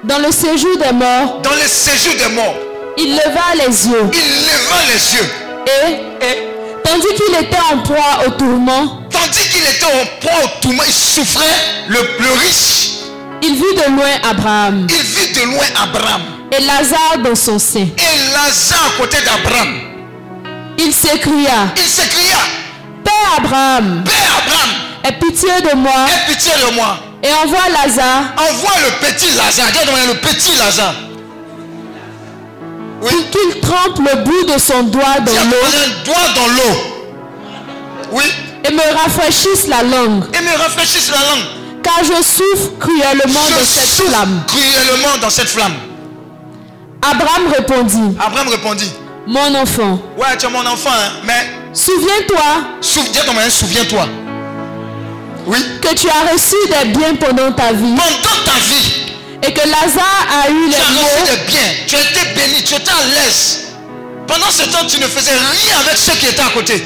[0.04, 2.54] Dans le séjour des morts, Dans le séjour des morts,
[2.98, 4.10] il leva les yeux.
[4.12, 5.30] il leva les yeux.
[5.66, 6.48] Et, Et
[6.84, 10.92] tandis qu'il était en proie au tourment, tandis qu'il était au point au tourment, il
[10.92, 11.44] souffrait,
[11.88, 12.90] le, le riche,
[13.42, 16.22] il vit de loin Abraham il vit de loin Abraham.
[16.52, 17.86] et Lazare dans son sein.
[17.96, 19.80] Et Lazare à côté d'Abraham.
[20.78, 22.36] Il s'écria, Il s'écria,
[23.04, 24.70] Père Abraham, Père Abraham,
[25.04, 26.98] aie pitié de moi aie pitié de moi.
[27.22, 29.66] et envoie Lazare Envoie le petit Lazare.
[29.68, 30.94] Regarde le petit Lazare.
[33.02, 33.12] Oui.
[33.30, 36.76] qu'il trempe le bout de son doigt dans l'eau un doigt dans l'eau.
[38.12, 38.24] Oui.
[38.68, 41.44] et me rafraîchisse la langue, Et me rafraîchisse la langue.
[41.82, 44.42] car je souffre cruellement de Je cette souffre flamme.
[44.46, 45.74] cruellement dans cette flamme.
[47.02, 48.92] Abraham répondit, Abraham répondit,
[49.26, 52.44] Mon enfant, ouais, tu es mon enfant, hein, mais souviens-toi
[52.82, 54.06] souviens ton moyen, souviens-toi.
[55.46, 55.58] Oui.
[55.80, 59.06] que tu as reçu des biens pendant ta vie Pendant ta vie,
[59.42, 62.20] et que Lazare a eu tu as les reçu mots des biens, tu as été
[62.34, 63.60] béni, tu étais à l'aise.
[64.26, 66.84] Pendant ce temps, tu ne faisais rien avec ceux qui étaient à côté.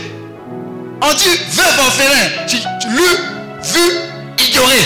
[1.02, 3.02] On dit veuve orphelin, tu, tu lu,
[3.62, 3.80] vu,
[4.38, 4.78] ignoré.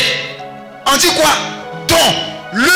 [0.93, 1.31] On dit quoi?
[1.89, 2.15] Don,
[2.55, 2.71] lu,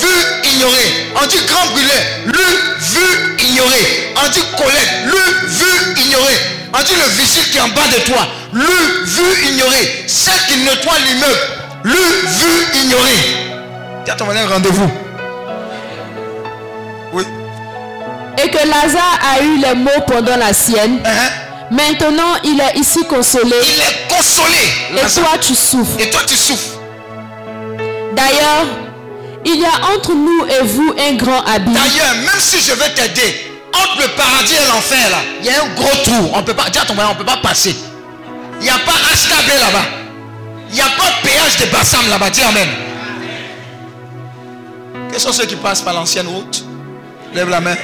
[0.00, 1.06] vu, ignoré.
[1.22, 1.94] On dit grand brûlé,
[2.26, 2.32] lu,
[2.80, 4.12] vu, ignoré.
[4.16, 6.34] On dit collègue, lu, vu, ignoré.
[6.74, 10.04] On dit le vigile qui est en bas de toi, lu, vu, ignoré.
[10.08, 11.40] Celle qui nettoie l'immeuble,
[11.84, 13.51] lu, vu, ignoré.
[14.04, 14.90] Dis à ton voisin, rendez-vous.
[17.12, 17.24] Oui.
[18.42, 20.98] et que Lazare a eu les mots pendant la sienne.
[21.04, 21.28] Hein?
[21.70, 24.56] Maintenant, il est ici consolé Il est consolé.
[24.96, 25.98] et toi tu souffres.
[26.00, 26.78] Et toi, tu souffres.
[28.14, 28.66] D'ailleurs,
[29.44, 31.72] il y a entre nous et vous un grand abîme.
[31.74, 35.62] D'ailleurs, même si je vais t'aider, entre le paradis et l'enfer, là, il y a
[35.62, 36.30] un gros trou.
[36.34, 37.74] On peut pas, dis à ton voisin, on peut pas passer.
[38.60, 39.84] Il n'y a pas HKB là-bas.
[40.70, 42.30] Il n'y a pas péage de Bassam là-bas.
[42.30, 42.68] Dis Amen.
[45.12, 46.64] Quels sont ceux qui passent par l'ancienne route?
[47.34, 47.76] Lève la main.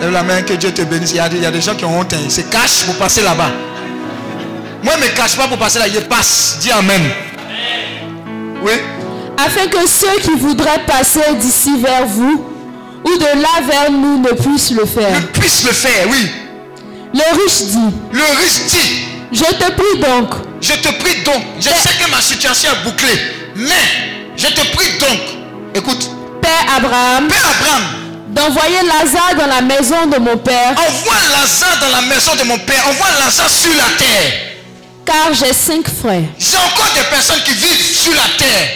[0.00, 1.10] Lève la main, que Dieu te bénisse.
[1.10, 2.12] Il y a des, il y a des gens qui ont honte.
[2.14, 2.20] hein.
[2.24, 3.50] Ils se cachent pour passer là-bas.
[4.82, 5.86] Moi, je ne me cache pas pour passer là.
[5.92, 6.58] Je passe.
[6.60, 7.02] Dis Amen.
[8.62, 8.72] Oui.
[9.44, 12.46] Afin que ceux qui voudraient passer d'ici vers vous
[13.04, 15.14] ou de là vers nous ne puisse le faire.
[15.14, 16.30] ne puisse le faire, oui.
[17.12, 20.28] Le riche dit, Le riche dit, je te prie donc,
[20.60, 23.18] je te prie donc, je sais que ma situation est bouclée,
[23.56, 23.72] mais
[24.36, 25.18] je te prie donc,
[25.74, 27.82] écoute, Père Abraham, Père Abraham,
[28.28, 32.58] d'envoyer Lazare dans la maison de mon père, envoie Lazare dans la maison de mon
[32.58, 34.32] père, envoie Lazare sur la terre.
[35.04, 36.22] car j'ai cinq frères.
[36.38, 38.68] J'ai encore des personnes qui vivent sur la terre.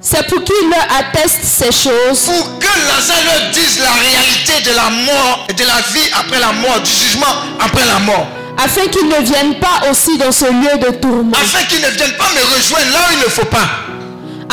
[0.00, 4.74] C'est pour qu'il leur atteste ces choses, Pour que Lazare leur dise la réalité de
[4.74, 7.26] la mort et de la vie après la mort, du jugement
[7.60, 8.26] après la mort.
[8.62, 11.32] afin qu'ils ne viennent pas aussi dans ce lieu de tourment.
[11.40, 13.68] Afin qu'ils ne viennent pas me rejoindre là où il ne faut pas.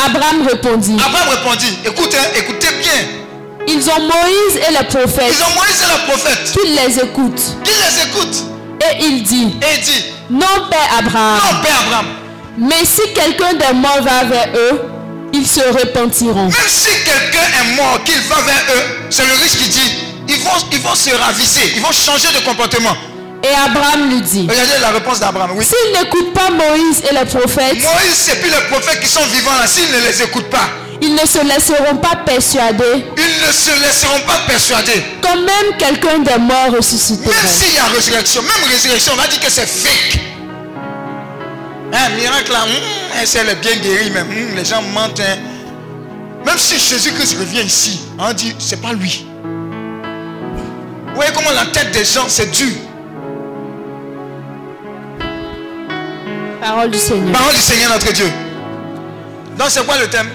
[0.06, 3.00] Abraham répondit, Abraham répondit, écoutez, écoutez bien.
[3.68, 6.52] ils ont Moïse et les prophètes, Ils ont Moïse et le prophète.
[6.54, 7.42] qu'ils les écoutent.
[7.64, 8.36] Qui les écoute
[8.82, 12.06] Et il dit, Et il dit, non Père Abraham, non Père Abraham,
[12.58, 14.82] mais si quelqu'un des morts va vers eux,
[15.34, 16.46] ils se repentiront.
[16.46, 19.94] même si quelqu'un est mort, qu'il va vers eux, c'est le riche qui dit,
[20.28, 22.96] ils vont, ils vont se ravisser, ils vont changer de comportement.
[23.44, 25.64] Et Abraham lui dit, Regardez la réponse d'Abraham, oui.
[25.66, 29.56] s'ils n'écoutent pas Moïse et les prophètes, Moïse et puis les prophètes qui sont vivants
[29.60, 30.70] là, s'ils ne les écoutent pas,
[31.02, 35.06] ils ne se laisseront pas persuader ils ne se laisseront pas persuader.
[35.22, 37.30] quand même quelqu'un des morts ressuscitera.
[37.34, 40.20] Même s'il y a résurrection, même résurrection, on va dire que c'est fake.
[41.94, 42.70] Un miracle là, hum,
[43.16, 44.28] hein, c'est le bien guéri même.
[44.30, 45.22] hum, les gens mentent.
[45.22, 45.38] hein.
[46.46, 49.26] Même si Jésus-Christ revient ici, on dit c'est pas lui.
[49.44, 52.68] Vous voyez comment la tête des gens c'est dur.
[56.62, 57.32] Parole du Seigneur.
[57.32, 58.30] Parole du Seigneur notre Dieu.
[59.58, 60.30] Donc c'est quoi le thème?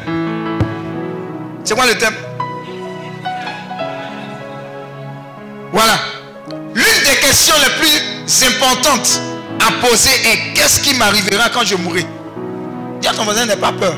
[1.64, 2.14] C'est quoi le thème?
[5.72, 5.94] Voilà.
[6.74, 9.20] L'une des questions les plus importantes
[9.60, 12.06] à poser est qu'est-ce qui m'arrivera quand je mourrai?
[13.01, 13.94] Dis à ton voisin, n'aie pas peur.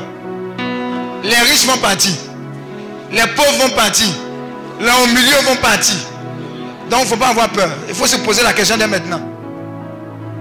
[1.23, 2.13] Les riches vont partir.
[3.11, 4.07] Les pauvres vont partir.
[4.79, 5.95] Les au milieu vont partir.
[6.89, 7.69] Donc il ne faut pas avoir peur.
[7.87, 9.21] Il faut se poser la question dès maintenant.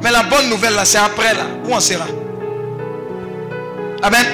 [0.02, 2.06] Mais la bonne nouvelle là, c'est après là, où on sera?
[4.02, 4.27] Amen.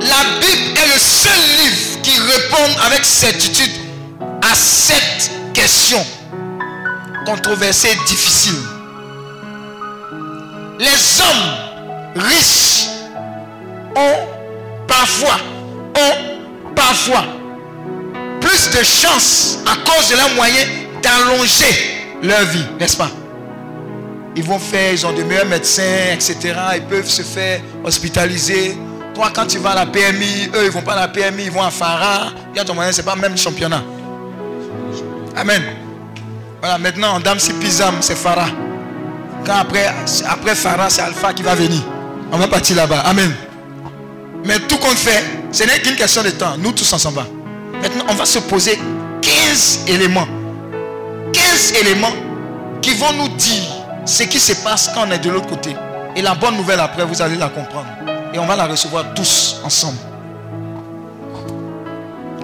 [0.00, 3.70] La Bible est le seul livre qui répond avec certitude
[4.42, 6.04] à cette question
[7.24, 8.56] controversée et difficile.
[10.78, 12.88] Les hommes riches
[13.96, 14.26] ont
[14.86, 15.38] parfois,
[15.96, 17.24] ont parfois
[18.40, 20.66] plus de chances à cause de leurs moyens
[21.04, 23.10] d'allonger leur vie, n'est-ce pas?
[24.34, 26.54] Ils vont faire, ils ont de meilleurs médecins, etc.
[26.74, 28.76] Ils peuvent se faire hospitaliser.
[29.14, 31.52] Toi, quand tu vas à la PMI, eux, ils vont pas à la PMI, ils
[31.52, 32.32] vont à Farah.
[32.90, 33.84] C'est pas même championnat.
[35.36, 35.62] Amen.
[36.60, 38.48] Voilà, maintenant, en dame, c'est Pizam, c'est Farah.
[39.46, 39.86] Quand après,
[40.26, 41.82] après Farah, c'est Alpha qui va venir.
[42.32, 43.00] On va partir là-bas.
[43.00, 43.32] Amen.
[44.44, 45.22] Mais tout qu'on fait,
[45.52, 46.56] ce n'est qu'une question de temps.
[46.58, 47.22] Nous tous ensemble.
[47.80, 48.80] Maintenant, on va se poser
[49.22, 50.26] 15 éléments.
[51.54, 52.12] 15 éléments
[52.82, 53.62] qui vont nous dire
[54.04, 55.76] ce qui se passe quand on est de l'autre côté.
[56.16, 57.86] Et la bonne nouvelle après, vous allez la comprendre.
[58.32, 59.98] Et on va la recevoir tous ensemble.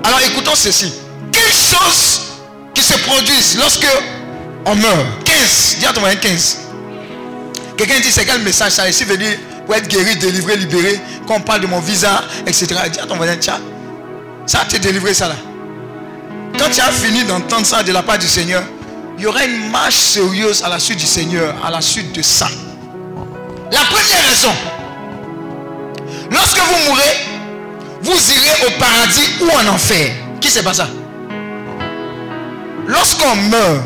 [0.05, 0.93] Alors écoutons ceci.
[1.33, 2.21] 15 choses
[2.73, 3.89] qui se produisent lorsque
[4.65, 5.25] on meurt?
[5.25, 5.77] 15.
[5.81, 6.59] Dis à ton moyen 15.
[7.77, 8.89] Quelqu'un dit c'est quel message ça?
[8.89, 11.01] Ici venir pour être guéri, délivré, libéré.
[11.27, 12.67] Quand on parle de mon visa, etc.
[12.93, 13.61] Dis à ton voisin, tiens,
[14.47, 15.37] ça t'est délivré ça là.
[16.57, 18.63] Quand tu as fini d'entendre ça de la part du Seigneur,
[19.21, 22.23] il y aura une marche sérieuse à la suite du Seigneur, à la suite de
[22.23, 22.49] ça.
[23.71, 24.49] La première raison,
[26.31, 27.17] lorsque vous mourrez,
[28.01, 30.15] vous irez au paradis ou en enfer.
[30.41, 30.89] Qui sait pas ça?
[32.87, 33.83] Lorsqu'on meurt,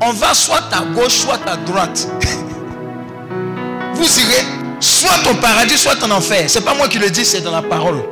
[0.00, 2.08] on va soit à gauche, soit à droite.
[3.94, 4.46] vous irez
[4.80, 6.44] soit au paradis, soit en enfer.
[6.48, 8.02] C'est pas moi qui le dis, c'est dans la parole.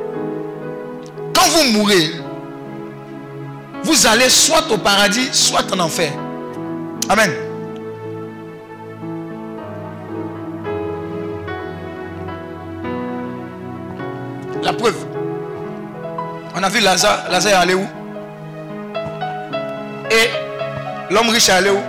[1.33, 2.11] Quand vous mourrez,
[3.83, 6.13] vous allez soit au paradis, soit en enfer.
[7.09, 7.31] Amen.
[14.61, 14.95] La preuve.
[16.55, 17.25] On a vu Lazare.
[17.29, 17.85] Lazare est allé où?
[20.09, 20.29] Et
[21.13, 21.79] l'homme riche est allé où?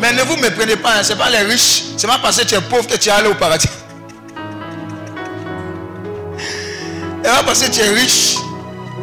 [0.00, 1.84] Mais ne vous méprenez pas, ce n'est pas les riches.
[1.96, 3.68] C'est pas parce que tu es pauvre que tu es allé au paradis.
[7.22, 8.36] C'est pas parce que tu es riche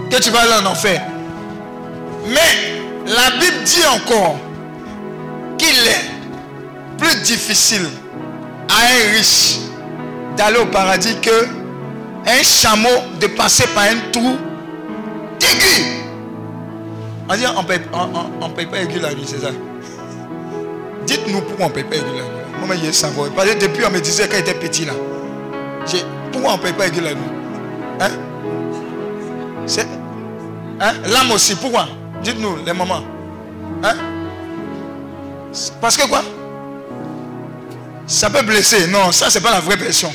[0.10, 1.02] que tu vas aller en enfer.
[2.28, 4.38] Mais la Bible dit encore
[5.64, 7.88] qu'il est plus difficile
[8.70, 9.60] à un riche
[10.38, 11.48] d'aller au paradis que
[12.26, 14.36] un chameau de passer par un trou
[15.42, 15.84] aigu.
[17.30, 19.52] On dit on ne paye, pas aigu la nuit, c'est ça.
[21.06, 22.66] Dites-nous pourquoi on ne paye pas aigu la nuit.
[22.66, 23.30] Moi, je.
[23.36, 24.94] Parce que depuis, on me disait quand j'étais petit là.
[26.32, 27.22] Pourquoi on ne paye pas aigu la nuit
[28.00, 28.10] Hein?
[29.66, 29.88] C'est.
[30.80, 30.94] Hein?
[31.12, 31.56] L'âme aussi.
[31.56, 31.88] Pourquoi?
[32.24, 33.04] Dites-nous, les mamans.
[33.84, 34.13] Hein?
[35.80, 36.24] Parce que quoi?
[38.08, 38.88] Ça peut blesser.
[38.88, 40.12] Non, ça, c'est pas la vraie version.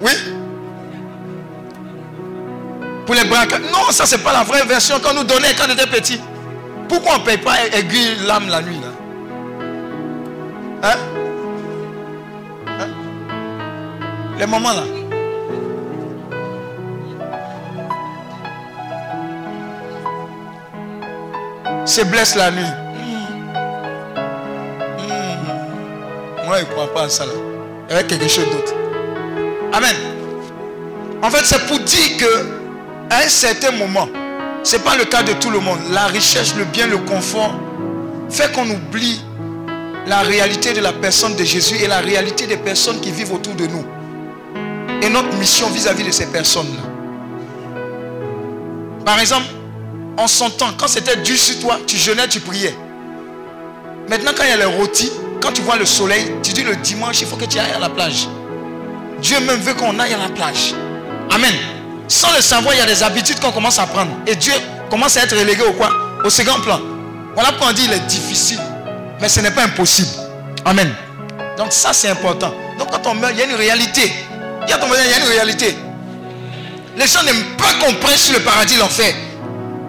[0.00, 0.12] Oui?
[3.04, 3.46] Pour les bras.
[3.72, 6.20] Non, ça, c'est pas la vraie version qu'on nous donnait quand on était petit.
[6.88, 10.88] Pourquoi on ne paye pas aiguille l'âme la nuit là?
[10.88, 10.96] Hein?
[12.66, 12.88] Hein?
[14.38, 14.84] Les mamans là?
[21.84, 22.64] Se blesse la nuit.
[26.56, 27.32] Je ne crois pas à ça là.
[27.88, 28.74] Il y a quelque chose d'autre.
[29.72, 29.94] Amen.
[31.22, 32.46] En fait, c'est pour dire que
[33.10, 34.08] à un certain moment,
[34.62, 35.78] ce n'est pas le cas de tout le monde.
[35.90, 37.54] La richesse, le bien, le confort
[38.30, 39.20] fait qu'on oublie
[40.06, 43.54] la réalité de la personne de Jésus et la réalité des personnes qui vivent autour
[43.54, 43.84] de nous.
[45.02, 46.82] Et notre mission vis-à-vis de ces personnes-là.
[49.04, 49.46] Par exemple,
[50.16, 52.74] en son temps, quand c'était dur sur toi, tu jeûnais, tu priais.
[54.08, 55.10] Maintenant, quand il y a les rôtis,
[55.40, 57.78] quand tu vois le soleil, tu dis le dimanche, il faut que tu ailles à
[57.78, 58.28] la plage.
[59.20, 60.74] Dieu même veut qu'on aille à la plage.
[61.30, 61.54] Amen.
[62.08, 64.10] Sans le savoir, il y a des habitudes qu'on commence à prendre.
[64.26, 64.52] Et Dieu
[64.90, 65.90] commence à être relégué au quoi?
[66.24, 66.80] Au second plan.
[67.34, 68.60] Voilà pourquoi on dit il est difficile.
[69.20, 70.08] Mais ce n'est pas impossible.
[70.64, 70.92] Amen.
[71.56, 72.52] Donc ça, c'est important.
[72.78, 74.12] Donc quand on meurt, il y a une réalité.
[74.66, 75.76] Il y a, il y a une réalité.
[76.96, 79.14] Les gens n'aiment pas qu'on prenne sur le paradis l'enfer.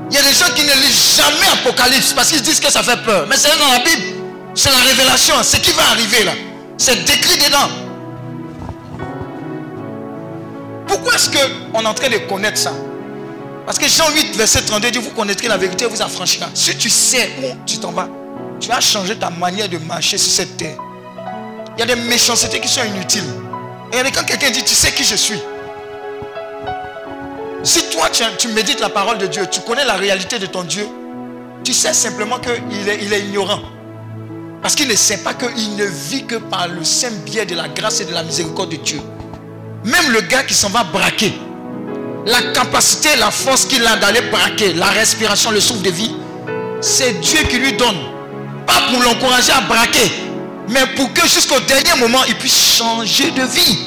[0.09, 2.83] Il y a des gens qui ne lisent jamais Apocalypse parce qu'ils disent que ça
[2.83, 3.25] fait peur.
[3.29, 4.20] Mais c'est dans la Bible.
[4.53, 5.35] C'est la révélation.
[5.43, 6.33] Ce qui va arriver là.
[6.77, 7.69] C'est décrit dedans.
[10.87, 12.73] Pourquoi est-ce qu'on est en train de connaître ça?
[13.65, 16.47] Parce que Jean 8, verset 32 dit, vous connaîtrez la vérité, vous affranchira.
[16.53, 18.09] Si tu sais où tu t'en vas,
[18.59, 20.75] tu vas changer ta manière de marcher sur cette terre.
[21.77, 23.23] Il y a des méchancetés qui sont inutiles.
[23.93, 25.39] Et quand quelqu'un dit, tu sais qui je suis?
[27.63, 30.87] Si toi, tu, médites la parole de Dieu, tu connais la réalité de ton Dieu,
[31.63, 32.53] tu sais simplement qu'il
[33.01, 33.61] il est ignorant.
[34.61, 37.67] Parce qu'il ne sait pas qu'il ne vit que par le saint biais de la
[37.67, 39.01] grâce et de la miséricorde de Dieu.
[39.83, 41.33] Même le gars qui s'en va braquer,
[42.27, 46.15] la capacité, la force qu'il a d'aller braquer, la respiration, le souffle de vie,
[46.79, 47.97] c'est Dieu qui lui donne.
[48.67, 50.11] Pas pour l'encourager à braquer,
[50.69, 53.79] mais pour que jusqu'au dernier moment, il puisse changer de vie.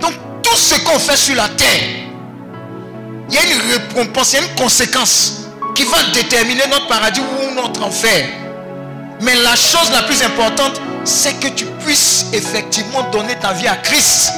[0.00, 0.12] Donc,
[0.42, 1.82] tout ce qu'on fait sur la terre,
[3.28, 5.45] il y a une récompense, il y a une conséquence
[5.76, 8.26] qui va déterminer notre paradis ou notre enfer.
[9.20, 13.76] Mais la chose la plus importante, c'est que tu puisses effectivement donner ta vie à
[13.76, 14.32] Christ.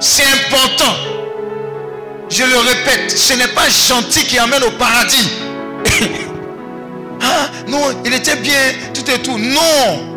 [0.00, 0.94] C'est important.
[2.28, 5.30] Je le répète, ce n'est pas gentil qui amène au paradis.
[7.22, 8.60] ah, non, il était bien,
[8.94, 9.38] tout et tout.
[9.38, 10.16] Non.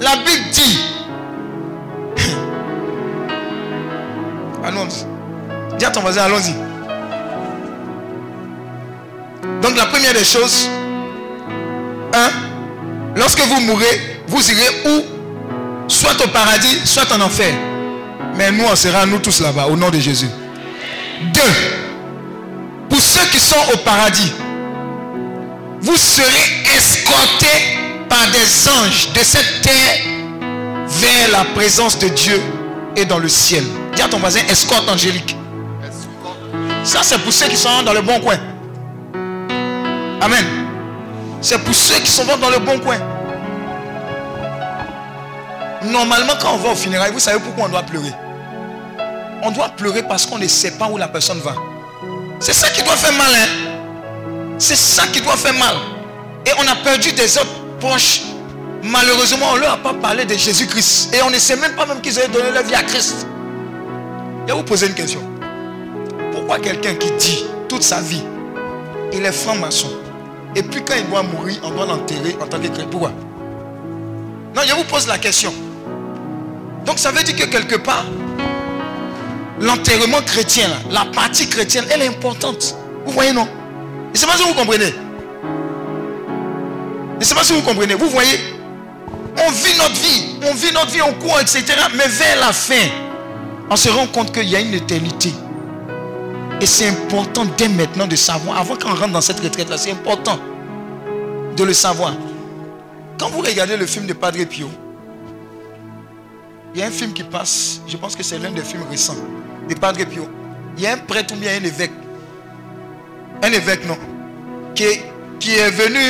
[0.00, 0.78] La Bible dit.
[4.64, 5.76] Allons-y.
[5.78, 6.67] Dis à ton voisin, allons-y.
[9.62, 10.68] Donc la première des choses,
[12.14, 12.30] un,
[13.16, 15.02] lorsque vous mourrez, vous irez où?
[15.88, 17.54] Soit au paradis, soit en enfer.
[18.36, 20.28] Mais nous, on sera nous tous là-bas, au nom de Jésus.
[21.32, 21.40] Deux,
[22.88, 24.32] pour ceux qui sont au paradis,
[25.80, 27.78] vous serez escortés
[28.08, 30.00] par des anges de cette terre
[30.88, 32.40] vers la présence de Dieu
[32.96, 33.64] et dans le ciel.
[33.94, 35.36] Dis à ton voisin, escorte angélique.
[36.84, 38.36] Ça, c'est pour ceux qui sont dans le bon coin.
[40.20, 40.44] Amen.
[41.40, 42.98] C'est pour ceux qui sont dans le bon coin.
[45.84, 48.12] Normalement, quand on va au funérailles, vous savez pourquoi on doit pleurer?
[49.42, 51.54] On doit pleurer parce qu'on ne sait pas où la personne va.
[52.40, 53.32] C'est ça qui doit faire mal.
[53.32, 54.56] Hein?
[54.58, 55.76] C'est ça qui doit faire mal.
[56.44, 57.46] Et on a perdu des autres
[57.78, 58.22] proches.
[58.82, 61.14] Malheureusement, on ne leur a pas parlé de Jésus-Christ.
[61.14, 63.26] Et on ne sait même pas même qu'ils avaient donné leur vie à Christ.
[64.42, 65.20] Je vais vous poser une question.
[66.32, 68.22] Pourquoi quelqu'un qui dit toute sa vie,
[69.12, 69.90] il est franc-maçon,
[70.56, 72.86] et puis quand il doit mourir, on doit l'enterrer en tant que chrétien.
[72.90, 73.12] Pourquoi
[74.54, 75.52] Non, je vous pose la question.
[76.84, 78.06] Donc ça veut dire que quelque part,
[79.60, 82.74] l'enterrement chrétien, la partie chrétienne, elle est importante.
[83.04, 83.46] Vous voyez, non?
[84.14, 84.94] Je ne sais pas si vous comprenez.
[87.14, 87.94] Je ne sais pas si vous comprenez.
[87.94, 88.38] Vous voyez?
[89.46, 90.36] On vit notre vie.
[90.42, 91.64] On vit notre vie, on court, etc.
[91.94, 92.88] Mais vers la fin,
[93.70, 95.32] on se rend compte qu'il y a une éternité.
[96.60, 100.38] Et c'est important dès maintenant de savoir, avant qu'on rentre dans cette retraite-là, c'est important
[101.56, 102.14] de le savoir.
[103.18, 104.68] Quand vous regardez le film de Padre Pio,
[106.74, 109.16] il y a un film qui passe, je pense que c'est l'un des films récents,
[109.68, 110.28] de Padre Pio.
[110.76, 111.92] Il y a un prêtre ou bien un évêque,
[113.42, 113.98] un évêque non,
[114.74, 116.00] qui est, venu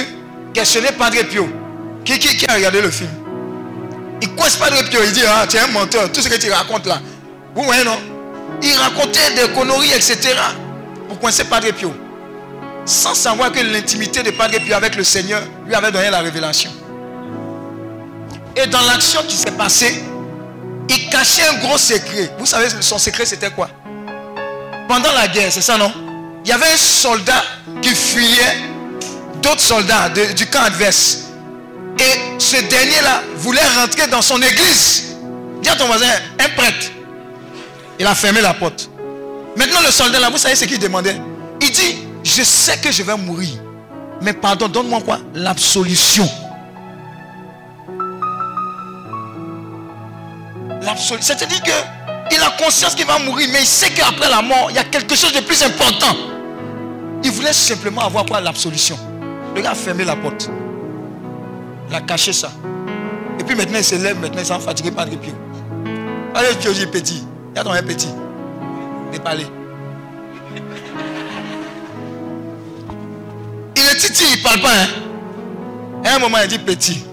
[0.55, 1.49] questionner Padre Pio.
[2.05, 3.11] Qui, qui, qui a regardé le film?
[4.23, 5.01] Il coince pas de Pio.
[5.05, 6.11] Il dit, ah, tu es un menteur.
[6.11, 7.01] Tout ce que tu racontes là.
[7.55, 7.99] Vous voyez, non?
[8.63, 10.19] Il racontait des conneries, etc.
[11.09, 11.95] Pour coincer Padre Pio?
[12.85, 16.71] Sans savoir que l'intimité de Padre Pio avec le Seigneur lui avait donné la révélation.
[18.57, 20.03] Et dans l'action qui s'est passée,
[20.89, 22.31] il cachait un gros secret.
[22.39, 23.69] Vous savez, son secret, c'était quoi?
[24.89, 25.93] Pendant la guerre, c'est ça, non?
[26.45, 27.45] Il y avait un soldat
[27.83, 28.57] qui fuyait
[29.43, 31.25] d'autres soldats du camp adverse.
[31.99, 35.17] Et ce dernier-là voulait rentrer dans son église.
[35.61, 36.07] Dis à ton voisin,
[36.39, 36.91] un prêtre.
[37.99, 38.91] Il a fermé la porte.
[39.57, 41.17] Maintenant, le soldat là, vous savez ce qu'il demandait?
[41.61, 43.51] Il dit, je sais que je vais mourir.
[44.23, 45.19] Mais pardon, donne-moi quoi?
[45.35, 46.29] L'absolution.
[50.83, 51.71] L'absolu- C'est-à-dire que
[52.31, 54.85] il a conscience qu'il va mourir, mais il sait qu'après la mort, il y a
[54.85, 56.15] quelque chose de plus important.
[57.25, 58.41] Il voulait simplement avoir quoi?
[58.41, 58.99] L'absolution.
[59.57, 60.49] Le gars a fermé la porte.
[61.89, 62.51] Il a caché ça.
[63.41, 65.35] Et puis maintenant, il se lève, maintenant, il s'en fatigué par le pied.
[66.35, 67.25] Allez, dit petit.
[67.59, 68.07] A ton un petit.
[69.11, 69.19] N'est.
[73.75, 74.75] Il est titi, il ne parle pas.
[74.75, 74.87] Hein.
[76.05, 77.05] À un moment, il dit petit.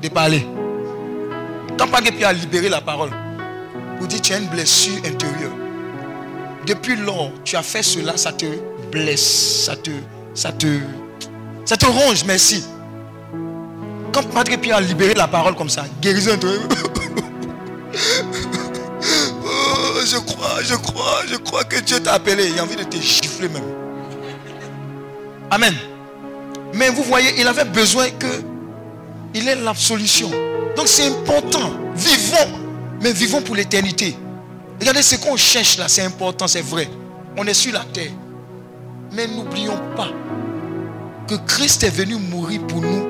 [0.00, 0.46] De parler.
[1.78, 3.10] Quand Pio a libéré la parole,
[4.00, 5.52] vous dites tu as une blessure intérieure.
[6.66, 8.46] Depuis lors, tu as fait cela, ça te
[8.90, 9.90] blesse, ça te,
[10.32, 10.78] ça te,
[11.66, 12.64] ça te ronge, merci.
[14.10, 16.62] Quand Padre Pio a libéré la parole comme ça, guérison intérieure.
[20.04, 22.48] Je crois, je crois, je crois que Dieu t'a appelé.
[22.48, 23.62] Il a envie de te gifler même.
[25.50, 25.74] Amen.
[26.74, 28.26] Mais vous voyez, il avait besoin que
[29.34, 30.30] il ait l'absolution.
[30.76, 31.72] Donc c'est important.
[31.94, 32.58] Vivons,
[33.02, 34.16] mais vivons pour l'éternité.
[34.80, 36.88] Regardez ce qu'on cherche là, c'est important, c'est vrai.
[37.36, 38.12] On est sur la terre.
[39.12, 40.08] Mais n'oublions pas
[41.28, 43.06] que Christ est venu mourir pour nous.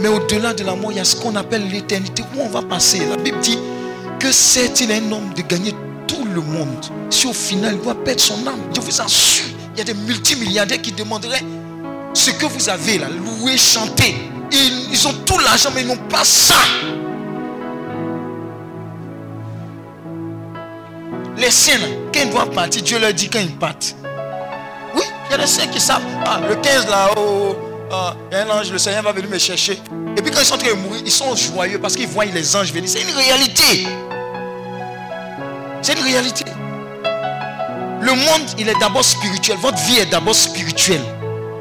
[0.00, 2.62] Mais au-delà de la mort, il y a ce qu'on appelle l'éternité, où on va
[2.62, 3.00] passer?
[3.06, 3.58] La Bible dit
[4.20, 5.74] que c'est-il un homme de gagner
[6.40, 9.84] monde si au final il doit perdre son âme Je vous assure, il y a
[9.84, 11.42] des multimilliardaires qui demanderaient
[12.16, 14.16] ce que vous avez là, louer, chanter.
[14.50, 16.54] Ils, ont tout l'argent, mais ils n'ont pas ça.
[21.36, 21.72] Les saints,
[22.12, 23.94] quand ils doivent partir, Dieu leur dit quand ils partent.
[24.94, 26.02] Oui, il y a des saints qui savent.
[26.24, 27.54] Ah, le 15 là, oh,
[27.92, 29.78] ah, il y a un ange, le Seigneur va venir me chercher.
[30.16, 32.56] Et puis quand ils sont en train mourir, ils sont joyeux parce qu'ils voient les
[32.56, 32.88] anges venir.
[32.88, 33.86] C'est une réalité.
[35.82, 36.44] C'est une réalité.
[38.00, 39.56] Le monde, il est d'abord spirituel.
[39.60, 41.02] Votre vie est d'abord spirituelle.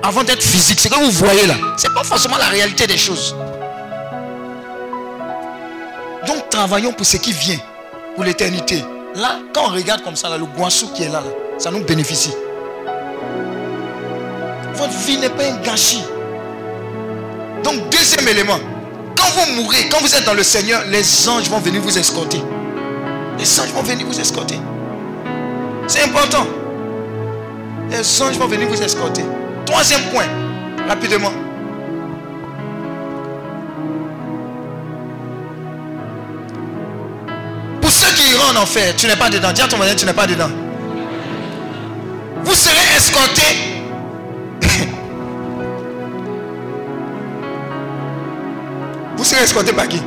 [0.03, 0.79] Avant d'être physique.
[0.79, 1.55] C'est que vous voyez là.
[1.77, 3.35] Ce n'est pas forcément la réalité des choses.
[6.27, 7.59] Donc travaillons pour ce qui vient.
[8.15, 8.83] Pour l'éternité.
[9.15, 11.23] Là, quand on regarde comme ça, là, le guassou qui est là,
[11.57, 12.33] ça nous bénéficie.
[14.73, 16.03] Votre vie n'est pas un gâchis.
[17.63, 18.59] Donc, deuxième élément.
[19.17, 22.41] Quand vous mourrez, quand vous êtes dans le Seigneur, les anges vont venir vous escorter.
[23.37, 24.59] Les anges vont venir vous escorter.
[25.87, 26.47] C'est important.
[27.89, 29.23] Les anges vont venir vous escorter.
[29.65, 30.25] Troisième point,
[30.87, 31.31] rapidement.
[37.81, 39.51] Pour ceux qui iront en enfer, tu n'es pas dedans.
[39.51, 40.49] Dis à ton voisin, tu n'es pas dedans.
[42.43, 43.57] Vous serez escortés.
[49.17, 50.01] Vous serez escortés par qui?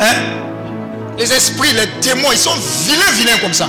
[0.00, 0.45] Hein?
[1.18, 2.54] Les esprits, les démons, ils sont
[2.86, 3.68] vilains, vilains comme ça.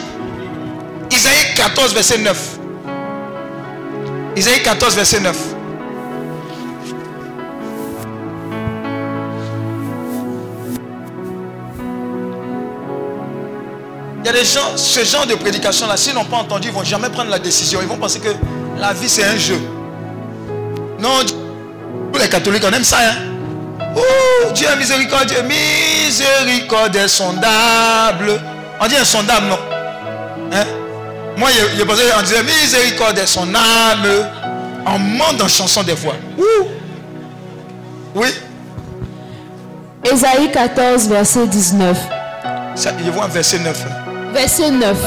[1.09, 2.59] Isaïe 14, verset 9.
[4.35, 5.37] Isaïe 14, verset 9.
[14.19, 16.75] Il y a des gens, ce genre de prédication-là, s'ils n'ont pas entendu, ils ne
[16.75, 17.79] vont jamais prendre la décision.
[17.81, 18.29] Ils vont penser que
[18.77, 19.57] la vie, c'est un jeu.
[20.99, 21.19] Non,
[22.11, 22.97] tous les catholiques, on aime ça.
[22.99, 23.36] Hein?
[23.97, 25.41] Oh, Dieu miséricordieux.
[25.43, 28.39] Miséricorde est sondable.
[28.79, 29.57] On dit insondable, non?
[30.53, 30.65] Hein?
[31.35, 34.07] Moi, je, je pensais, on disait miséricorde est son âme.
[34.85, 36.13] On monte en chanson des fois.
[36.37, 36.43] Ouh.
[38.15, 38.27] Oui,
[40.11, 41.97] Ésaïe 14, verset 19.
[42.75, 43.77] ça, je vois un verset 9.
[44.33, 44.97] Verset 9.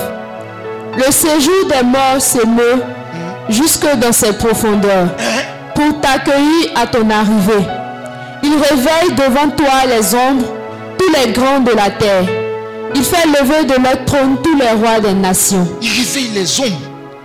[0.97, 2.83] Le séjour des morts s'émeut
[3.49, 5.09] jusque dans ses profondeurs
[5.75, 7.67] pour t'accueillir à ton arrivée.
[8.53, 10.53] Il réveille devant toi les ombres,
[10.99, 12.25] tous les grands de la terre.
[12.97, 15.69] Il fait lever de leur trône tous les rois des nations.
[15.81, 16.81] Il réveille les ombres.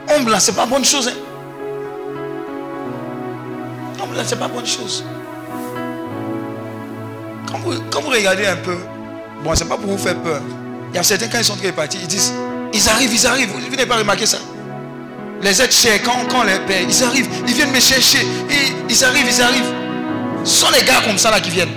[0.07, 1.07] Ombre là, c'est pas bonne chose.
[1.07, 1.17] Hein?
[4.03, 5.03] Ombre là, c'est pas bonne chose.
[7.89, 8.77] Quand vous, regardez un peu,
[9.43, 10.41] bon, c'est pas pour vous faire peur.
[10.93, 12.33] Il y a certains, quand ils sont très partis, ils disent,
[12.71, 13.49] ils arrivent, ils arrivent.
[13.49, 14.37] Vous n'avez pas remarqué ça?
[15.41, 18.19] Les êtres chers, quand, les paie, ils arrivent, ils viennent me chercher.
[18.51, 19.84] Et ils arrivent, ils arrivent.
[20.45, 21.73] Ce sont les gars comme ça là qui viennent.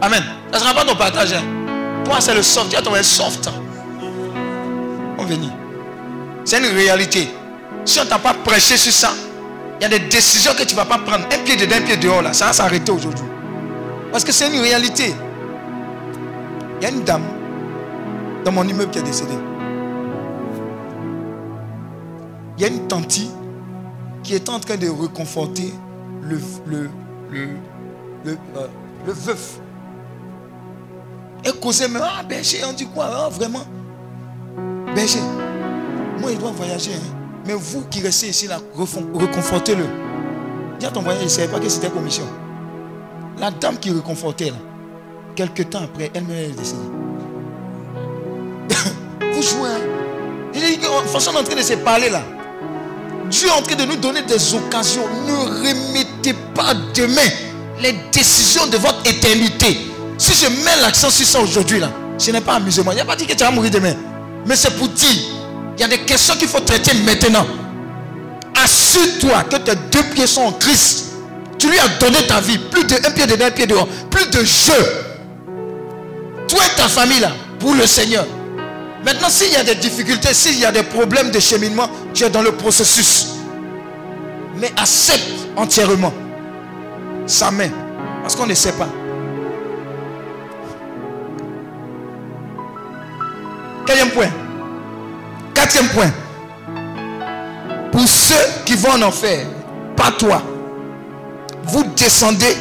[0.00, 0.22] Amen.
[0.50, 1.32] Ça ne sera pas ton partage.
[1.34, 1.42] hein.
[2.04, 2.70] Toi, c'est le soft.
[2.70, 3.48] Tu as ton soft.
[5.18, 5.50] On venir.
[6.44, 7.28] C'est une réalité.
[7.84, 9.12] Si on ne t'a pas prêché sur ça,
[9.78, 11.26] il y a des décisions que tu ne vas pas prendre.
[11.32, 12.22] Un pied dedans, un pied dehors.
[12.22, 12.32] Là.
[12.32, 13.24] Ça va s'arrêter aujourd'hui.
[14.10, 15.14] Parce que c'est une réalité.
[16.80, 17.22] Il y a une dame
[18.44, 19.38] dans mon immeuble qui est décédée.
[22.58, 23.20] Il y a une tante
[24.22, 25.72] qui est en train de reconforter
[26.22, 26.90] le, le,
[27.32, 28.66] le, euh,
[29.06, 29.58] le veuf.
[31.44, 33.64] Elle causait, mais ah, berger, on dit quoi Ah, Vraiment?
[34.94, 35.18] Berger,
[36.20, 36.92] moi, il doit voyager.
[36.94, 37.16] hein.
[37.46, 39.84] Mais vous qui restez ici, là, reconfortez-le.
[40.78, 42.24] Dis à ton voyage, il ne savait pas que c'était commission.
[43.38, 44.56] La dame qui reconfortait, là,
[45.34, 46.80] quelques temps après, elle-même elle est décédée.
[49.34, 49.68] vous jouez.
[49.68, 49.80] hein.
[50.54, 52.22] Il est de façon en train de se parler là.
[53.32, 55.08] Dieu est en train de nous donner des occasions.
[55.26, 57.28] Ne remettez pas demain
[57.80, 59.78] les décisions de votre éternité.
[60.18, 62.92] Si je mets l'accent sur ça aujourd'hui, là, ce n'est pas amusement.
[62.92, 63.94] Il n'y a pas dit que tu vas mourir demain.
[64.46, 65.16] Mais c'est pour dire,
[65.76, 67.46] il y a des questions qu'il faut traiter maintenant.
[68.62, 71.12] Assure-toi que tes deux pieds sont en Christ.
[71.58, 72.58] Tu lui as donné ta vie.
[72.58, 73.88] Plus de un pied dedans, un pied dehors.
[74.10, 74.74] Plus de jeu.
[76.48, 78.26] Toi et ta famille là, pour le Seigneur.
[79.04, 82.30] Maintenant, s'il y a des difficultés, s'il y a des problèmes de cheminement, tu es
[82.30, 83.34] dans le processus.
[84.56, 86.12] Mais accepte entièrement
[87.26, 87.70] sa main.
[88.22, 88.88] Parce qu'on ne sait pas.
[93.86, 94.30] Quatrième point.
[95.52, 96.10] Quatrième point.
[97.90, 99.46] Pour ceux qui vont en enfer,
[99.96, 100.42] pas toi,
[101.64, 102.56] vous descendez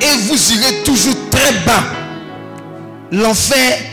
[0.00, 1.82] et vous irez toujours très bas.
[3.12, 3.89] L'enfer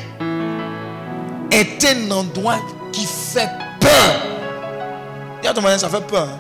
[1.51, 2.57] est un endroit
[2.91, 3.49] qui fait
[3.79, 4.21] peur.
[5.41, 6.27] Dis à ton voisin, ça fait peur.
[6.27, 6.39] hein.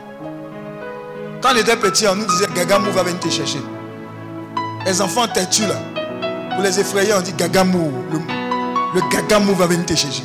[1.41, 3.59] Quand on était petit, on nous disait Gagamou va venir te chercher.
[4.85, 5.75] Les enfants têtus là,
[6.55, 7.91] pour les effrayer, on dit Gagamou.
[8.11, 8.19] Le,
[8.95, 10.23] le Gagamou va venir te chercher.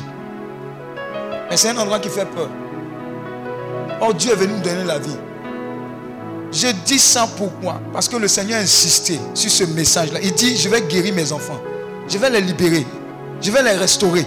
[1.49, 2.49] Mais c'est un endroit qui fait peur.
[4.01, 5.15] Or, Dieu est venu nous donner la vie.
[6.51, 10.19] Je dis ça pourquoi Parce que le Seigneur a insisté sur ce message-là.
[10.21, 11.59] Il dit, je vais guérir mes enfants.
[12.07, 12.85] Je vais les libérer.
[13.41, 14.25] Je vais les restaurer.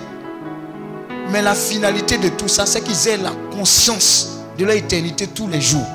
[1.31, 5.49] Mais la finalité de tout ça, c'est qu'ils aient la conscience de leur éternité tous
[5.49, 5.87] les jours.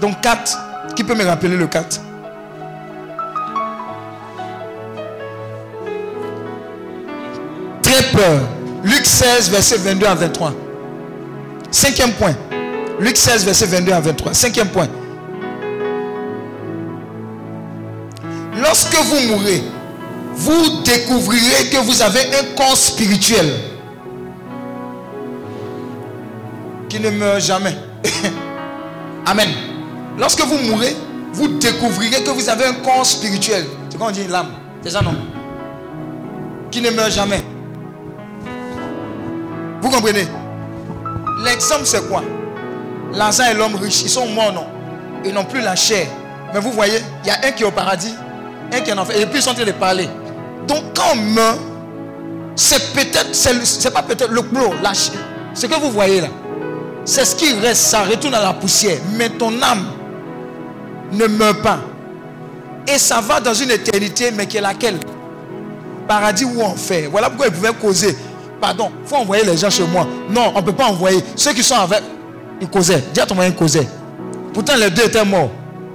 [0.00, 2.00] Donc 4, qui peut me rappeler le 4
[7.82, 8.40] Très peur.
[8.84, 10.52] Luc 16, verset 22 à 23.
[11.70, 12.34] Cinquième point.
[13.00, 14.34] Luc 16, verset 22 à 23.
[14.34, 14.88] Cinquième point.
[18.60, 19.62] Lorsque vous mourrez,
[20.36, 23.46] vous découvrirez que vous avez un corps spirituel
[26.88, 27.74] qui ne meurt jamais.
[29.26, 29.48] Amen.
[30.18, 30.94] Lorsque vous mourrez,
[31.32, 33.66] vous découvrirez que vous avez un corps spirituel.
[33.88, 34.50] C'est quoi on dit l'âme
[34.82, 35.14] C'est ça non?
[36.70, 37.42] Qui ne meurt jamais.
[39.80, 40.26] Vous comprenez?
[41.44, 42.22] L'exemple c'est quoi?
[43.14, 44.66] Lazare et l'homme riche, ils sont morts non?
[45.24, 46.06] Ils n'ont plus la chair.
[46.52, 48.14] Mais vous voyez, il y a un qui est au paradis,
[48.72, 49.18] un qui est en enfer.
[49.18, 50.08] Et puis ils sont en train de parler.
[50.66, 51.58] Donc quand meurt,
[52.54, 54.42] c'est peut-être, c'est pas peut-être le
[54.82, 55.14] la chair.
[55.54, 56.28] Ce que vous voyez là,
[57.04, 58.98] c'est ce qui reste, ça retourne à la poussière.
[59.16, 59.86] Mais ton âme
[61.12, 61.78] ne meurt pas.
[62.86, 64.98] Et ça va dans une éternité, mais qui est laquelle?
[66.06, 67.08] Paradis ou enfer.
[67.10, 68.16] Voilà pourquoi ils pouvaient causer.
[68.60, 70.06] Pardon, il faut envoyer les gens chez moi.
[70.30, 71.22] Non, on ne peut pas envoyer.
[71.34, 72.02] Ceux qui sont avec,
[72.60, 73.02] ils causaient.
[73.12, 73.86] Dis à ton moyen, ils causaient.
[74.54, 75.50] Pourtant, les deux étaient morts.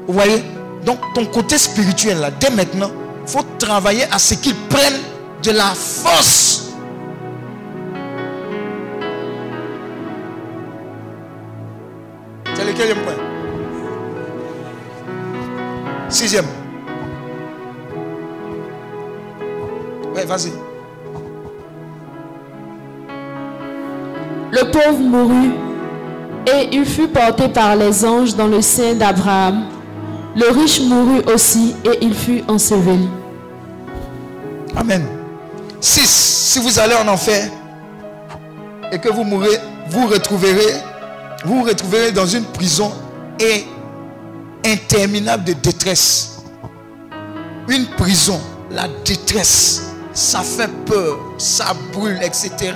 [0.07, 0.43] Vous voyez?
[0.85, 2.91] Donc, ton côté spirituel, là, dès maintenant,
[3.23, 5.01] il faut travailler à ce qu'ils prennent
[5.43, 6.71] de la force.
[12.53, 13.13] C'est le quatrième point.
[16.09, 16.45] Sixième.
[20.13, 20.51] Ouais, vas-y.
[24.51, 25.51] Le pauvre mourut
[26.45, 29.65] et il fut porté par les anges dans le sein d'Abraham.
[30.35, 33.09] Le riche mourut aussi et il fut enseveli.
[34.75, 35.05] Amen.
[35.81, 36.07] 6.
[36.07, 37.49] Si vous allez en enfer
[38.91, 39.57] et que vous mourrez,
[39.89, 40.75] vous retrouverez,
[41.45, 42.91] vous retrouverez dans une prison
[43.39, 43.65] et
[44.65, 46.41] interminable de détresse.
[47.67, 48.39] Une prison,
[48.69, 49.83] la détresse,
[50.13, 52.73] ça fait peur, ça brûle, etc.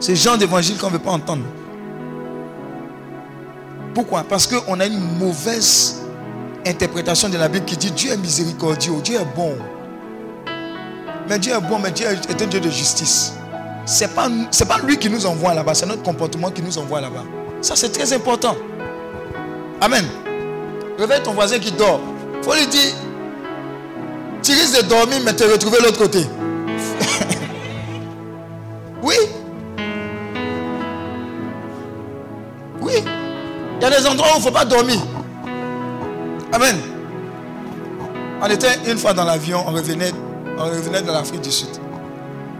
[0.00, 1.44] C'est genre d'évangile qu'on ne veut pas entendre.
[3.94, 4.24] Pourquoi?
[4.24, 6.02] Parce qu'on a une mauvaise
[6.66, 9.56] interprétation de la Bible qui dit Dieu est miséricordieux, Dieu est bon.
[11.28, 13.34] Mais Dieu est bon, mais Dieu est un Dieu de justice.
[13.86, 14.28] Ce n'est pas,
[14.68, 17.24] pas lui qui nous envoie là-bas, c'est notre comportement qui nous envoie là-bas.
[17.60, 18.56] Ça, c'est très important.
[19.80, 20.04] Amen.
[20.98, 22.00] Réveille ton voisin qui dort.
[22.42, 22.92] faut lui dire,
[24.42, 26.20] tu risques de dormir, mais te retrouver de l'autre côté.
[29.02, 29.16] Oui?
[33.76, 35.00] Il y a des endroits où il ne faut pas dormir.
[36.52, 36.76] Amen.
[38.40, 40.12] On était une fois dans l'avion, on revenait,
[40.58, 41.68] on revenait de l'Afrique du Sud.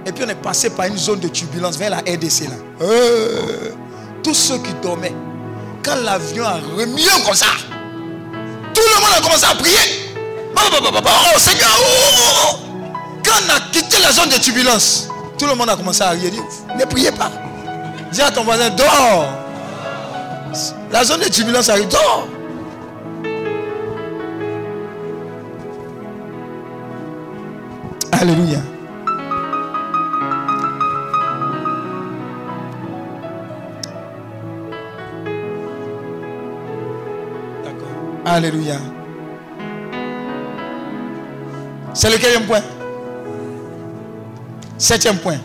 [0.06, 2.56] Et puis on est passé par une zone de turbulence vers la RDC là.
[2.82, 3.70] Euh,
[4.22, 5.14] tous ceux qui dormaient,
[5.82, 7.46] quand l'avion a remis comme ça,
[8.74, 10.04] tout le monde a commencé à prier.
[10.56, 11.84] Oh Seigneur, oh,
[12.18, 12.56] oh, oh.
[13.24, 15.08] quand on a quitté la zone de turbulence,
[15.38, 16.32] tout le monde a commencé à rire.
[16.78, 17.30] ne priez pas.
[18.12, 19.43] Dis à ton voisin, dors.
[20.92, 22.28] La zone de turbulence arrive, dors.
[28.12, 28.58] Alléluia.
[37.64, 37.88] D'accord.
[38.24, 38.76] Alléluia.
[41.92, 42.62] C'est le quatrième point?
[44.78, 45.38] Septième point.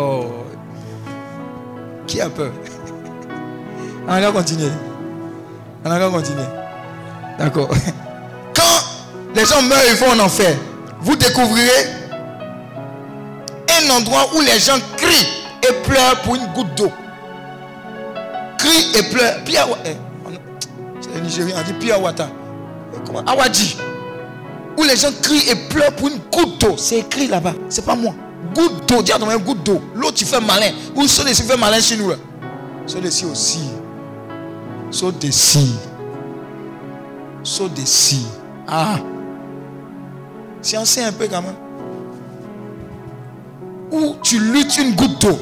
[0.00, 0.26] Oh.
[2.06, 2.52] Qui a peur
[4.06, 4.70] On va continuer.
[5.84, 6.44] On va continuer.
[7.36, 7.68] D'accord.
[8.54, 8.62] Quand
[9.34, 10.56] les gens meurent et vont en enfer,
[11.00, 11.86] vous découvrirez
[13.68, 15.28] un endroit où les gens crient
[15.68, 16.92] et pleurent pour une goutte d'eau.
[18.58, 19.42] Crient et pleurent.
[19.44, 19.96] Pierre, eh,
[21.00, 22.28] c'est les Nigériens, on dit Pierre Wata.
[23.04, 23.24] Comment?
[23.26, 23.76] Awadji.
[24.76, 26.76] Où les gens crient et pleurent pour une goutte d'eau.
[26.76, 27.54] C'est écrit là-bas.
[27.68, 28.14] C'est pas moi.
[28.54, 29.02] Goutte d'eau.
[29.02, 29.80] Dis à ton goutte d'eau.
[29.94, 30.70] L'autre, tu fais malin.
[30.94, 32.12] Ou ceux ci fait malin chez nous.
[32.86, 33.70] Ceux ci aussi.
[34.90, 35.74] Ceux ci
[37.42, 38.26] saut d'ici.
[38.66, 38.98] Ah.
[40.60, 41.54] C'est un peu quand même.
[43.90, 45.38] Où tu luttes une goutte d'eau.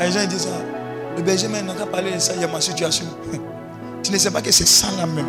[0.00, 0.48] Les gens disent ça.
[1.16, 3.06] Le berger n'a pas parlé de ça, il y a ma situation.
[4.02, 5.26] Tu ne sais pas que c'est ça là même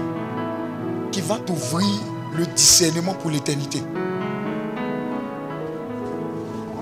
[1.12, 1.88] qui va t'ouvrir
[2.38, 3.84] le discernement pour l'éternité.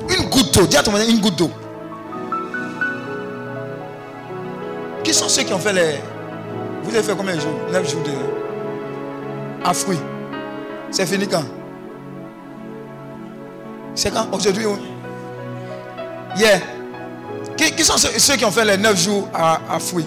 [0.10, 0.68] Une goutte d'eau.
[0.68, 1.50] Dis à ton une goutte d'eau.
[5.04, 5.96] Qui sont ceux qui ont fait les.
[6.84, 7.58] Vous avez fait combien de jours?
[7.72, 9.68] 9 jours de.
[9.68, 10.00] À fruits.
[10.92, 11.46] C'est fini quand?
[13.96, 14.28] C'est quand?
[14.32, 14.66] Aujourd'hui
[16.36, 16.62] Hier.
[17.58, 20.06] Qui, sont ceux, qui ont fait les 9 jours à, à fruits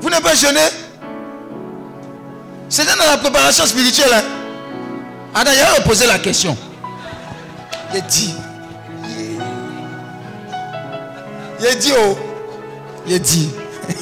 [0.00, 0.60] Vous n'avez pas jeûné
[2.68, 4.12] C'était dans la préparation spirituelle.
[4.12, 4.22] Hein?
[5.34, 6.56] Ah, d'ailleurs, posé la question.
[7.94, 8.34] Il dit
[11.60, 12.18] Il dit, oh,
[13.06, 13.50] il dit.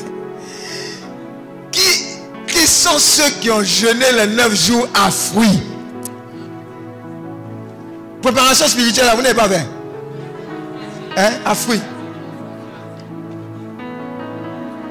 [1.70, 2.04] qui,
[2.46, 5.62] qui sont ceux qui ont jeûné les neuf jours à fruits
[8.22, 9.66] Préparation spirituelle, vous n'avez pas fait
[11.16, 11.80] Hein, à fruits.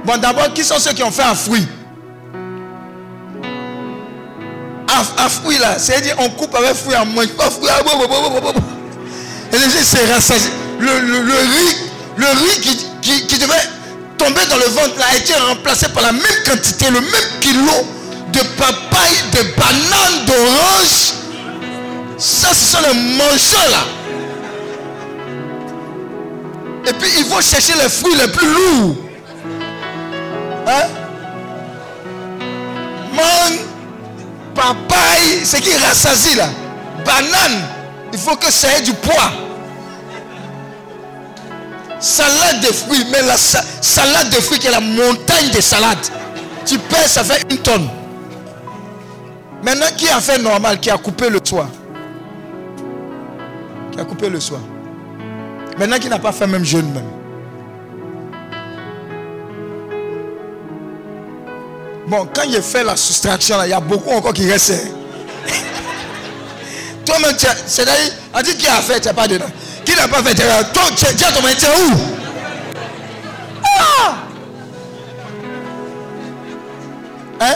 [0.06, 1.68] Bon, d'abord, qui sont ceux qui ont fait un fruit?
[5.18, 7.24] À, fruit là, c'est-à-dire on coupe avec fruit à moins.
[7.24, 7.28] Et
[9.58, 10.36] les gens, c'est
[10.80, 11.76] le, le, le riz
[12.18, 12.60] le riz
[13.02, 13.54] qui, devait
[14.18, 17.86] tomber dans le ventre a été remplacé par la même quantité, le même kilo
[18.32, 21.14] de papaye, de bananes, d'orange.
[22.18, 23.86] Ça, ce sont les mangeurs là.
[26.86, 28.96] Et puis ils vont chercher les fruits les plus lourds.
[30.68, 30.88] Hein?
[33.14, 33.60] Mangue,
[34.56, 36.50] papaye, ce qui rassasie là?
[37.06, 37.62] Banane,
[38.12, 39.32] il faut que ça ait du poids
[42.04, 45.98] salade de fruits, mais la salade de fruits qui est la montagne de salades.
[46.66, 47.88] Tu pèses, ça fait une tonne.
[49.64, 51.68] Maintenant, qui a fait normal, qui a coupé le soir
[53.92, 54.60] Qui a coupé le soir.
[55.78, 57.23] Maintenant, qui n'a pas fait même jeûne même?
[62.08, 64.74] Bon, quand il fait la soustraction, il y a beaucoup encore qui restent.
[67.06, 67.36] Toi-même,
[67.66, 69.46] c'est-à-dire, on dit qui a fait, tu n'es pas dedans.
[69.86, 71.24] Qui n'a pas fait terrain Toi, tu es tu
[71.66, 71.94] où?
[73.80, 74.16] Ah!
[77.40, 77.56] Hein?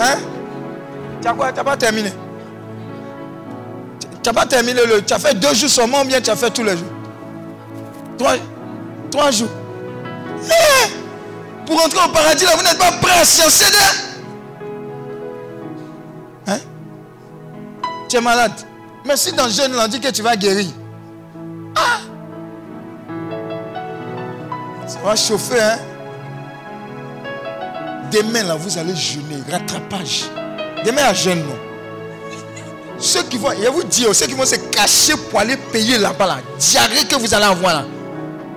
[0.00, 0.16] Hein?
[1.22, 1.52] Tu as quoi?
[1.52, 2.12] Tu n'as pas terminé
[4.22, 5.02] Tu n'as pas terminé le.
[5.02, 6.86] Tu as fait deux jours seulement, bien tu as fait tous les jours?
[8.18, 8.34] Trois,
[9.10, 9.50] trois jours.
[10.44, 11.05] Eh!
[11.66, 13.66] Pour entrer au paradis, là, vous n'êtes pas prêt à sciencer
[16.46, 16.58] Hein?
[18.08, 18.52] Tu es malade.
[19.04, 20.66] Mais si dans le jeûne, on dit que tu vas guérir.
[21.74, 21.98] Ah
[24.86, 25.78] Ça va chauffer, hein?
[28.12, 29.42] Demain, là, vous allez jeûner.
[29.50, 30.24] Rattrapage.
[30.84, 31.56] Demain, à jeûne, non
[32.98, 36.26] Ceux qui vont, je vous dis, ceux qui vont se cacher pour aller payer là-bas,
[36.26, 37.84] là, diarrhée que vous allez avoir là.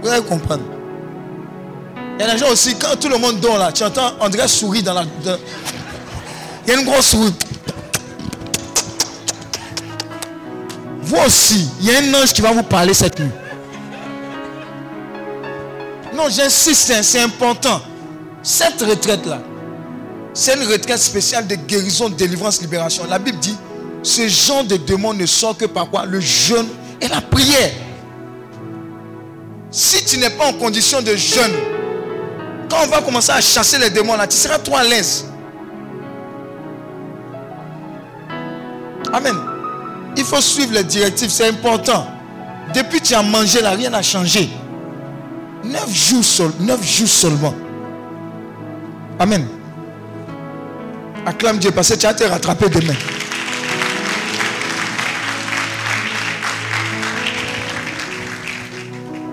[0.01, 0.63] Vous allez comprendre.
[2.19, 4.45] Il y a des gens aussi, quand tout le monde dort là, tu entends André
[4.49, 5.05] sourit dans la.
[6.67, 7.33] Il y a une grosse souris.
[11.01, 13.31] Vous aussi, il y a un ange qui va vous parler cette nuit.
[16.13, 17.81] Non, j'insiste, c'est important.
[18.43, 19.41] Cette retraite-là,
[20.33, 23.05] c'est une retraite spéciale de guérison, délivrance, libération.
[23.09, 23.55] La Bible dit,
[24.03, 26.05] ce genre de démon ne sort que par quoi?
[26.05, 26.67] Le jeûne
[26.99, 27.71] et la prière.
[29.71, 31.53] Si tu n'es pas en condition de jeûne,
[32.69, 35.25] quand on va commencer à chasser les démons là, tu seras toi à l'aise.
[39.11, 39.35] Amen.
[40.15, 42.05] Il faut suivre les directives, c'est important.
[42.73, 44.49] Depuis que tu as mangé là, rien n'a changé.
[45.63, 47.55] Neuf jours, neuf jours seulement.
[49.17, 49.47] Amen.
[51.25, 52.93] Acclame Dieu parce que tu as été rattrapé demain.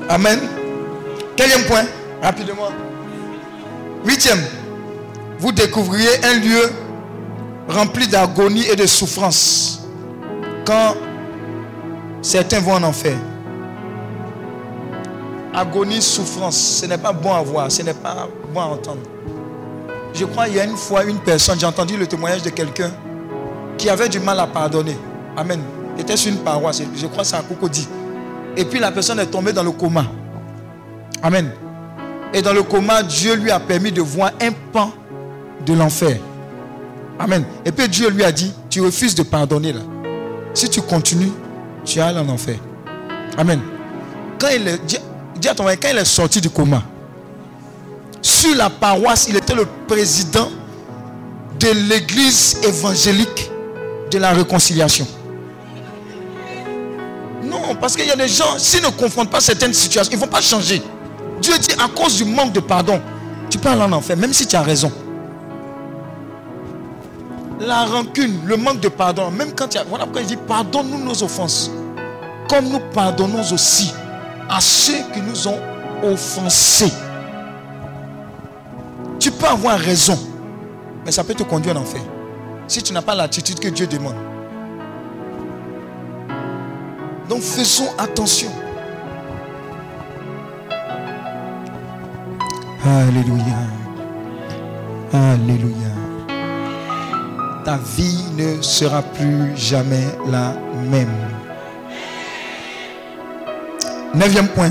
[0.08, 0.40] Amen.
[1.36, 1.84] Quatrième point,
[2.22, 2.85] rapidement.
[4.07, 4.41] Huitième,
[5.41, 6.73] vous découvriez un lieu
[7.69, 9.83] rempli d'agonie et de souffrance
[10.65, 10.95] quand
[12.23, 13.16] certains vont en enfer.
[15.53, 19.01] Agonie, souffrance, ce n'est pas bon à voir, ce n'est pas bon à entendre.
[20.15, 22.93] Je crois qu'il y a une fois une personne, j'ai entendu le témoignage de quelqu'un
[23.77, 24.97] qui avait du mal à pardonner.
[25.37, 25.61] Amen.
[25.97, 27.89] Il était sur une paroisse, je crois que c'est à Cocody.
[28.57, 30.05] Et puis la personne est tombée dans le coma.
[31.23, 31.51] Amen.
[32.36, 34.92] Et dans le coma, Dieu lui a permis de voir un pan
[35.64, 36.18] de l'enfer.
[37.18, 37.46] Amen.
[37.64, 39.80] Et puis Dieu lui a dit, tu refuses de pardonner là.
[40.52, 41.32] Si tu continues,
[41.82, 42.56] tu aller en enfer.
[43.38, 43.58] Amen.
[44.38, 44.80] Quand il est,
[45.56, 46.82] quand il est sorti du coma,
[48.20, 50.50] sur la paroisse, il était le président
[51.58, 53.50] de l'église évangélique
[54.10, 55.06] de la réconciliation.
[57.42, 60.20] Non, parce qu'il y a des gens, s'ils ne confrontent pas certaines situations, ils ne
[60.20, 60.82] vont pas changer.
[61.40, 63.00] Dieu dit, à cause du manque de pardon,
[63.50, 64.90] tu peux aller en enfer, même si tu as raison.
[67.60, 69.84] La rancune, le manque de pardon, même quand tu as...
[69.84, 71.70] Voilà pourquoi il dit, pardonne-nous nos offenses,
[72.48, 73.92] comme nous pardonnons aussi
[74.48, 75.58] à ceux qui nous ont
[76.02, 76.92] offensés.
[79.18, 80.18] Tu peux avoir raison,
[81.04, 82.00] mais ça peut te conduire en enfer.
[82.68, 84.14] Si tu n'as pas l'attitude que Dieu demande.
[87.28, 88.50] Donc faisons attention.
[92.86, 93.66] Alléluia.
[95.12, 95.90] Alléluia.
[97.64, 100.54] Ta vie ne sera plus jamais la
[100.88, 101.10] même.
[104.14, 104.70] Neuvième point.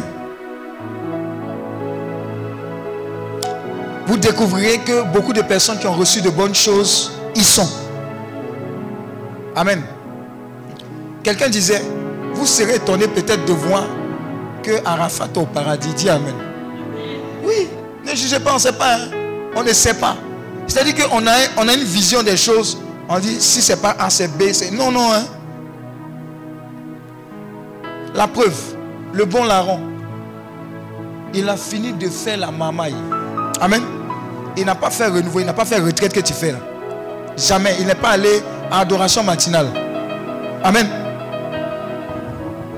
[4.07, 7.67] Vous découvrirez que beaucoup de personnes qui ont reçu de bonnes choses y sont.
[9.57, 9.81] Amen.
[11.21, 11.81] Quelqu'un disait,
[12.33, 13.83] vous serez étonné peut-être de voir
[14.63, 15.93] que Arafat au paradis.
[15.95, 16.33] Dis Amen.
[17.43, 17.67] Oui,
[18.23, 18.97] ne pas, on ne sait pas.
[19.55, 20.15] On ne sait pas.
[20.67, 22.77] C'est-à-dire qu'on a, on a une vision des choses.
[23.07, 24.71] On dit, si c'est pas A, c'est B, c'est...
[24.71, 25.11] Non, non.
[25.13, 25.25] Hein.
[28.15, 28.57] La preuve,
[29.13, 29.79] le bon larron,
[31.33, 32.95] il a fini de faire la mamaille.
[33.59, 33.83] Amen.
[34.57, 36.59] Il n'a pas fait renouveau, il n'a pas fait retraite que tu fais là.
[37.37, 37.75] Jamais.
[37.79, 39.67] Il n'est pas allé à adoration matinale.
[40.63, 40.87] Amen.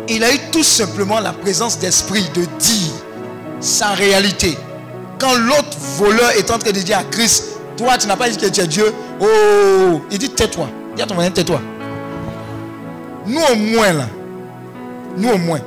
[0.10, 2.94] Il a eu tout simplement la présence d'esprit de dire
[3.60, 4.58] sa réalité.
[5.20, 8.38] Quand l'autre voleur est en train de dire à Christ, toi tu n'as pas dit
[8.38, 8.94] que tu es Dieu.
[9.20, 10.70] Oh, il dit tais-toi.
[10.96, 11.62] Dis à ton voisin, tais-toi.
[13.26, 14.08] Nous au moins là,
[15.18, 15.60] nous au moins,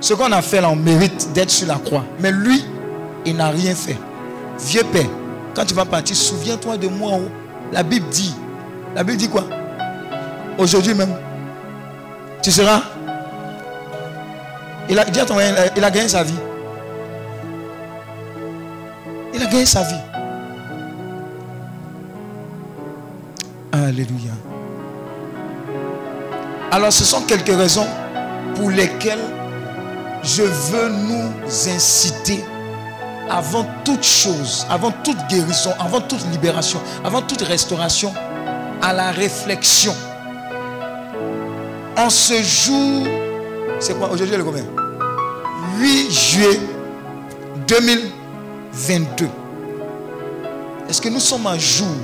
[0.00, 2.04] ce qu'on a fait là, on mérite d'être sur la croix.
[2.18, 2.64] Mais lui,
[3.24, 3.96] il n'a rien fait.
[4.58, 5.06] Vieux père,
[5.54, 7.12] quand tu vas partir, souviens-toi de moi.
[7.14, 7.28] oh.
[7.72, 8.34] La Bible dit,
[8.94, 9.44] la Bible dit quoi?
[10.58, 11.14] Aujourd'hui même,
[12.42, 12.82] tu seras.
[14.90, 15.36] Il à ton
[15.76, 16.34] il a gagné sa vie.
[19.52, 19.94] Sa vie.
[23.70, 24.32] Alléluia.
[26.70, 27.86] Alors ce sont quelques raisons
[28.56, 29.20] pour lesquelles
[30.22, 31.30] je veux nous
[31.68, 32.42] inciter
[33.30, 38.12] avant toute chose, avant toute guérison, avant toute libération, avant toute restauration,
[38.80, 39.94] à la réflexion.
[41.96, 43.06] En ce jour,
[43.78, 44.10] c'est quoi?
[44.10, 44.64] Aujourd'hui, le combien?
[45.78, 46.60] 8 juillet
[47.68, 49.28] 2022.
[50.88, 51.94] Est-ce que nous sommes à jour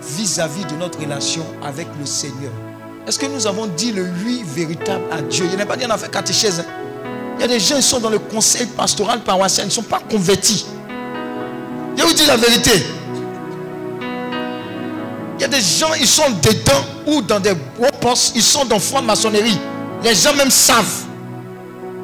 [0.00, 2.52] vis-à-vis de notre relation avec le Seigneur?
[3.06, 5.46] Est-ce que nous avons dit le oui véritable à Dieu?
[5.50, 6.60] Il n'est pas dit qu'on a catéchèse.
[6.60, 6.64] hein.
[7.38, 9.82] Il y a des gens qui sont dans le conseil pastoral paroissial, ils ne sont
[9.82, 10.66] pas convertis.
[11.96, 12.72] Je vous dis la vérité.
[15.38, 18.64] Il y a des gens, ils sont dedans ou dans des hauts postes, ils sont
[18.64, 19.58] dans franc-maçonnerie.
[20.02, 21.04] Les gens même savent.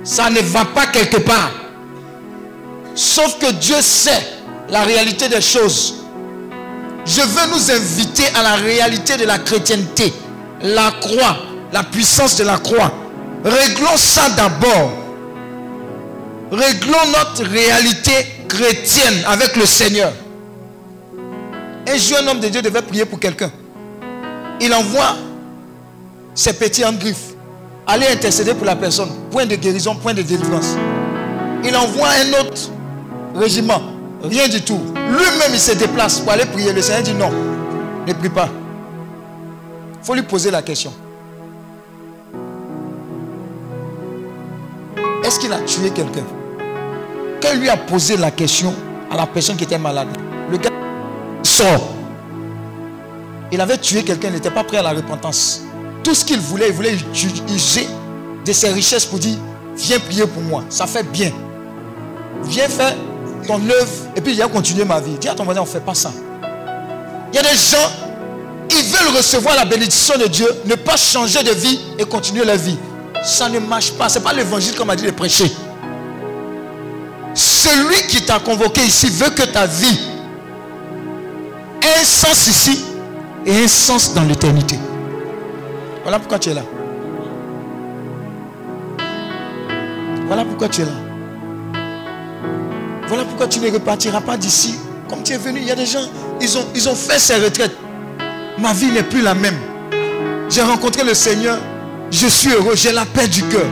[0.04, 1.50] Ça ne va pas quelque part.
[2.94, 4.22] Sauf que Dieu sait
[4.72, 5.94] la réalité des choses.
[7.04, 10.12] Je veux nous inviter à la réalité de la chrétienté.
[10.62, 11.36] La croix,
[11.72, 12.90] la puissance de la croix.
[13.44, 14.92] Réglons ça d'abord.
[16.50, 18.12] Réglons notre réalité
[18.48, 20.12] chrétienne avec le Seigneur.
[21.86, 23.50] Un jeune homme de Dieu devait prier pour quelqu'un.
[24.60, 25.16] Il envoie
[26.34, 26.92] ses petits en.
[27.84, 29.10] Aller intercéder pour la personne.
[29.30, 30.76] Point de guérison, point de délivrance.
[31.64, 32.70] Il envoie un autre
[33.34, 33.91] régiment.
[34.22, 34.80] Rien du tout.
[34.94, 36.72] Lui-même, il se déplace pour aller prier.
[36.72, 37.30] Le Seigneur dit non.
[38.06, 38.48] Ne prie pas.
[40.00, 40.92] Il faut lui poser la question.
[45.24, 46.24] Est-ce qu'il a tué quelqu'un?
[47.40, 48.74] Quand lui a posé la question
[49.10, 50.08] à la personne qui était malade,
[50.50, 50.70] le gars
[51.42, 51.88] sort.
[53.50, 55.62] Il avait tué quelqu'un, il n'était pas prêt à la repentance.
[56.02, 56.96] Tout ce qu'il voulait, il voulait
[57.48, 57.86] user
[58.44, 59.38] de ses richesses pour dire,
[59.76, 61.30] viens prier pour moi, ça fait bien.
[62.44, 62.94] Viens faire
[63.46, 65.12] ton œuvre et puis viens continuer ma vie.
[65.20, 66.12] Dis à ton voisin, on ne fait pas ça.
[67.32, 67.90] Il y a des gens,
[68.70, 72.56] ils veulent recevoir la bénédiction de Dieu, ne pas changer de vie et continuer leur
[72.56, 72.78] vie.
[73.24, 74.08] Ça ne marche pas.
[74.08, 75.50] Ce n'est pas l'évangile comme a dit de prêcher.
[77.34, 79.98] Celui qui t'a convoqué ici veut que ta vie
[81.80, 82.84] ait un sens ici
[83.46, 84.78] et un sens dans l'éternité.
[86.02, 86.62] Voilà pourquoi tu es là.
[90.26, 91.01] Voilà pourquoi tu es là.
[93.12, 94.74] Voilà pourquoi tu ne repartiras pas d'ici
[95.06, 95.60] comme tu es venu.
[95.60, 96.00] Il y a des gens,
[96.40, 97.76] ils ont, ils ont fait ces retraites.
[98.56, 99.58] Ma vie n'est plus la même.
[100.48, 101.58] J'ai rencontré le Seigneur.
[102.10, 102.74] Je suis heureux.
[102.74, 103.66] J'ai la paix du cœur.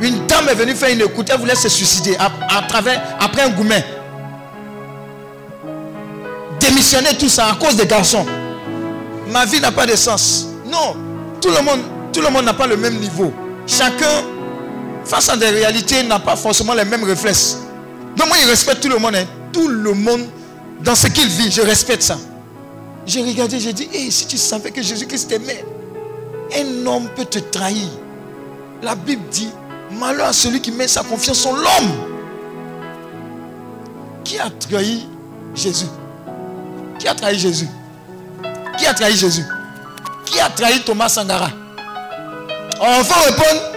[0.00, 1.28] Une dame est venue faire une écoute.
[1.28, 3.84] Elle voulait se suicider à, travers, après un gourmet.
[6.60, 8.24] Démissionner tout ça à cause des garçons.
[9.32, 10.50] Ma vie n'a pas de sens.
[10.66, 10.94] Non.
[11.40, 11.80] Tout le monde,
[12.12, 13.32] tout le monde n'a pas le même niveau.
[13.66, 14.22] Chacun,
[15.04, 17.58] face à des réalités, n'a pas forcément les mêmes réflexes.
[18.16, 19.16] Donc moi, je respecte tout le monde.
[19.16, 19.24] Hein.
[19.52, 20.26] Tout le monde,
[20.82, 22.18] dans ce qu'il vit, je respecte ça.
[23.06, 25.64] J'ai regardé, j'ai dit, hey, si tu savais que Jésus-Christ t'aimait,
[26.56, 27.88] un homme peut te trahir.
[28.82, 29.50] La Bible dit,
[29.98, 31.92] malheur à celui qui met sa confiance en l'homme.
[34.24, 35.06] Qui a trahi
[35.54, 35.86] Jésus?
[36.98, 37.68] Qui a trahi Jésus?
[38.78, 39.44] Qui a trahi Jésus?
[40.24, 41.50] Qui a trahi Thomas Sangara
[42.80, 43.73] On faut répondre.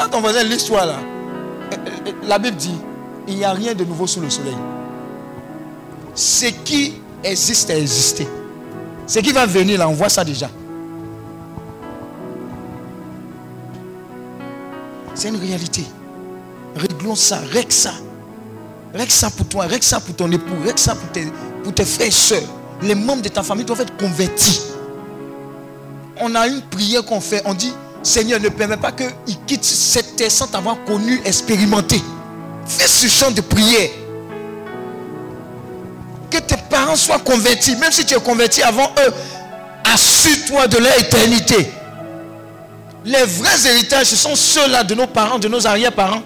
[0.00, 0.96] Quand on faisait l'histoire là,
[2.26, 2.74] la Bible dit,
[3.28, 4.56] il n'y a rien de nouveau sous le soleil.
[6.14, 8.26] Ce qui existe a existé.
[9.06, 10.48] Ce qui va venir là, on voit ça déjà.
[15.14, 15.84] C'est une réalité.
[16.76, 17.92] Réglons ça, règle ça.
[18.94, 21.30] Règle ça pour toi, règle ça pour ton époux, règle ça pour tes,
[21.62, 22.40] pour tes frères et soeurs.
[22.80, 24.62] Les membres de ta famille doivent être convertis.
[26.22, 30.16] On a une prière qu'on fait, on dit, Seigneur, ne permet pas qu'ils quittent cette
[30.16, 32.02] terre sans t'avoir connu, expérimenté.
[32.66, 33.90] Fais ce genre de prière.
[36.30, 37.76] Que tes parents soient convertis.
[37.76, 39.12] Même si tu es converti avant eux,
[39.92, 41.70] assure-toi de leur éternité.
[43.04, 46.22] Les vrais héritages, ce sont ceux-là de nos parents, de nos arrière-parents,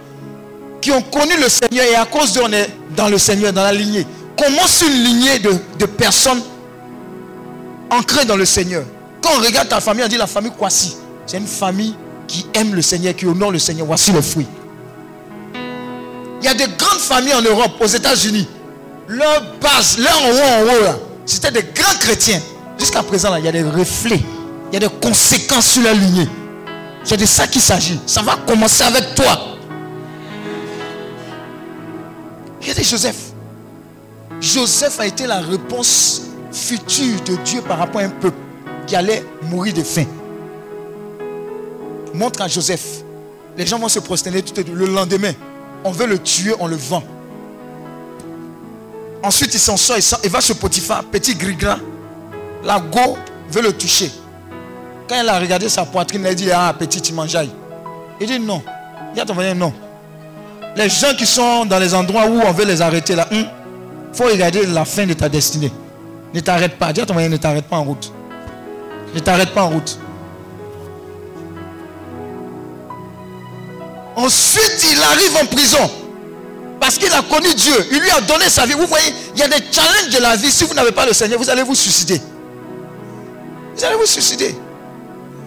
[0.81, 3.63] qui ont connu le Seigneur et à cause d'eux, on est dans le Seigneur, dans
[3.63, 4.07] la lignée.
[4.37, 6.43] Commence une lignée de, de personnes
[7.91, 8.85] ancrées dans le Seigneur?
[9.23, 10.97] Quand on regarde ta famille, on dit la famille Kwasi.
[11.27, 11.95] C'est une famille
[12.27, 13.87] qui aime le Seigneur, qui honore le Seigneur.
[13.87, 14.47] Voici le fruit.
[16.41, 18.47] Il y a de grandes familles en Europe, aux États-Unis.
[19.09, 22.41] Leur base, leur en haut, en haut, c'était des grands chrétiens.
[22.79, 24.21] Jusqu'à présent, là, il y a des reflets,
[24.71, 26.29] il y a des conséquences sur la lignée.
[27.03, 28.01] C'est de ça qu'il s'agit.
[28.07, 29.39] Ça va commencer avec toi.
[32.61, 33.17] Regardez Joseph.
[34.41, 38.37] Joseph a été la réponse future de Dieu par rapport à un peuple
[38.87, 40.07] qui allait mourir de faim.
[42.15, 43.03] Montre à Joseph.
[43.57, 45.33] Les gens vont se prosterner tout le lendemain.
[45.85, 47.03] On veut le tuer, on le vend.
[49.23, 51.79] Ensuite, il s'en sort, il va chez Potiphar, petit gris-gras.
[52.63, 53.17] La go
[53.51, 54.11] veut le toucher.
[55.09, 57.51] Quand elle a regardé sa poitrine, elle dit Ah, petit, tu mangeailles.
[58.21, 58.63] Il dit Non.
[59.15, 59.73] Il a ton non.
[60.77, 63.47] Les gens qui sont dans les endroits où on veut les arrêter là, il hmm,
[64.13, 65.73] faut regarder la fin de ta destinée.
[66.33, 66.93] Ne t'arrête pas.
[66.93, 68.13] Dis à ton ne t'arrête pas en route.
[69.15, 69.99] Ne t'arrête pas en route.
[74.17, 75.91] Ensuite, il arrive en prison.
[76.81, 77.75] Parce qu'il a connu Dieu.
[77.91, 78.75] Il lui a donné sa vie.
[78.75, 80.51] Vous voyez, il y a des challenges de la vie.
[80.51, 82.21] Si vous n'avez pas le Seigneur, vous allez vous suicider.
[83.77, 84.55] Vous allez vous suicider.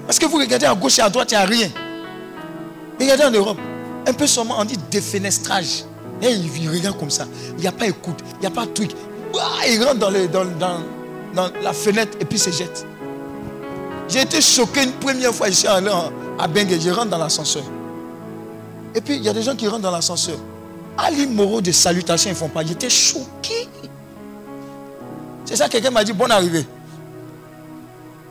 [0.06, 1.70] Parce que vous regardez à gauche et à droite, il n'y a rien.
[3.00, 3.58] Regardez en Europe.
[4.08, 5.84] Un peu seulement, on dit défenestrage.
[6.22, 7.26] Et il, regarde comme ça.
[7.58, 8.92] Il n'y a pas écoute, il n'y a pas de truc.
[9.70, 12.86] Il rentre dans, la fenêtre et puis se jette.
[14.08, 16.80] J'ai été choqué une première fois ici à Bengue.
[16.82, 17.64] Je rentre dans l'ascenseur.
[18.98, 20.40] Et puis il y a des gens qui rentrent dans l'ascenseur.
[20.98, 22.66] Ali Moro de salutations, ils ne font pas.
[22.66, 23.70] J'étais choqué.
[25.46, 26.66] C'est ça, quelqu'un m'a dit bonne arrivée.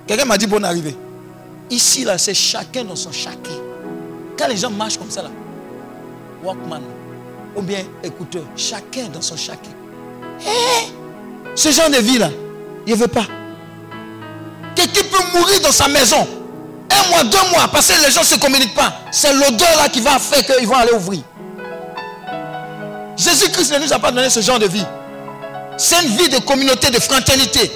[0.09, 0.97] Quelqu'un m'a dit bonne arrivée.
[1.71, 3.55] Ici, là, c'est chacun dans son chacun.
[4.37, 5.31] Quand les gens marchent comme ça, là,
[6.43, 6.83] Walkman,
[7.55, 9.71] ou bien écouteur, chacun dans son chacun.
[10.41, 10.87] Eh,
[11.55, 12.31] ce genre de vie, là,
[12.89, 13.27] il ne veut pas.
[14.75, 16.27] Quelqu'un peut mourir dans sa maison.
[16.91, 18.93] Un mois, deux mois, parce que les gens ne se communiquent pas.
[19.11, 21.23] C'est l'odeur là qui va faire qu'ils vont aller ouvrir.
[23.17, 24.85] Jésus-Christ ne nous a pas donné ce genre de vie.
[25.79, 27.71] C'est une vie de communauté, de fraternité.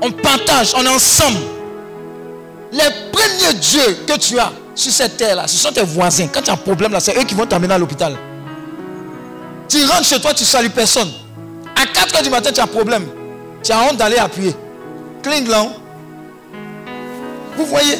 [0.00, 1.38] On partage, on est ensemble.
[2.72, 6.28] Les premiers dieux que tu as sur cette terre-là, ce sont tes voisins.
[6.32, 8.16] Quand tu as un problème là, c'est eux qui vont t'amener à l'hôpital.
[9.68, 11.10] Tu rentres chez toi, tu salues personne.
[11.76, 13.06] À 4 heures du matin, tu as un problème.
[13.62, 14.54] Tu as honte d'aller appuyer.
[15.22, 15.66] Cling là.
[17.56, 17.98] Vous voyez,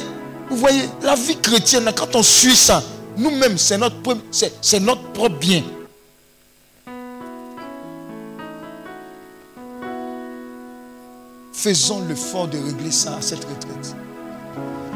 [0.52, 2.82] vous voyez, la vie chrétienne, quand on suit ça,
[3.16, 3.96] nous-mêmes, c'est notre,
[5.12, 5.62] propre bien.
[11.54, 13.96] Faisons l'effort de régler ça à cette retraite.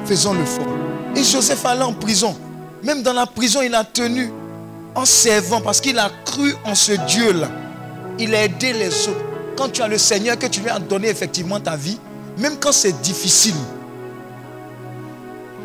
[0.05, 0.67] Faisons l'effort.
[1.15, 2.37] Et Joseph allait en prison.
[2.83, 4.31] Même dans la prison, il a tenu
[4.95, 7.49] en servant parce qu'il a cru en ce Dieu-là.
[8.19, 9.25] Il a aidé les autres.
[9.57, 11.99] Quand tu as le Seigneur, que tu lui as donné effectivement ta vie,
[12.37, 13.55] même quand c'est difficile,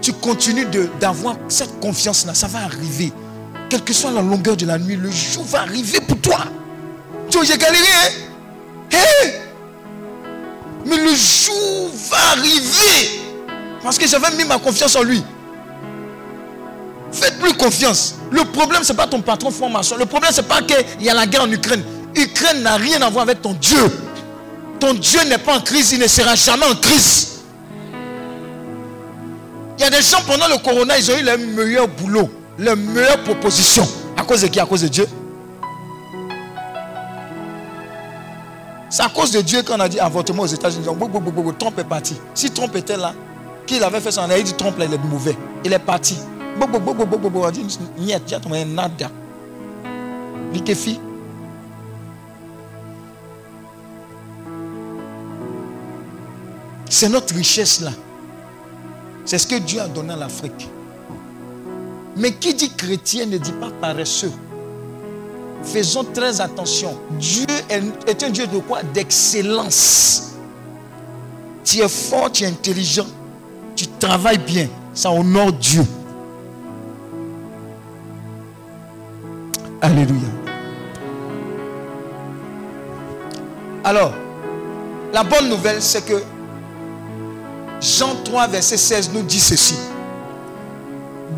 [0.02, 0.68] tu continues
[1.00, 2.34] d'avoir cette confiance-là.
[2.34, 3.14] Ça va arriver.
[3.70, 6.40] Quelle que soit la longueur de la nuit, le jour va arriver pour toi.
[7.30, 7.88] Tu vois, j'ai galéré,
[8.94, 9.30] hein?
[10.86, 13.22] Mais le jour va arriver.
[13.84, 15.24] Parce que j'avais mis ma confiance en lui.
[17.12, 18.16] Faites-lui confiance.
[18.32, 19.98] Le problème, ce n'est pas ton patron formation.
[19.98, 21.84] Le problème, ce n'est pas qu'il y a la guerre en Ukraine.
[22.16, 23.92] Ukraine n'a rien à voir avec ton Dieu.
[24.80, 27.31] Ton Dieu n'est pas en crise, il ne sera jamais en crise.
[29.78, 32.30] Il y a des gens pendant le corona, ils ont eu le meilleur boulot,
[32.60, 33.88] les meilleures propositions.
[34.18, 34.60] À cause de qui?
[34.60, 35.08] À cause de Dieu.
[38.90, 40.86] C'est à cause de Dieu qu'on a dit avortement aux États-Unis.
[41.58, 42.18] Trump est parti.
[42.34, 43.14] Si Trump était là,
[43.66, 45.38] qu'il avait fait ça, on avait dit Trump là, il est mauvais.
[45.64, 46.18] Il est parti.
[46.60, 48.14] On a dit niet,
[48.68, 49.10] nada.
[50.52, 51.00] Bikefi.
[56.90, 57.92] C'est notre richesse là.
[59.26, 60.70] C'est ce que Dieu a donné à l'Afrique.
[62.18, 64.32] Mais qui dit chrétien ne dit pas paresseux.
[65.64, 66.98] Faisons très attention.
[67.12, 68.82] Dieu est, un Dieu de quoi?
[68.84, 70.34] D'excellence.
[71.64, 73.06] Tu es fort, tu es intelligent,
[73.76, 74.68] tu travailles bien.
[74.94, 75.86] Ça honore Dieu.
[79.82, 80.28] Alléluia.
[83.84, 84.14] Alors,
[85.14, 86.22] la bonne nouvelle, c'est que
[87.82, 89.76] Jean 3, verset 16 nous dit ceci.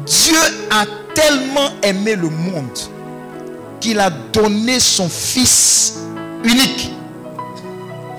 [0.06, 0.38] Dieu
[0.70, 2.78] a tellement aimé le monde
[3.80, 6.00] qu'il a donné son Fils
[6.44, 6.92] unique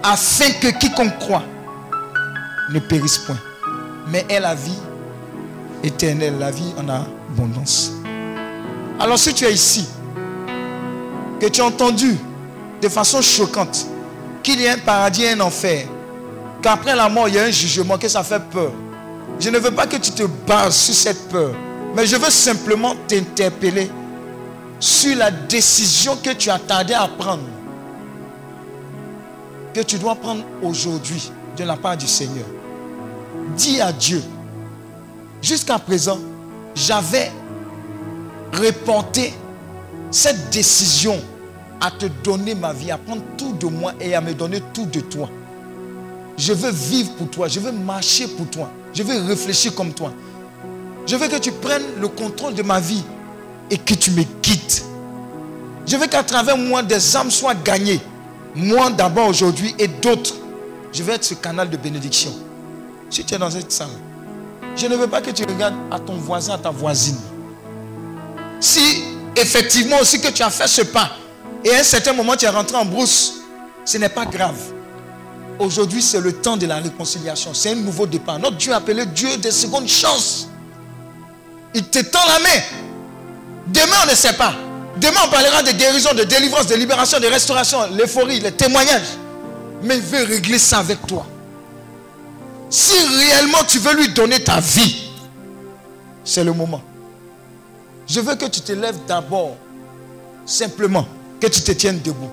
[0.03, 1.43] afin que quiconque croit
[2.73, 3.39] ne périsse point,
[4.09, 4.79] mais ait la vie
[5.83, 7.93] éternelle, la vie en abondance.
[8.99, 9.87] Alors si tu es ici,
[11.41, 12.17] que tu as entendu
[12.81, 13.87] de façon choquante
[14.43, 15.87] qu'il y a un paradis et un enfer,
[16.65, 18.73] qu'après la mort il y a un jugement, que ça fait peur.
[19.39, 21.55] Je ne veux pas que tu te bases sur cette peur,
[21.95, 23.91] mais je veux simplement t'interpeller
[24.81, 27.43] sur la décision que tu as tardé à prendre,
[29.75, 32.47] que tu dois prendre aujourd'hui de la part du Seigneur.
[33.57, 34.23] Dis à Dieu,
[35.43, 36.19] jusqu'à présent,
[36.75, 37.31] j'avais
[38.55, 39.35] reporté
[40.11, 41.21] cette décision
[41.79, 44.87] à te donner ma vie, à prendre tout de moi et à me donner tout
[44.87, 45.29] de toi.
[46.37, 50.13] Je veux vivre pour toi, je veux marcher pour toi, je veux réfléchir comme toi.
[51.07, 53.03] Je veux que tu prennes le contrôle de ma vie
[53.71, 54.85] et que tu me quittes.
[55.87, 58.01] Je veux qu'à travers moi, des âmes soient gagnées.
[58.55, 60.35] Moi d'abord aujourd'hui et d'autres.
[60.93, 62.33] Je veux être ce canal de bénédiction.
[63.11, 63.89] Si tu es dans cette salle,
[64.77, 67.19] je ne veux pas que tu regardes à ton voisin, à ta voisine.
[68.61, 69.05] Si
[69.37, 71.11] effectivement aussi que tu as fait ce pas
[71.65, 73.41] et à un certain moment tu es rentré en brousse,
[73.85, 74.74] ce n'est pas grave.
[75.59, 77.55] Aujourd'hui, c'est le temps de la réconciliation.
[77.55, 78.39] C'est un nouveau départ.
[78.39, 80.49] Notre Dieu appelé Dieu des secondes chances.
[81.75, 82.61] Il te tend la main.
[83.69, 84.55] Demain, on ne sait pas.
[84.97, 89.19] Demain, on parlera de guérison, de délivrance, de libération, de restauration, l'euphorie, les témoignages.
[89.83, 91.27] Mais il veut régler ça avec toi.
[92.71, 95.11] Si réellement tu veux lui donner ta vie,
[96.25, 96.83] c'est le moment.
[98.07, 99.57] Je veux que tu te lèves d'abord
[100.47, 101.07] Simplement,
[101.41, 102.31] que tu te tiennes debout.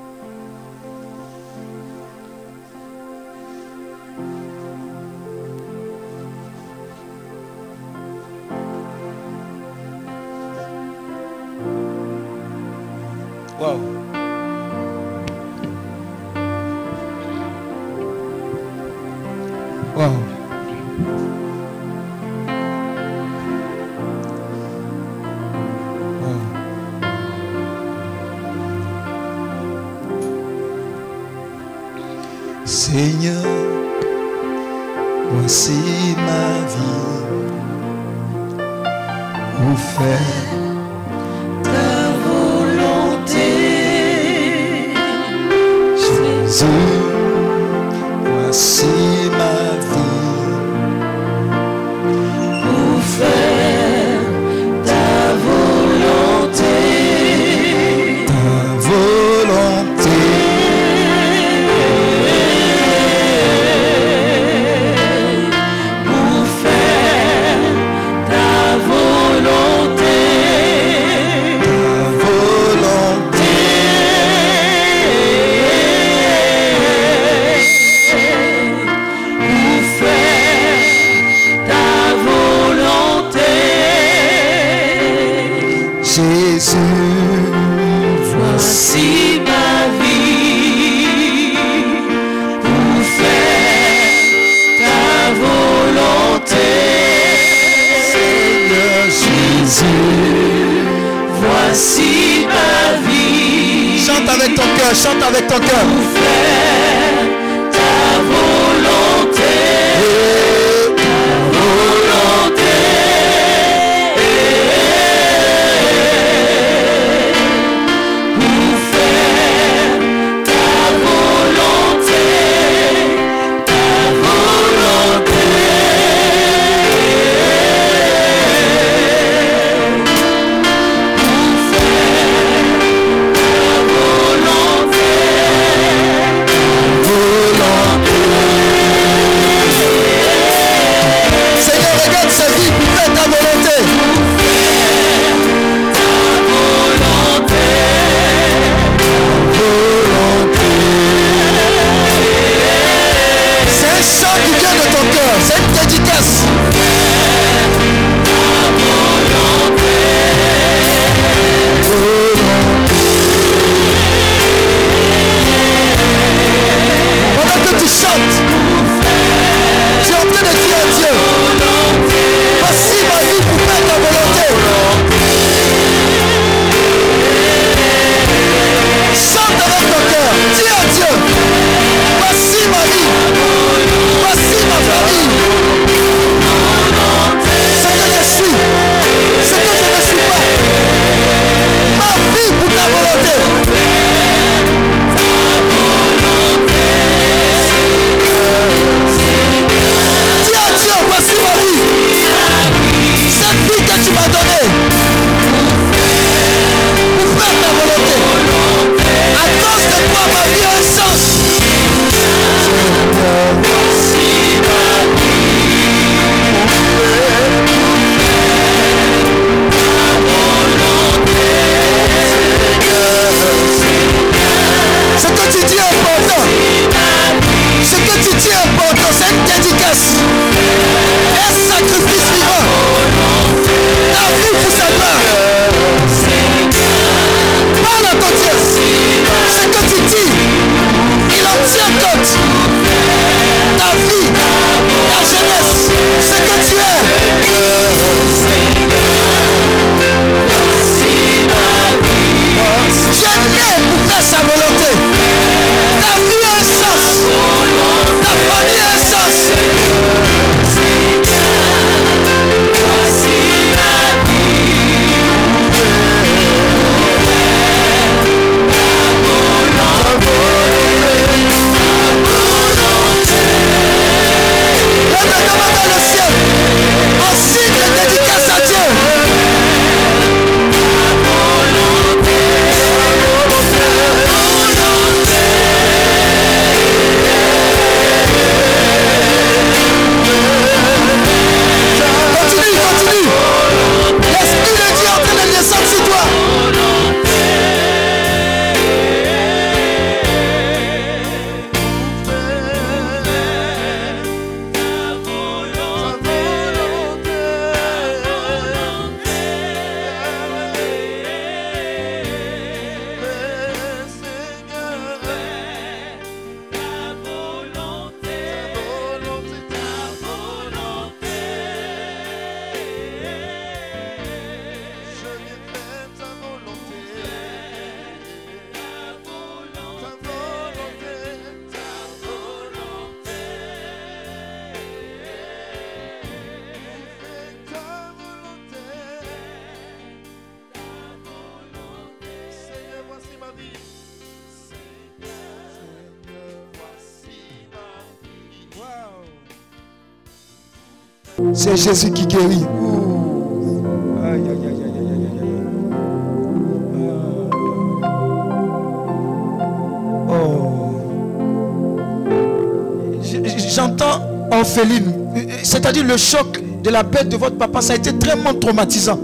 [366.22, 369.20] Choc de la perte de votre papa, ça a été très traumatisant.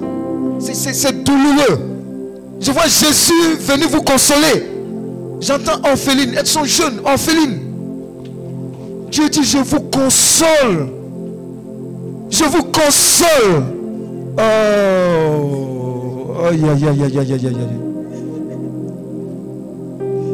[0.60, 1.80] C'est- douloureux.
[2.60, 4.68] Je vois Jésus venir vous consoler.
[5.40, 7.60] J'entends Orpheline, elles sont jeunes, Orpheline.
[9.12, 10.88] Dieu dit, je vous console.
[12.30, 13.64] Je vous console.
[14.38, 14.42] Oh.
[16.50, 17.58] Aïe, aïe, aïe, aïe, aïe, aïe, aïe.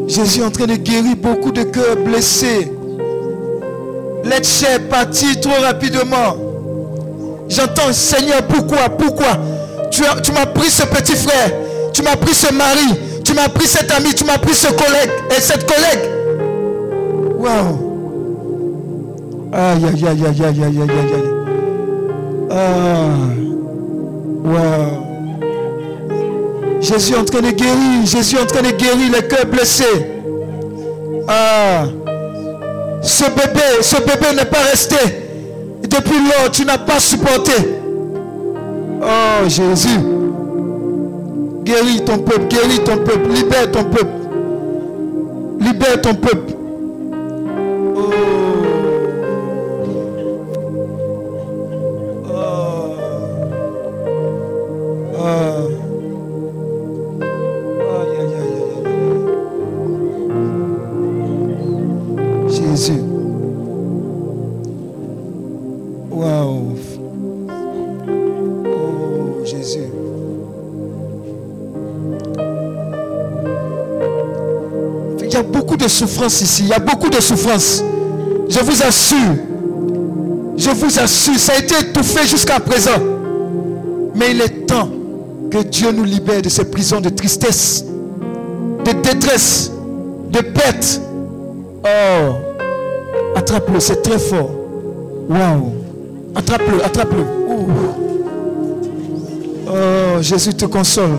[0.07, 2.71] Jésus est en train de guérir beaucoup de cœurs blessés.
[4.23, 6.35] L'être cher parti trop rapidement.
[7.55, 9.37] J'entends, Seigneur, pourquoi, pourquoi?
[9.91, 11.51] Tu, m'as pris ce petit frère,
[11.93, 15.11] tu m'as pris ce mari, tu m'as pris cet ami, tu m'as pris ce collègue
[15.29, 16.09] et cette collègue.
[17.37, 17.77] Waouh.
[19.53, 21.13] Aïe, aïe, aïe, aïe, aïe, aïe, aïe, aïe.
[21.13, 21.29] aïe
[22.49, 23.09] Ah.
[24.45, 25.03] Waouh.
[26.81, 30.07] Jésus est en train de guérir, Jésus est en train de guérir les cœurs blessés.
[31.27, 31.85] Ah.
[33.03, 35.22] Ce bébé, ce bébé n'est pas resté
[35.93, 37.51] depuis lors, tu n'as pas supporté.
[39.01, 39.99] Oh Jésus.
[41.63, 44.13] Guéris ton peuple, guéris ton peuple, libère ton peuple.
[45.59, 46.53] Libère ton peuple.
[76.41, 76.63] Ici.
[76.63, 77.83] Il y a beaucoup de souffrance.
[78.49, 79.35] Je vous assure.
[80.57, 81.37] Je vous assure.
[81.37, 82.99] Ça a été étouffé jusqu'à présent.
[84.15, 84.89] Mais il est temps
[85.49, 87.85] que Dieu nous libère de ces prisons de tristesse,
[88.85, 89.71] de détresse,
[90.31, 91.01] de perte.
[91.83, 92.33] Oh.
[93.35, 94.49] Attrape-le, c'est très fort.
[95.29, 95.71] Waouh.
[96.35, 97.23] Attrape-le, attrape-le.
[99.67, 101.17] Oh, Jésus te console.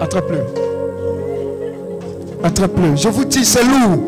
[0.00, 0.38] Attrape-le.
[2.42, 2.96] Attrape-le.
[2.96, 3.98] Je vous dis, c'est lourd.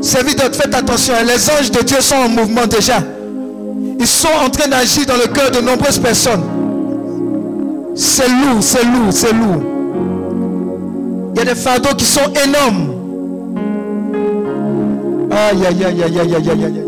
[0.00, 1.14] C'est vite, faites attention.
[1.14, 1.24] hein.
[1.26, 2.98] Les anges de Dieu sont en mouvement déjà.
[4.00, 6.42] Ils sont en train d'agir dans le cœur de nombreuses personnes.
[7.94, 9.62] C'est lourd, c'est lourd, c'est lourd.
[11.34, 12.94] Il y a des fardeaux qui sont énormes.
[15.30, 16.84] Aïe, aïe, aïe, aïe, aïe, aïe, aïe,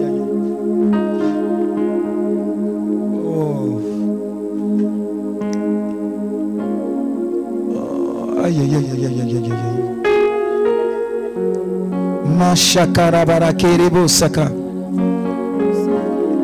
[12.51, 14.51] Mashakarabara kerebo saka.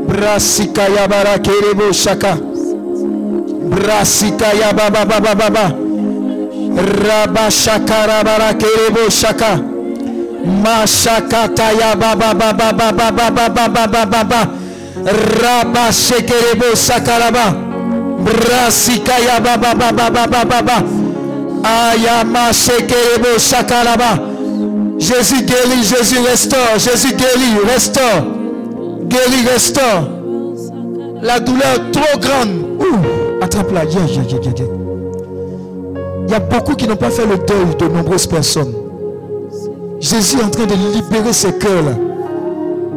[0.07, 2.37] Brasika yabara kerebo shaka.
[3.71, 5.67] Brasika yababa baba baba.
[7.07, 9.59] Rabashakarabara kerebo shaka.
[10.63, 14.49] Mashakata yababa baba baba baba baba baba baba.
[15.43, 17.51] Rabashekerebo sakaraba.
[18.23, 19.75] Brasika yababa
[24.99, 28.25] Jésus guérit, Jésus restaure, Jésus guérit, restaure.
[29.05, 30.09] Guérit, restaure.
[31.23, 32.65] La douleur trop grande.
[32.81, 33.85] Ouh, attrape-la.
[33.85, 33.91] Il
[36.31, 38.75] y a beaucoup qui n'ont pas fait le deuil de nombreuses personnes.
[40.01, 41.93] Jésus est en train de libérer ces cœurs-là.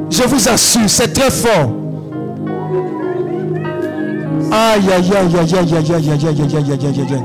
[0.09, 1.69] Je vous assure, c'est très fort.
[4.51, 7.23] Aïe, aïe, aïe, aïe, aïe, aïe, aïe, aïe, aïe, aïe, aïe, aïe, aïe.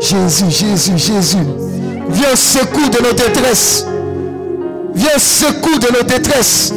[0.00, 1.46] Jésus, Jésus, Jésus.
[2.10, 3.86] Viens au secours de nos détresses.
[4.94, 6.72] Viens au secours de nos détresses.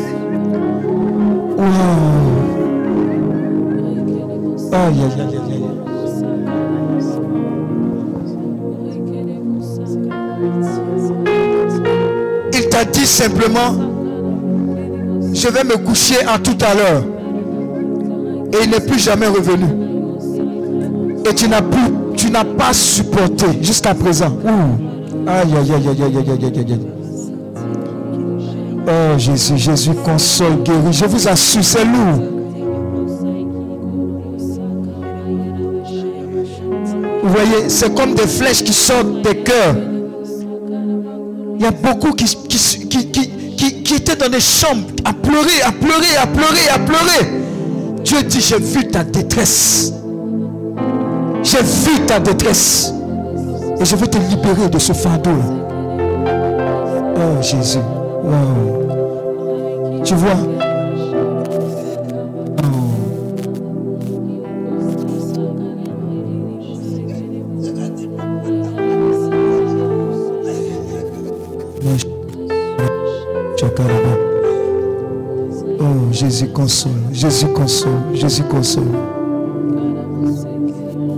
[12.53, 13.76] Il t'a dit simplement,
[15.34, 17.03] je vais me coucher à tout à l'heure.
[18.51, 19.65] Et il n'est plus jamais revenu.
[21.30, 24.35] Et tu n'as plus, tu n'as pas supporté jusqu'à présent.
[25.30, 26.80] Aïe, aïe, aïe, aïe, aïe, aïe, aïe, aïe.
[28.88, 30.91] Oh Jésus, Jésus console, guérit.
[30.91, 32.19] Je vous assure, c'est lourd.
[37.22, 39.76] Vous voyez, c'est comme des flèches qui sortent des cœurs.
[41.57, 45.61] Il y a beaucoup qui, qui, qui, qui, qui étaient dans des chambres à pleurer,
[45.64, 47.41] à pleurer, à pleurer, à pleurer.
[48.03, 49.93] Dieu dit, j'ai vu ta détresse.
[51.43, 52.93] J'ai vu ta détresse.
[53.81, 55.31] Et je vais te libérer de ce fardeau.
[57.15, 57.80] Oh Jésus.
[60.03, 60.31] Tu vois?
[75.81, 78.84] Oh, Jésus console, Jésus console, Jésus console.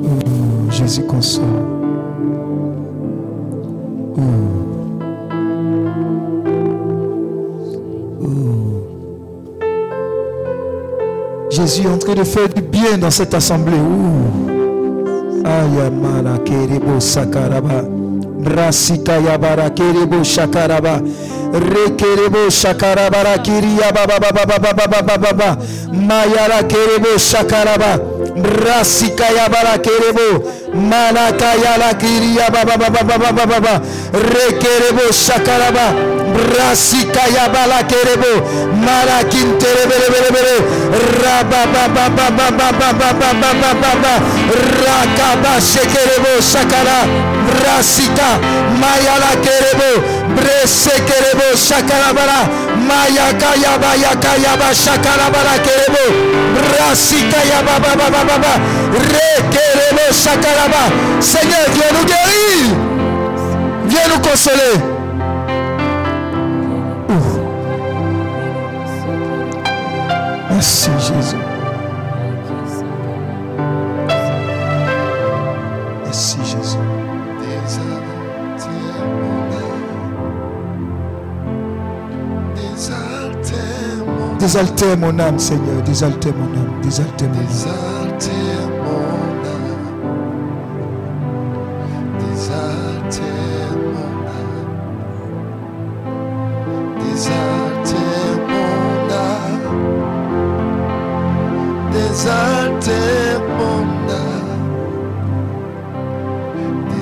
[0.03, 1.70] Oh, Jésus console.
[11.61, 13.77] Jésus en train de faire du bien dans cette assemblée.
[13.77, 14.49] Oh.
[15.45, 17.83] Ayamala kerebo sakaraba.
[18.43, 21.01] Rasika yabara kerebo shakaraba.
[21.53, 25.57] Rekerebo shakarabara kiriya baba baba baba baba baba baba.
[25.93, 27.99] Mayara kerebo shakaraba.
[28.65, 30.43] Rasika yabara kerebo.
[30.73, 33.81] Malaka yala kiriya baba baba baba baba baba.
[34.13, 36.20] Rekerebo shakaraba.
[36.57, 38.31] Rasika yabala kerebo.
[38.85, 40.55] Malakin terebelebelebele.
[41.23, 44.13] Rabababababababababababa.
[44.85, 46.99] Rakaba shekerebo shakara.
[47.65, 48.29] Rasika
[48.81, 49.89] mayala kerebo.
[50.35, 52.39] Brese kerebo shakarabara.
[52.87, 56.03] Mayaka yaba yaka yaba shakarabara kerebo.
[56.79, 58.53] Rasika yaba baba baba baba.
[59.13, 60.83] Rekerebo shakaraba.
[61.21, 62.65] Seigneur, viens nous guérir.
[63.85, 64.75] Viens nous consoler.
[70.61, 71.35] Merci Jésus.
[76.05, 76.77] Merci Jésus.
[84.39, 85.81] Désaltère mon âme, Seigneur.
[85.83, 86.81] Désaltère mon âme.
[86.83, 87.90] Désaltère mon âme.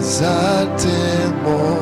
[0.10, 1.79] za temor.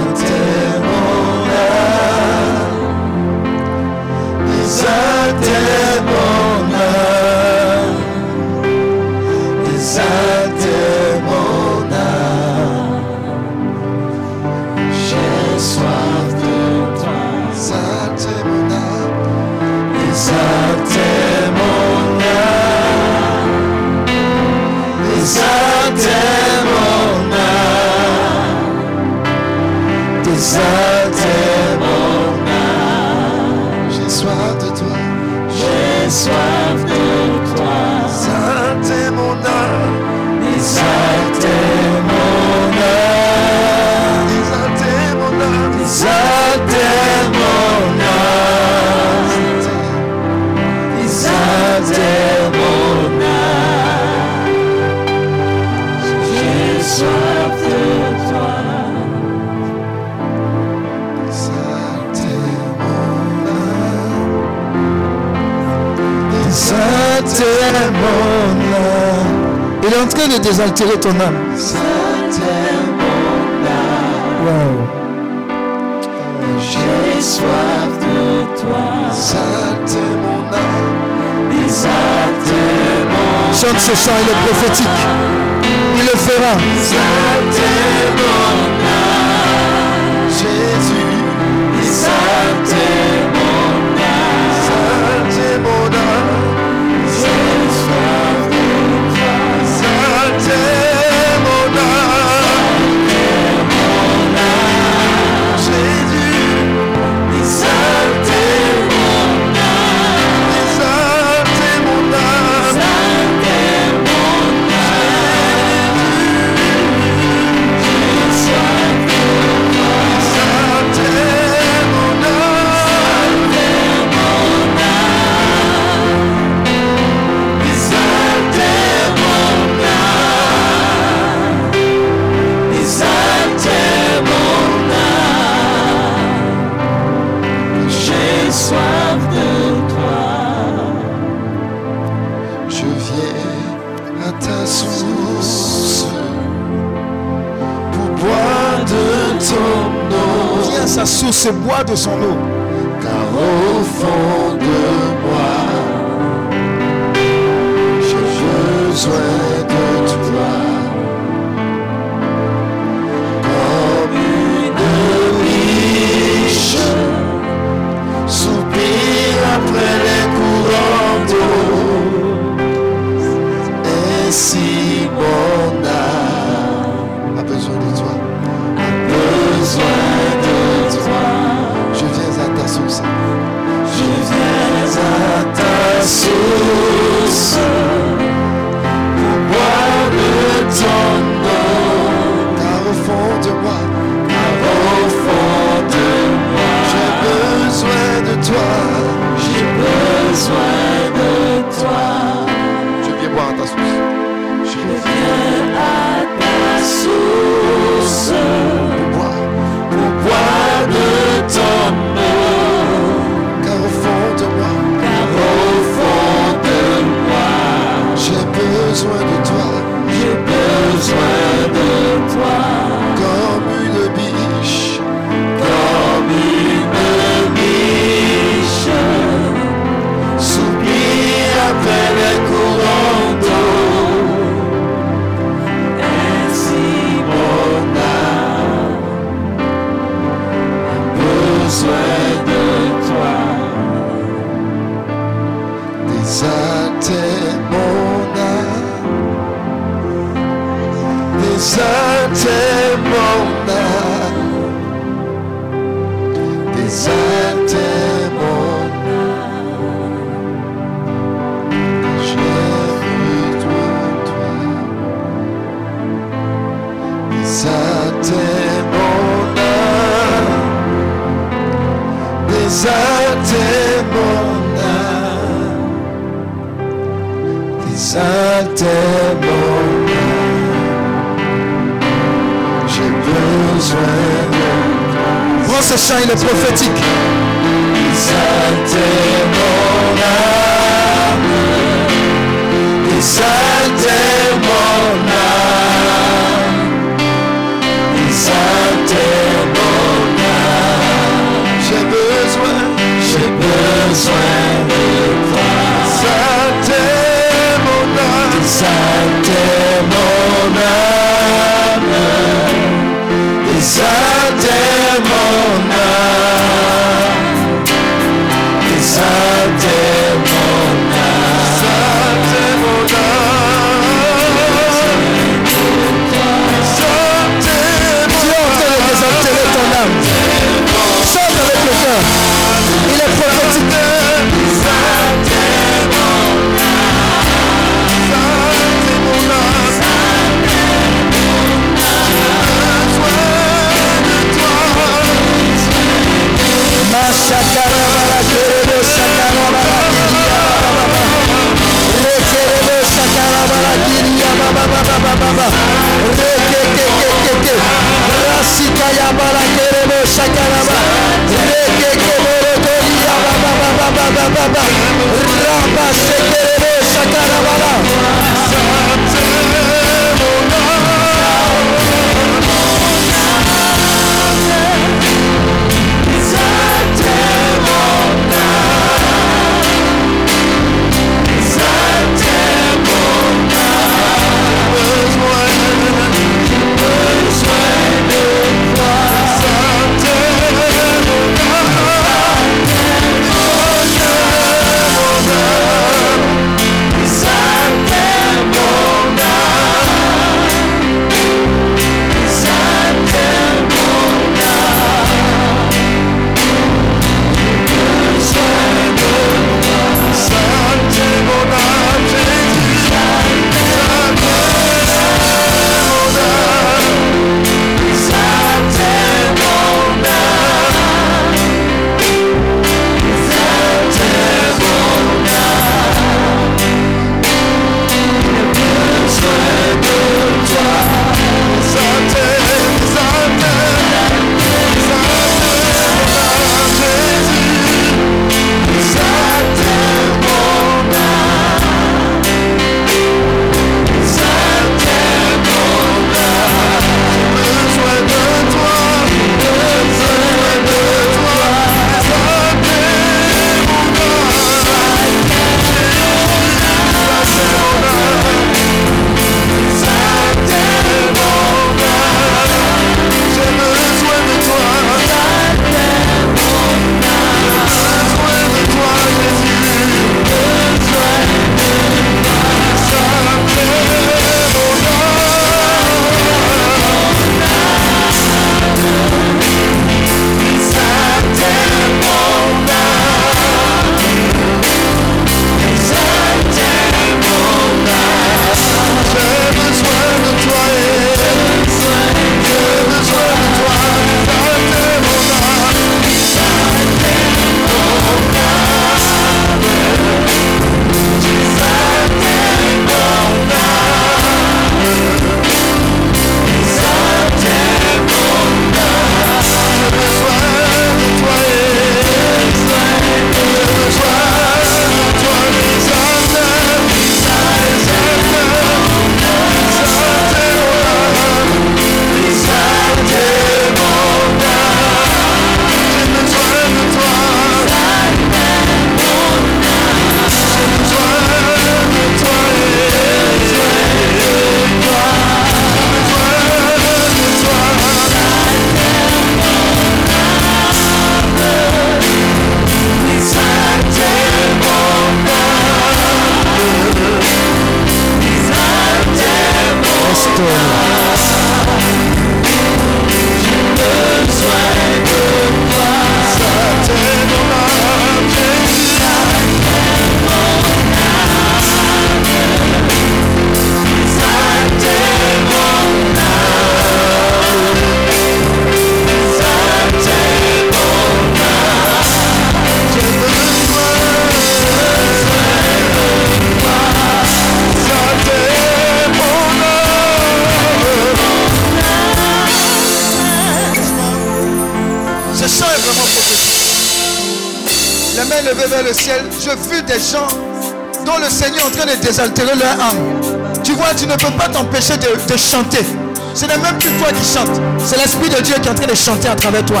[599.14, 600.00] Chanter à travers toi.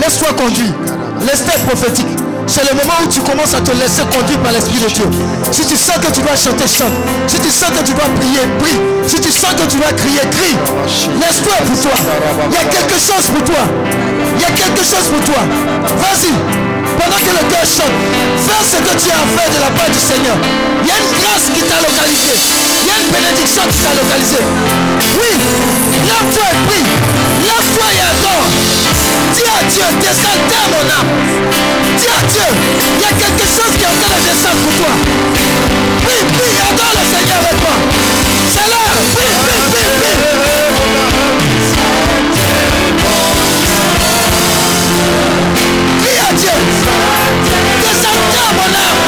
[0.00, 0.74] Laisse-toi conduire.
[1.26, 2.03] Laisse-toi prophétique.
[3.34, 5.06] À te laisser conduire par l'Esprit de Dieu.
[5.52, 6.90] Si tu sens que tu dois chanter, chante.
[7.28, 8.80] Si tu sens que tu dois prier, prie.
[9.06, 10.56] Si tu sens que tu dois crier, crie.
[11.22, 11.94] Laisse-toi pour toi.
[12.50, 13.62] Il y a quelque chose pour toi.
[14.34, 15.42] Il y a quelque chose pour toi.
[16.02, 16.34] Vas-y.
[16.98, 17.94] Pendant que le cœur chante,
[18.42, 20.34] fais ce que tu as à faire de la part du Seigneur.
[20.82, 22.34] Il y a une grâce qui t'a localisé.
[22.34, 24.42] Il y a une bénédiction qui t'a localisé.
[25.14, 25.30] Oui,
[26.02, 26.86] lève-toi et prie.
[27.44, 28.46] Lève-toi et adore.
[29.30, 31.10] Dis à Dieu, désaltère mon âme.
[31.98, 34.74] Dis à Dieu, il y a quelque chose qui est en train de descendre pour
[34.76, 34.92] toi.
[36.04, 37.76] Prie, prie, adore le Seigneur avec moi.
[38.52, 38.96] C'est l'heure.
[39.14, 40.18] Prie, prie, prie, prie.
[46.02, 46.56] Prie à Dieu.
[47.80, 49.00] Désaltère mon âme.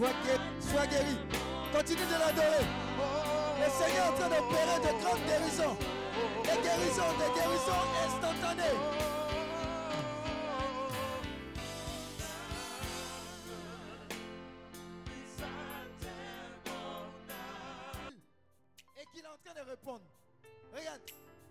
[0.00, 1.14] Sois guéri.
[1.74, 2.64] Continue de l'adorer.
[3.58, 5.76] Le Seigneur est en train d'opérer de grandes guérisons.
[6.42, 8.78] Des guérisons, des guérisons instantanées.
[18.96, 20.00] Et qu'il est en train de répondre.
[20.72, 21.00] Regarde,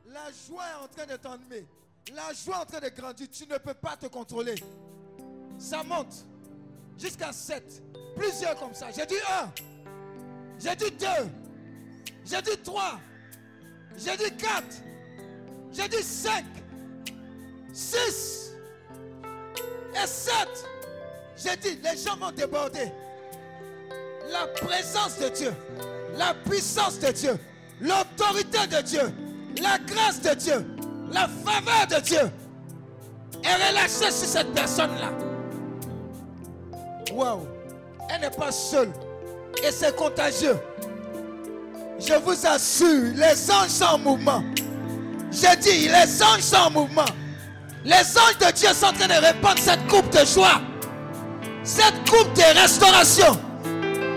[0.08, 1.68] la joie est en train de t'enlever.
[2.16, 3.28] La joie est en train de grandir.
[3.32, 4.56] Tu ne peux pas te contrôler.
[5.60, 6.26] Ça monte
[6.98, 7.84] jusqu'à 7.
[8.16, 8.88] Plusieurs comme ça.
[8.96, 9.52] J'ai dit 1.
[10.60, 11.08] J'ai dit 2.
[12.26, 13.00] J'ai dit 3.
[13.98, 14.64] J'ai dit 4.
[15.72, 16.44] J'ai dit 5.
[17.74, 18.52] 6.
[19.94, 20.36] Et 7.
[21.38, 22.92] J'ai dit, les gens vont déborder.
[24.32, 25.54] La présence de Dieu,
[26.16, 27.40] la puissance de Dieu,
[27.80, 29.14] l'autorité de Dieu,
[29.62, 30.66] la grâce de Dieu,
[31.12, 32.32] la faveur de Dieu
[33.44, 35.12] est relâchée sur cette personne-là.
[37.12, 37.48] Wow.
[38.10, 38.92] Elle n'est pas seule.
[39.64, 40.58] Et c'est contagieux.
[42.00, 44.44] Je vous assure, les anges sont en mouvement.
[45.32, 47.06] J'ai dit, les anges sont en mouvement.
[47.86, 50.62] Les anges de Dieu sont en train de répandre cette coupe de joie.
[51.64, 53.38] Cette coupe de restauration.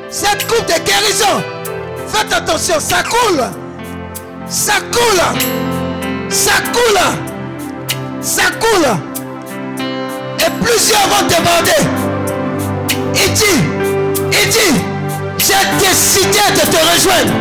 [0.08, 1.42] Cette coupe de guérison.
[2.08, 3.42] Faites attention, ça coule.
[4.48, 6.30] Ça coule.
[6.30, 7.00] Ça coule.
[8.20, 8.86] Ça coule.
[10.38, 12.12] Et plusieurs vont déborder.
[13.14, 13.81] Il dit,
[14.32, 14.80] il dit,
[15.38, 17.32] j'ai décidé de te rejoindre.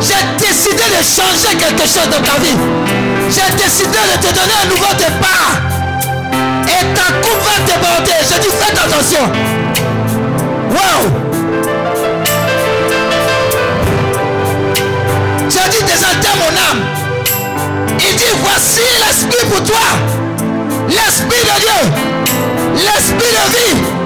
[0.00, 2.56] J'ai décidé de changer quelque chose dans ta vie.
[3.28, 5.52] J'ai décidé de te donner un nouveau départ.
[6.66, 8.12] Et ta coupe va déborder.
[8.22, 9.24] Je dis, faites attention.
[10.70, 11.00] Wow.
[15.48, 16.84] J'ai dit, désaltère mon âme.
[18.00, 19.80] Il dit, voici l'esprit pour toi.
[20.88, 21.80] L'esprit de Dieu.
[22.76, 23.97] L'esprit de vie.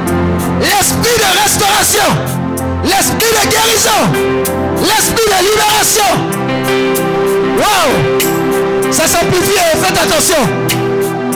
[0.63, 2.09] L'esprit de restauration.
[2.85, 4.01] L'esprit de guérison.
[4.81, 6.11] L'esprit de libération.
[7.59, 8.93] Wow.
[8.93, 9.59] Ça s'amplifie.
[9.83, 10.43] Faites attention.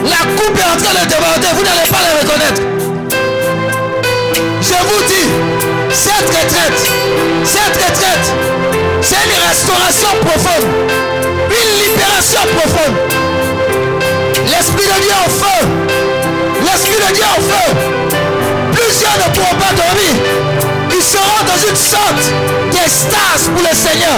[0.05, 1.47] La coupe est en train de déborder.
[1.55, 2.61] Vous n'allez pas la reconnaître.
[4.61, 5.29] Je vous dis,
[5.93, 6.81] cette retraite,
[7.45, 8.33] cette retraite,
[9.01, 10.67] c'est une restauration profonde,
[11.49, 12.95] une libération profonde.
[14.45, 15.67] L'Esprit de Dieu en feu,
[16.65, 17.86] l'Esprit de Dieu en feu.
[19.33, 20.13] Pourront pas dormir.
[20.91, 22.31] Ils seront dans une sorte
[22.71, 24.17] d'extase pour le Seigneur.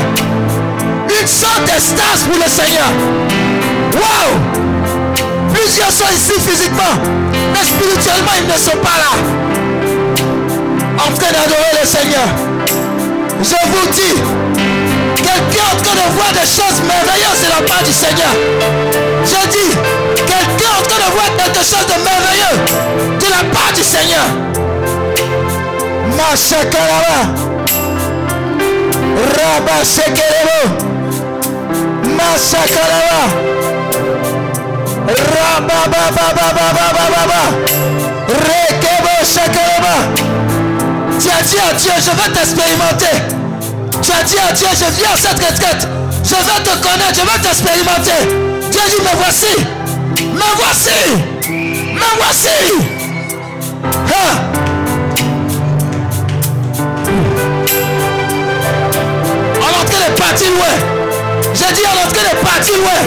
[1.20, 2.90] Une sorte d'extase pour le Seigneur.
[3.94, 4.60] Waouh!
[5.54, 6.96] Plusieurs sont ici physiquement,
[7.54, 9.12] mais spirituellement, ils ne sont pas là
[10.98, 12.28] en train d'adorer le Seigneur.
[13.42, 14.16] Je vous dis,
[15.16, 18.34] quelqu'un en train de voir des choses merveilleuses de la part du Seigneur.
[19.26, 19.76] Je dis,
[20.16, 24.69] quelqu'un en train de voir quelque chose de merveilleux de la part du Seigneur.
[26.20, 27.18] Machakaraba.
[35.34, 37.42] Rabba Baba.
[38.28, 39.10] Rekebo.
[41.20, 43.18] Tu as dit à Dieu, je veux t'expérimenter.
[44.02, 45.88] Tu as dit à Dieu, je viens à cette retraite.
[46.24, 48.28] Je veux te connaître, je veux t'expérimenter.
[48.72, 49.54] Dieu dit, me voici.
[50.34, 51.00] Me voici.
[51.50, 52.58] Me voici.
[54.08, 54.59] Hein?
[59.86, 60.76] Train de partir loin.
[61.54, 63.02] J'ai dit, on est en train de loin.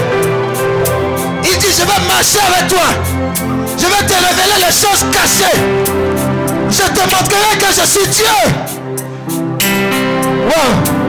[1.44, 2.89] Il dit, je vais marcher avec toi.
[3.78, 5.59] Je vais te révéler les choses cachées.
[6.70, 8.36] Je te montrerai que je suis Dieu.
[10.47, 11.01] Wow.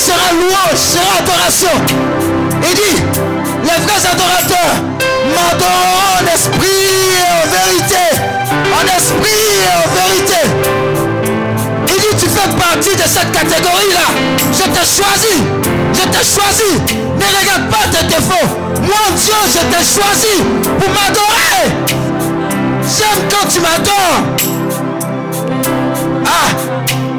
[0.00, 1.74] Sera louange, sera adoration.
[2.62, 3.02] Il dit,
[3.62, 4.74] les vrais adorateurs
[5.34, 8.04] m'adoreront en esprit et en vérité.
[8.72, 10.40] En esprit et en vérité.
[11.88, 14.08] Il dit, tu fais partie de cette catégorie-là.
[14.52, 15.36] Je t'ai choisi.
[15.92, 16.80] Je t'ai choisi.
[17.18, 18.48] Ne regarde pas tes défauts.
[18.82, 20.42] Moi, Dieu, je t'ai choisi
[20.78, 21.66] pour m'adorer.
[22.96, 24.20] J'aime quand tu m'adores.
[26.24, 26.48] Ah,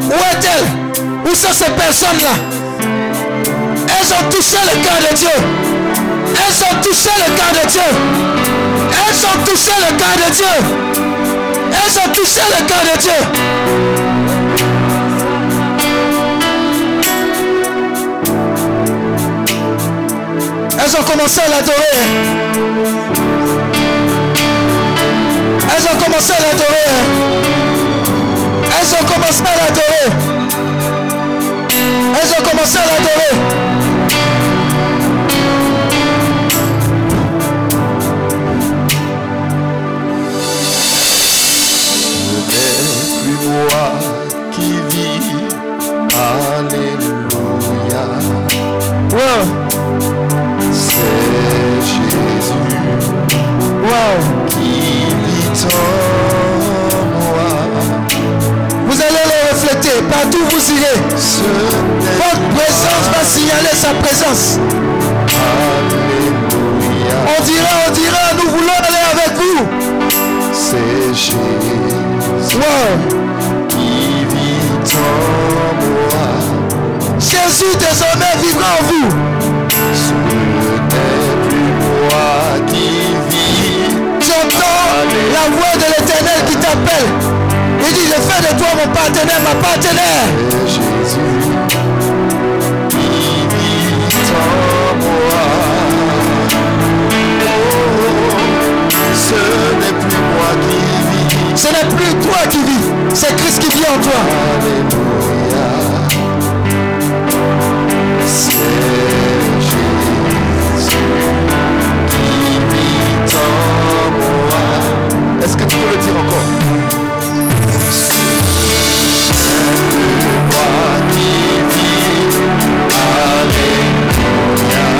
[0.10, 1.32] où est-elle?
[1.32, 2.61] Où sont ces personnes-là
[3.94, 5.36] Elles ont touché le cœur de Dieu.
[6.36, 7.90] Elles ont touché le cœur de Dieu.
[9.08, 10.56] Elles ont touché le cœur de Dieu.
[11.74, 13.20] Elles ont touché le cœur de Dieu.
[20.84, 21.96] Elles ont commencé à l'adorer.
[25.74, 26.90] Elles ont commencé à l'adorer.
[28.80, 30.08] Elles ont commencé à l'adorer.
[32.14, 33.81] Elles ont commencé à l'adorer.
[55.66, 57.50] En moi.
[58.88, 61.00] Vous allez le refléter partout où vous irez.
[62.18, 64.60] Votre présence va signaler sa présence.
[65.88, 67.16] Alléluia.
[67.38, 69.62] On dira, on dira, nous voulons aller avec vous.
[70.54, 71.38] C'est Jésus
[72.54, 72.92] Wow.
[73.70, 75.00] qui vit en
[75.86, 76.28] moi.
[77.20, 79.10] Jésus désormais vivra en vous.
[88.82, 90.28] Mon partenaire, ma partenaire.
[94.34, 95.42] En moi.
[99.16, 99.36] Ce
[99.80, 100.78] n'est plus moi qui
[101.10, 101.28] vis.
[101.56, 104.20] Ce n'est plus toi qui vis, c'est Christ qui vit en toi.
[104.56, 105.68] Alléluia.
[108.26, 108.52] C'est
[109.60, 110.98] Jésus
[112.10, 112.30] qui
[112.72, 114.64] vit en moi.
[115.44, 116.61] Est-ce que tu peux le dire encore?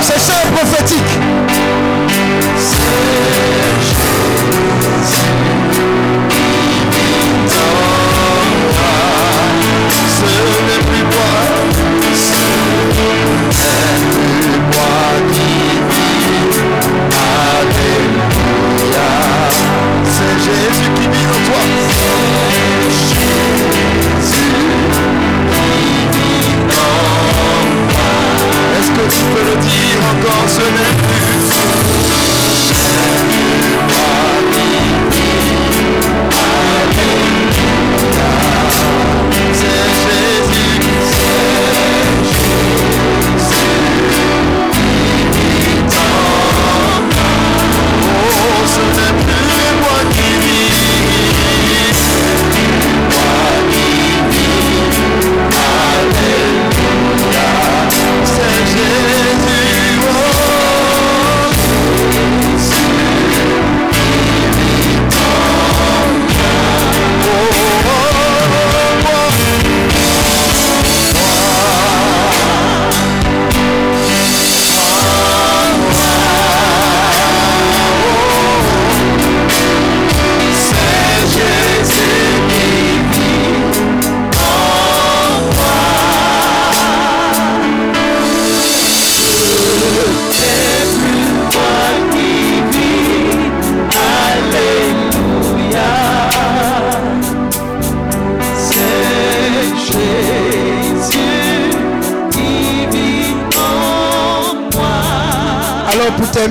[0.02, 0.08] Alléluia.
[0.08, 0.42] C'est ça
[29.10, 32.31] je peux le dire encore, ce n'est plus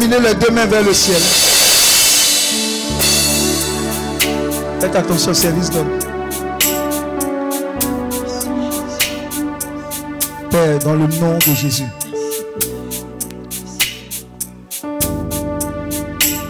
[0.02, 1.22] terminer, les deux mains vers le ciel.
[4.80, 6.00] Faites attention au service d'homme.
[10.50, 11.86] Père, dans le nom de Jésus.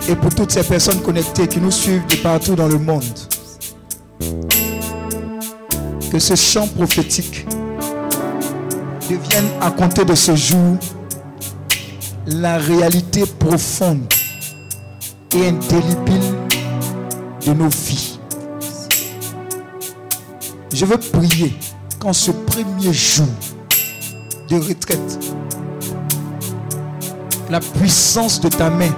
[0.10, 3.04] Et pour toutes ces personnes connectées qui nous suivent de partout dans le monde,
[6.12, 7.46] que ce chant prophétique
[9.10, 10.78] devienne à compter de ce jour
[12.28, 14.06] la réalité profonde
[15.36, 16.36] et indélébile
[17.46, 18.18] de nos vies.
[20.74, 21.54] Je veux prier
[22.00, 23.28] qu'en ce premier jour
[24.48, 25.20] de retraite,
[27.50, 28.96] la puissance de ta main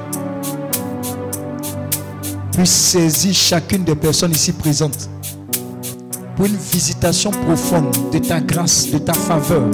[2.52, 5.10] puisse saisir chacune des personnes ici présentes
[6.36, 9.68] pour une visitation profonde de ta grâce, de ta faveur,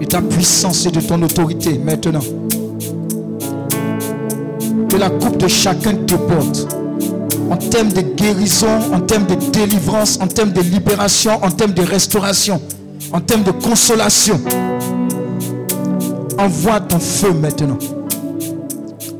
[0.00, 2.22] de ta puissance et de ton autorité maintenant.
[4.90, 6.66] Que la coupe de chacun te porte
[7.48, 11.82] en termes de guérison, en termes de délivrance, en termes de libération, en termes de
[11.82, 12.60] restauration,
[13.12, 14.40] en termes de consolation.
[16.38, 17.78] Envoie ton feu maintenant.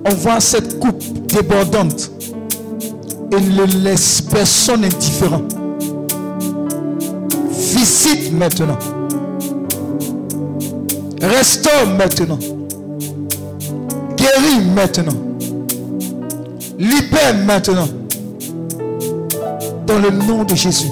[0.04, 2.10] Envoie cette coupe débordante
[3.30, 5.42] et ne laisse personne indifférent.
[7.50, 8.78] Visite maintenant.
[11.22, 12.38] Restaure maintenant.
[14.16, 15.29] Guéris maintenant.
[16.80, 17.88] Libère maintenant.
[19.86, 20.88] Dans le nom de Jésus.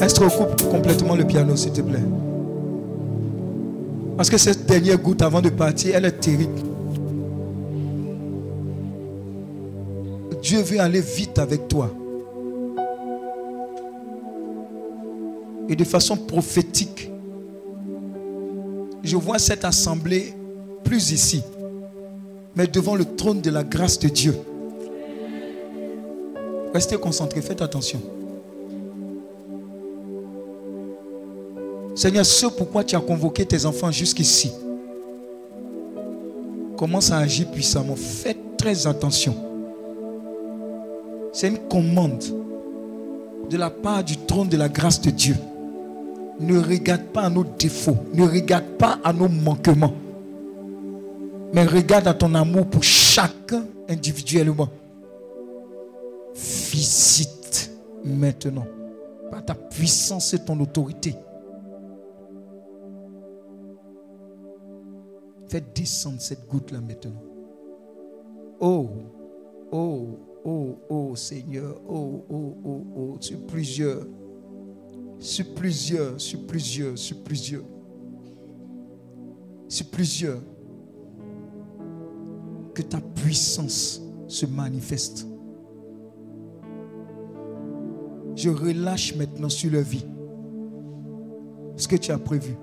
[0.00, 2.02] Est-ce recoupe complètement le piano, s'il te plaît?
[4.16, 6.58] Parce que cette dernière goutte avant de partir, elle est terrible.
[10.40, 11.90] Dieu veut aller vite avec toi.
[15.68, 17.10] Et de façon prophétique,
[19.02, 20.32] je vois cette assemblée
[20.82, 21.42] plus ici,
[22.54, 24.34] mais devant le trône de la grâce de Dieu.
[26.74, 28.00] Restez concentrés, faites attention.
[31.94, 34.52] Seigneur, ce pourquoi tu as convoqué tes enfants jusqu'ici,
[36.76, 37.96] commence à agir puissamment.
[37.96, 39.34] Faites très attention.
[41.32, 42.22] C'est une commande
[43.50, 45.36] de la part du trône de la grâce de Dieu.
[46.40, 49.94] Ne regarde pas à nos défauts, ne regarde pas à nos manquements,
[51.52, 54.68] mais regarde à ton amour pour chacun individuellement.
[56.34, 57.70] Visite
[58.04, 58.66] maintenant
[59.30, 61.14] par ta puissance et ton autorité.
[65.48, 67.22] Fais descendre cette goutte-là maintenant.
[68.60, 68.90] Oh,
[69.72, 74.06] oh, oh, oh Seigneur, oh, oh, oh, oh, sur plusieurs,
[75.18, 77.64] sur plusieurs, sur plusieurs, sur plusieurs,
[79.68, 80.42] sur plusieurs,
[82.82, 85.26] ta puissance se manifeste.
[88.36, 90.06] Je relâche maintenant sur leur vie
[91.76, 92.56] ce que tu as prévu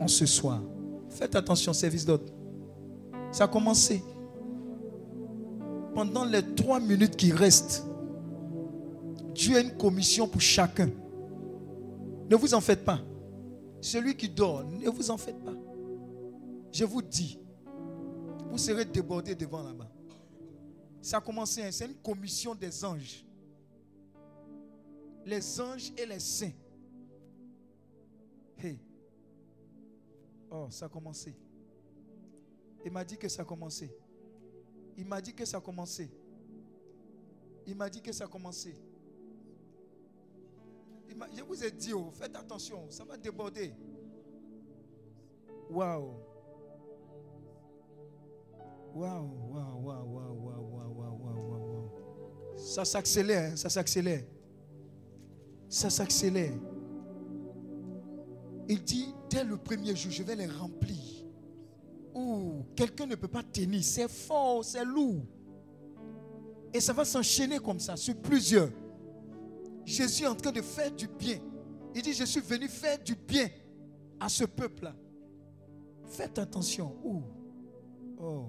[0.00, 0.60] en ce soir.
[1.08, 2.24] Faites attention, service d'ordre.
[3.30, 4.02] Ça a commencé.
[5.94, 7.84] Pendant les trois minutes qui restent,
[9.34, 10.88] Dieu a une commission pour chacun.
[12.28, 13.00] Ne vous en faites pas.
[13.80, 15.54] Celui qui dort, ne vous en faites pas.
[16.72, 17.38] Je vous dis,
[18.50, 19.90] vous serez débordés devant là-bas.
[21.00, 21.70] Ça a commencé, hein.
[21.70, 23.24] c'est une commission des anges.
[25.24, 26.52] Les anges et les saints.
[28.58, 28.78] Hey.
[30.50, 31.34] Oh, ça a commencé.
[32.84, 33.90] Il m'a dit que ça a commencé.
[34.96, 36.10] Il m'a dit que ça a commencé.
[37.66, 38.74] Il m'a dit que ça a commencé.
[41.36, 43.72] Je vous ai dit, oh, faites attention, ça va déborder.
[45.70, 46.29] Waouh.
[48.94, 51.90] Waouh, waouh, waouh, waouh, waouh, waouh, waouh, waouh.
[52.56, 54.24] Ça s'accélère, hein, ça s'accélère.
[55.68, 56.52] Ça s'accélère.
[58.68, 60.96] Il dit, dès le premier jour, je vais les remplir.
[62.14, 63.82] Ouh, quelqu'un ne peut pas tenir.
[63.82, 65.22] C'est fort, c'est lourd.
[66.72, 68.70] Et ça va s'enchaîner comme ça sur plusieurs.
[69.84, 71.38] Jésus est en train de faire du bien.
[71.94, 73.48] Il dit, je suis venu faire du bien
[74.20, 74.94] à ce peuple-là.
[76.06, 76.96] Faites attention.
[77.04, 77.22] Ouh.
[78.20, 78.46] Oh.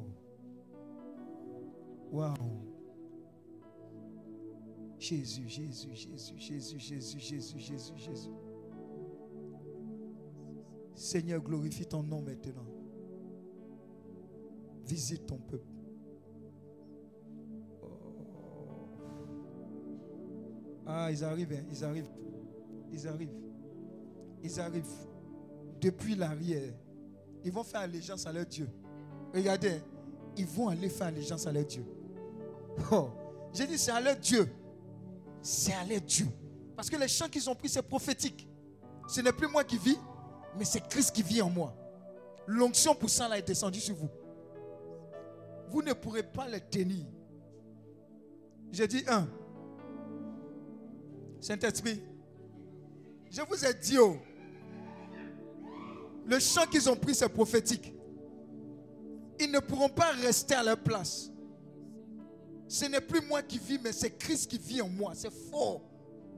[2.12, 2.72] Waouh.
[5.00, 8.30] Jésus, Jésus, Jésus, Jésus, Jésus, Jésus, Jésus, Jésus.
[10.94, 12.66] Seigneur, glorifie ton nom maintenant.
[14.86, 15.66] Visite ton peuple.
[17.82, 17.88] Oh.
[20.86, 22.12] Ah, ils arrivent, hein, ils arrivent.
[22.92, 23.40] Ils arrivent.
[24.44, 25.08] Ils arrivent.
[25.80, 26.74] Depuis l'arrière.
[27.44, 28.70] Ils vont faire allégeance à leur Dieu.
[29.34, 29.82] regardez, hein,
[30.38, 31.84] ils vont aller faire allégeance à leur Dieu.
[32.92, 33.10] Oh,
[33.54, 34.50] j'ai dit, c'est à Dieu.
[35.42, 36.28] C'est à Dieu.
[36.76, 38.48] Parce que les chants qu'ils ont pris, c'est prophétique.
[39.08, 39.98] Ce n'est plus moi qui vis,
[40.58, 41.76] mais c'est Christ qui vit en moi.
[42.48, 44.10] L'onction pour ça est descendue sur vous.
[45.70, 47.06] Vous ne pourrez pas les tenir.
[48.72, 49.28] J'ai dit un.
[51.40, 52.02] Saint-Esprit,
[53.30, 54.18] je vous ai dit, oh,
[56.26, 57.94] le chant qu'ils ont pris, c'est prophétique.
[59.40, 61.32] Ils ne pourront pas rester à leur place.
[62.72, 65.12] Ce n'est plus moi qui vis, mais c'est Christ qui vit en moi.
[65.14, 65.82] C'est fort.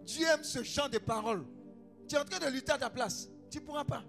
[0.04, 1.46] Dieu aime ce chant de paroles.
[2.08, 3.30] Tu es en train de lutter à ta place.
[3.52, 4.04] Tu ne pourras pas.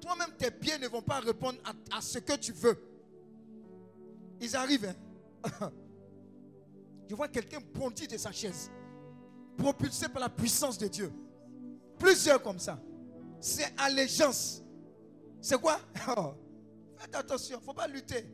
[0.00, 2.78] Toi-même, tes pieds ne vont pas répondre à, à ce que tu veux.
[4.40, 4.94] Ils arrivent.
[5.42, 5.72] hein.
[7.08, 8.70] Je vois quelqu'un bondir de sa chaise,
[9.56, 11.12] propulsé par la puissance de Dieu.
[11.98, 12.78] Plusieurs comme ça.
[13.40, 14.62] C'est allégeance.
[15.40, 15.80] C'est quoi?
[16.16, 16.34] Oh,
[16.96, 18.24] Faites attention, il ne faut pas lutter.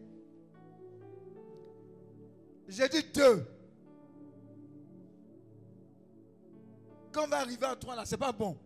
[2.69, 3.47] J'ai dit deux.
[7.13, 8.59] Quand on va arriver à trois là, c'est pas bon.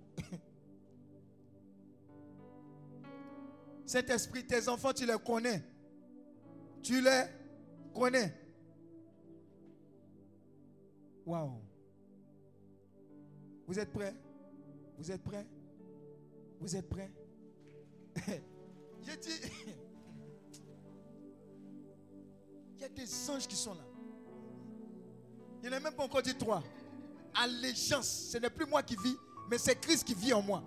[3.87, 5.63] Cet esprit, tes enfants, tu les connais.
[6.83, 7.25] Tu les
[7.93, 8.35] connais.
[11.27, 11.61] Waouh.
[13.67, 14.15] Vous êtes prêts?
[14.97, 15.47] Vous êtes prêts?
[16.61, 17.11] Vous êtes prêts?
[19.03, 19.31] J'ai dit,
[22.77, 23.90] il y a des anges qui sont là.
[25.63, 26.63] Il n'a même pas encore dit trois.
[27.35, 29.17] Allégeance, ce n'est plus moi qui vis,
[29.51, 30.63] mais c'est Christ qui vit en moi.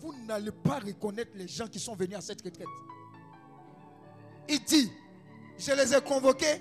[0.00, 2.66] Vous n'allez pas reconnaître les gens qui sont venus à cette retraite.
[4.48, 4.90] Il dit,
[5.58, 6.60] je les ai convoqués,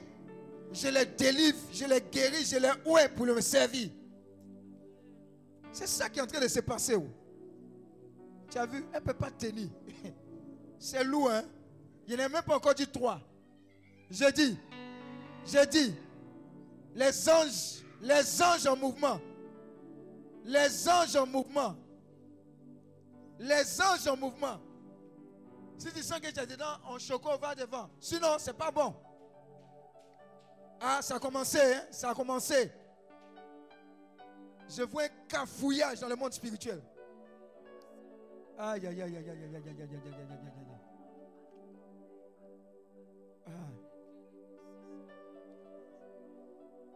[0.72, 3.90] je les délivre, je les guéris, je les ouais pour me servir.
[5.72, 6.96] C'est ça qui est en train de se passer.
[6.96, 7.08] oh.
[8.50, 9.70] Tu as vu, elle ne peut pas tenir.
[10.80, 11.44] C'est lourd, hein?
[12.08, 13.22] Il n'a même pas encore dit trois.
[14.10, 14.58] J'ai dit,
[15.46, 15.94] j'ai dit,
[16.96, 19.20] les anges, les anges en mouvement.
[20.44, 21.76] Les anges en mouvement.
[23.40, 24.60] Les anges en mouvement.
[25.78, 27.90] Si tu sens que tu es dedans, en choco, va devant.
[28.00, 28.94] Sinon, c'est pas bon.
[30.80, 31.84] Ah, ça a commencé, hein?
[31.92, 32.72] Ça a commencé.
[34.68, 36.82] Je vois un cafouillage dans le monde spirituel.
[38.58, 40.61] Aïe, aïe, aïe, aïe, aïe, aïe, aïe, aïe, aïe, aïe, aïe, aïe,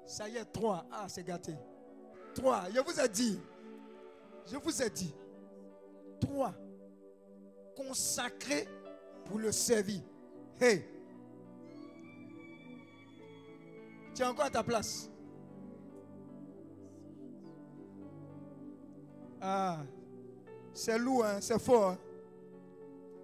[0.05, 0.85] Ça y est, trois.
[0.91, 1.55] Ah, c'est gâté.
[2.33, 2.65] Trois.
[2.73, 3.39] Je vous ai dit.
[4.45, 5.13] Je vous ai dit.
[6.19, 6.53] Trois.
[7.75, 8.67] Consacrés
[9.25, 10.01] pour le servir.
[10.59, 10.85] Hey.
[14.13, 15.09] Tu es encore à ta place.
[19.41, 19.79] Ah.
[20.73, 21.91] C'est lourd, hein, c'est fort.
[21.91, 21.97] hein.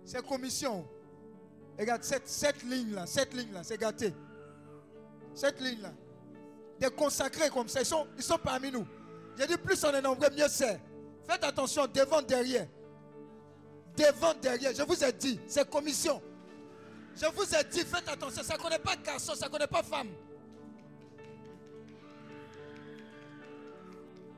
[0.05, 0.85] C'est commission.
[1.77, 4.13] Regarde, cette, cette ligne-là, cette ligne-là, c'est gâté.
[5.33, 5.91] Cette ligne-là.
[6.81, 8.87] Des consacrés comme ça, ils sont, ils sont parmi nous.
[9.37, 10.81] J'ai dit, plus on est nombreux, mieux c'est.
[11.29, 12.67] Faites attention, devant, derrière.
[13.95, 14.73] Devant, derrière.
[14.75, 16.19] Je vous ai dit, c'est commission.
[17.15, 19.83] Je vous ai dit, faites attention, ça ne connaît pas garçon, ça ne connaît pas
[19.83, 20.09] femme.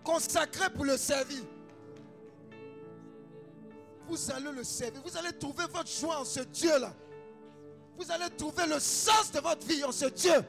[0.03, 1.43] Consacré pour le servir.
[4.05, 5.01] Vous allez le servir.
[5.01, 6.93] Vous allez trouver votre joie en ce Dieu-là.
[7.97, 10.43] Vous allez trouver le sens de votre vie en ce Dieu.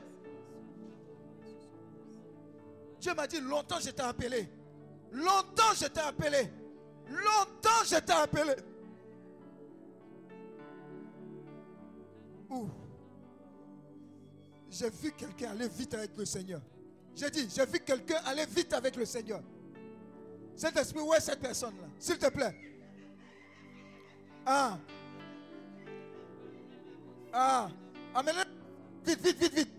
[3.04, 4.48] Dieu m'a dit, longtemps je t'ai appelé.
[5.12, 6.50] Longtemps je t'ai appelé.
[7.10, 8.54] Longtemps je t'ai appelé.
[12.48, 12.70] Ouh.
[14.70, 16.62] J'ai vu quelqu'un aller vite avec le Seigneur.
[17.14, 19.42] J'ai dit, j'ai vu quelqu'un aller vite avec le Seigneur.
[20.56, 22.56] Cet esprit, où est cette personne-là S'il te plaît.
[24.46, 24.78] Ah.
[27.34, 27.68] Ah.
[29.04, 29.70] Vite, vite, vite, vite.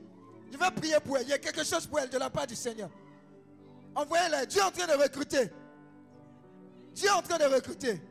[0.52, 1.24] Je vais prier pour elle.
[1.24, 2.92] Il y a quelque chose pour elle de la part du Seigneur.
[3.96, 4.46] Envoyez-la.
[4.46, 5.50] Dieu est en train de recruter.
[6.94, 8.02] Dieu est en train de recruter.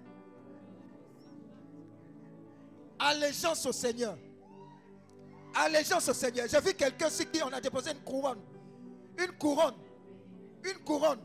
[2.98, 4.16] Allégeance au Seigneur.
[5.54, 6.46] Allégeance au Seigneur.
[6.48, 8.40] J'ai vu quelqu'un sur qui on a déposé une couronne.
[9.18, 9.74] Une couronne.
[10.64, 11.20] Une couronne.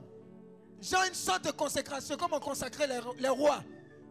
[0.82, 3.64] Genre une sorte de consécration, comme on consacrait les, les rois.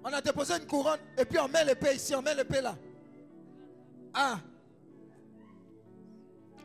[0.02, 2.77] On a déposé une couronne et puis on met l'épée ici, on met l'épée là.
[4.15, 4.39] Ah.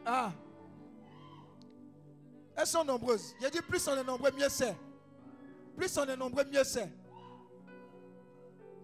[0.05, 0.31] Ah.
[2.55, 3.33] Elles sont nombreuses.
[3.41, 4.75] J'ai dit plus on est nombreux, mieux c'est.
[5.75, 6.89] Plus on est nombreux, mieux c'est.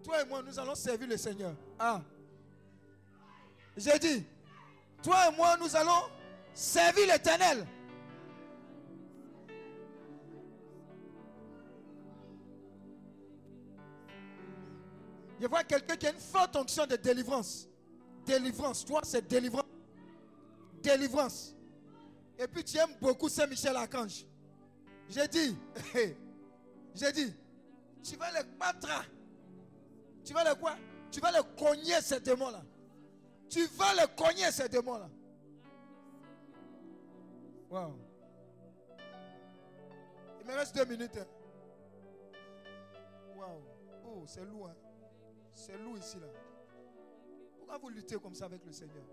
[0.04, 1.54] Toi et moi, nous allons servir le Seigneur.
[1.78, 2.02] Ah.
[3.78, 4.26] J'ai dit,
[5.04, 6.10] toi et moi, nous allons
[6.54, 7.66] servir l'éternel.
[15.40, 17.68] Je vois quelqu'un qui a une forte onction de délivrance.
[18.26, 18.84] Délivrance.
[18.84, 19.64] Toi, c'est délivrance.
[20.82, 21.56] Délivrance.
[22.42, 24.26] Et puis tu aimes beaucoup Saint-Michel Archange.
[25.10, 25.58] J'ai dit,
[26.96, 27.34] j'ai dit,
[28.02, 28.88] tu vas les battre.
[30.24, 30.76] Tu vas les quoi?
[31.12, 32.62] Tu vas les cogner ces démons-là.
[33.50, 35.10] Tu vas les cogner ces démons-là.
[37.70, 37.94] Wow.
[40.40, 41.18] Il me reste deux minutes.
[41.18, 41.26] hein.
[43.36, 43.62] Wow.
[44.06, 44.70] Oh, c'est lourd.
[44.70, 44.76] hein.
[45.54, 46.28] C'est lourd ici là.
[47.58, 49.04] Pourquoi vous luttez comme ça avec le Seigneur?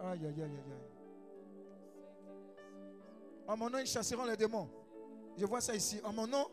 [0.00, 0.95] Aïe, aïe, aïe, aïe.
[3.48, 4.68] En mon nom, ils chasseront les démons.
[5.36, 6.00] Je vois ça ici.
[6.02, 6.46] En mon nom,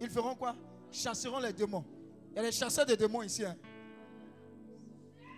[0.00, 0.54] ils feront quoi?
[0.90, 1.84] Chasseront les démons.
[2.32, 3.44] Il y a des chasseurs de démons ici.
[3.44, 3.56] hein.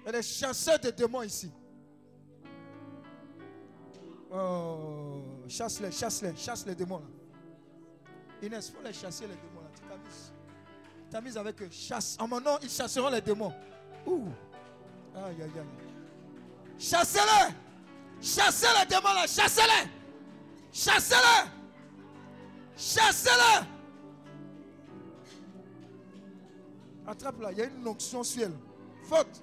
[0.02, 1.50] Il y a des chasseurs de démons ici.
[4.30, 7.06] Oh, chasse-les, chasse-les, chasse les démons là.
[8.42, 9.70] Inès, il faut les chasser les démons là.
[9.74, 10.32] Tu t'amuses.
[11.04, 11.68] Tu t'amuses avec eux.
[11.70, 12.16] Chasse.
[12.20, 13.52] En mon nom, ils chasseront les démons.
[14.06, 14.28] Ouh.
[15.14, 15.66] Aïe, aïe, aïe.
[16.78, 17.54] Chassez-les.
[18.20, 19.26] Chassez les démons là.
[19.26, 19.97] Chassez-les.
[20.72, 21.50] Chassez-les.
[22.76, 23.66] Chassez-les.
[27.06, 27.52] Attrape là.
[27.52, 28.52] Il y a une onction sur elle.
[29.04, 29.42] Faute.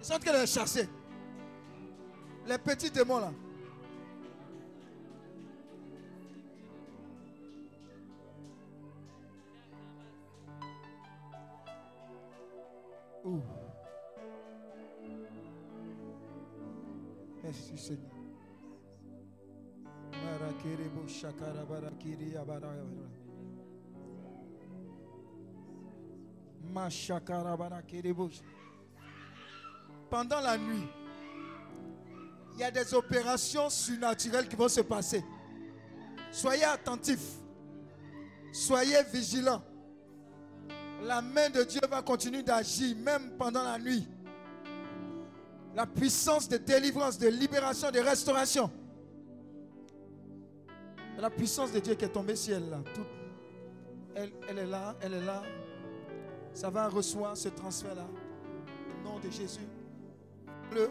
[0.00, 0.88] Ils sont en train de les chasser.
[2.46, 3.32] Les petits démons là.
[17.44, 18.10] Merci Seigneur.
[30.08, 30.88] Pendant la nuit,
[32.54, 35.22] il y a des opérations surnaturelles qui vont se passer.
[36.32, 37.40] Soyez attentifs.
[38.52, 39.62] Soyez vigilants.
[41.02, 44.08] La main de Dieu va continuer d'agir même pendant la nuit.
[45.74, 48.70] La puissance de délivrance, de libération, de restauration.
[51.18, 52.80] La puissance de Dieu qui est tombée sur elle là.
[52.94, 53.00] Tout-
[54.14, 55.42] elle, est là, elle est là.
[56.52, 58.06] Ça va recevoir ce transfert là.
[59.00, 59.66] Au nom de Jésus.
[60.72, 60.88] Le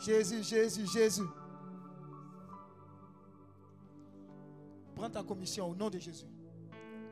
[0.00, 1.22] Jésus, Jésus, Jésus.
[4.94, 6.26] Prends ta commission au nom de Jésus.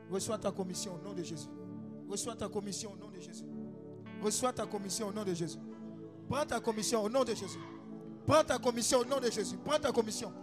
[0.09, 1.47] Reçois ta commission au nom de Jésus.
[2.09, 3.45] Reçois ta commission au nom de Jésus.
[4.21, 5.59] Reçois ta commission au nom de Jésus.
[6.29, 7.59] Prends ta commission au nom de Jésus.
[8.25, 9.57] Prends ta commission au nom de Jésus.
[9.63, 10.33] Prends ta commission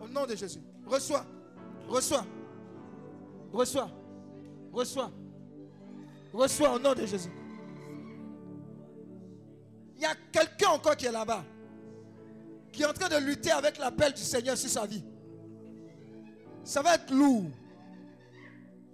[0.00, 0.60] au nom de Jésus.
[0.86, 1.24] Reçois.
[1.88, 2.24] Reçois.
[3.52, 3.90] Reçois.
[4.72, 5.10] Reçois.
[6.32, 7.30] Reçois au nom de Jésus.
[9.96, 11.44] Il y a quelqu'un encore qui est là-bas.
[12.72, 15.04] Qui est en train de lutter avec l'appel du Seigneur sur sa vie.
[16.64, 17.44] Ça va être lourd.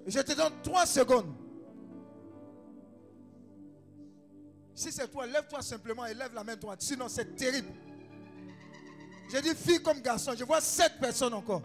[0.07, 1.32] Je te donne trois secondes.
[4.81, 6.81] Si c'est toi, lève-toi simplement et lève la main droite.
[6.81, 7.68] Sinon, c'est terrible.
[9.31, 10.33] J'ai dit fille comme garçon.
[10.34, 11.60] Je vois sept personnes encore.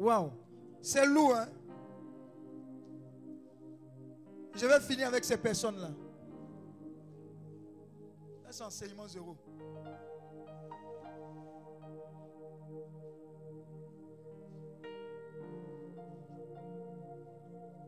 [0.00, 0.32] Waouh.
[0.80, 1.46] C'est lourd, hein?
[4.56, 5.90] Je vais finir avec ces personnes-là.
[8.42, 9.36] Là, c'est enseignement zéro.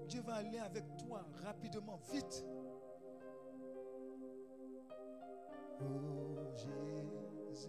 [0.07, 0.85] Dieu va aller avec
[1.45, 2.45] rapidement, vite.
[5.81, 7.69] Oh Jésus,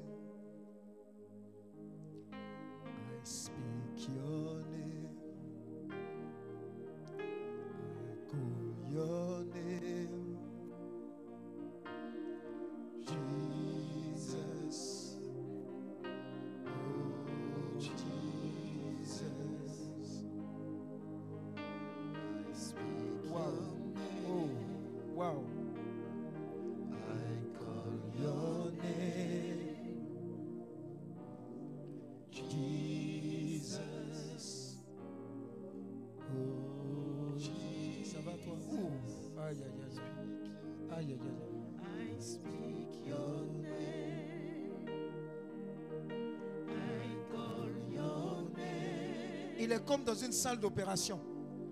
[49.66, 51.20] Il est comme dans une salle d'opération.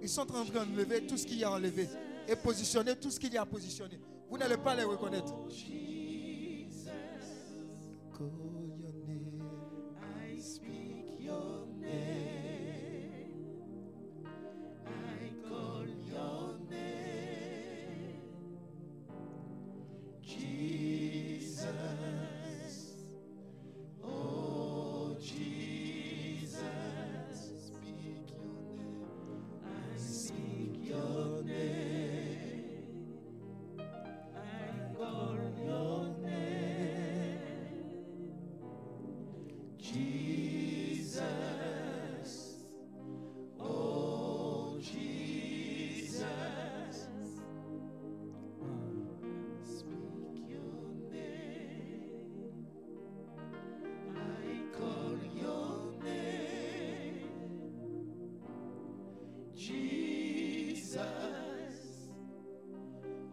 [0.01, 1.87] Ils sont en train d'enlever tout ce qu'il y a enlevé
[2.27, 3.99] et positionner tout ce qu'il y a positionné.
[4.31, 5.31] Vous n'allez pas les reconnaître.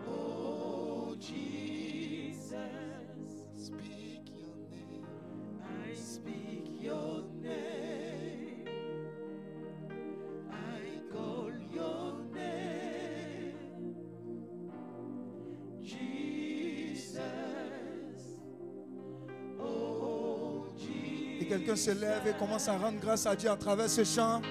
[0.06, 2.56] Oh Jesus,
[3.56, 5.06] speak your name.
[5.62, 8.68] I speak your name.
[10.50, 13.94] I call your name.
[15.82, 17.18] Jesus.
[19.58, 20.66] Oh
[21.40, 24.42] Et quelqu'un se lève et commence à rendre grâce à Dieu à travers ce chant.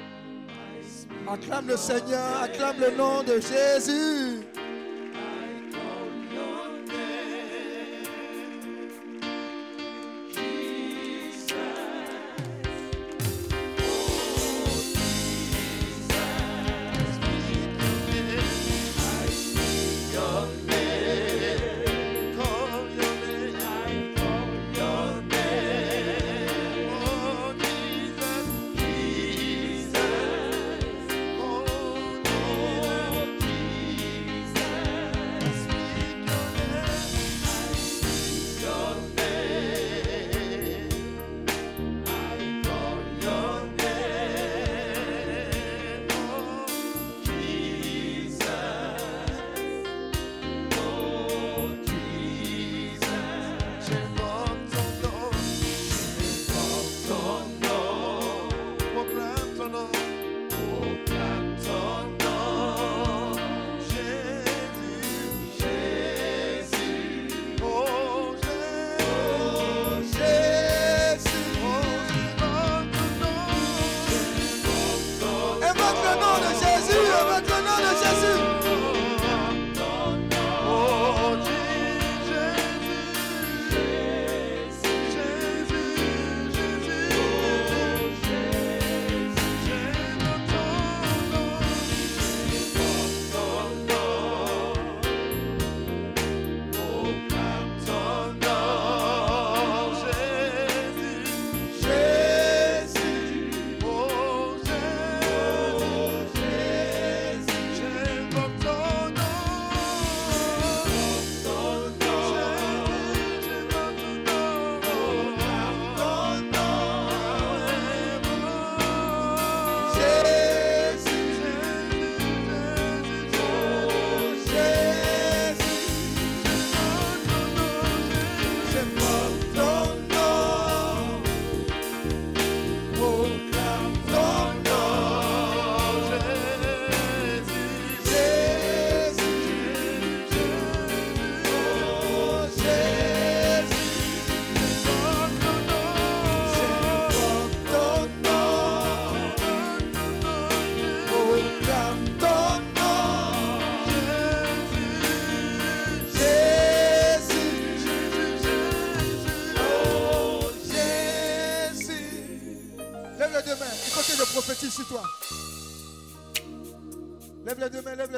[1.32, 4.39] Acclame le Seigneur, acclame le nom de Jésus.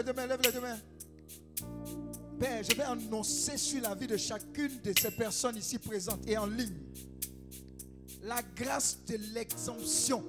[0.01, 0.79] Les deux mains, lève les deux mains.
[2.39, 6.37] Père, je vais annoncer sur la vie de chacune de ces personnes ici présentes et
[6.37, 6.79] en ligne
[8.23, 10.23] la grâce de l'exemption.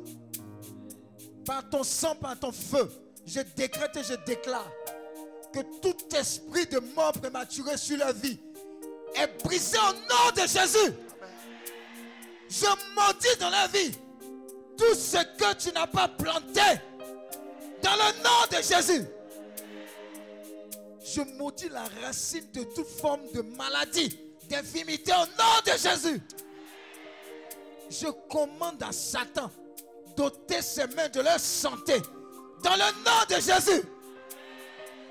[1.46, 2.90] Par ton sang, par ton feu,
[3.26, 4.70] je décrète et je déclare
[5.52, 8.38] que tout esprit de mort prématurée sur la vie
[9.14, 10.94] est brisé au nom de Jésus.
[12.48, 13.92] Je maudis dans la vie
[14.76, 16.60] tout ce que tu n'as pas planté
[17.82, 19.06] dans le nom de Jésus.
[21.04, 26.20] Je maudis la racine de toute forme de maladie, d'infimité au nom de Jésus.
[27.90, 29.50] Je commande à Satan
[30.16, 32.00] d'ôter ses mains de leur santé
[32.62, 33.82] dans le nom de Jésus.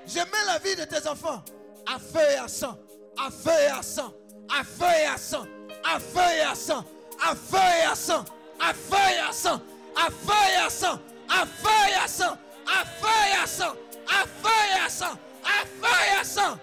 [0.06, 1.42] Je mets la vie de tes enfants
[1.86, 2.76] à feu et à sang,
[3.18, 4.12] à feu et à sang,
[4.48, 5.46] à feu et à sang,
[5.84, 6.84] à feu et à sang,
[7.20, 8.24] à feu et à sang,
[8.60, 9.60] à feu et à sang,
[9.98, 10.98] à feu et à sang,
[11.28, 13.74] à feu et à sang, à feu et à sang,
[14.08, 16.58] à feu et à sang, à feu et à sang.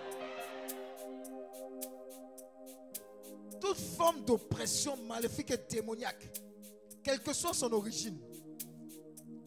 [3.60, 6.30] Toute forme d'oppression maléfique et démoniaque,
[7.04, 8.18] quelle que soit son origine,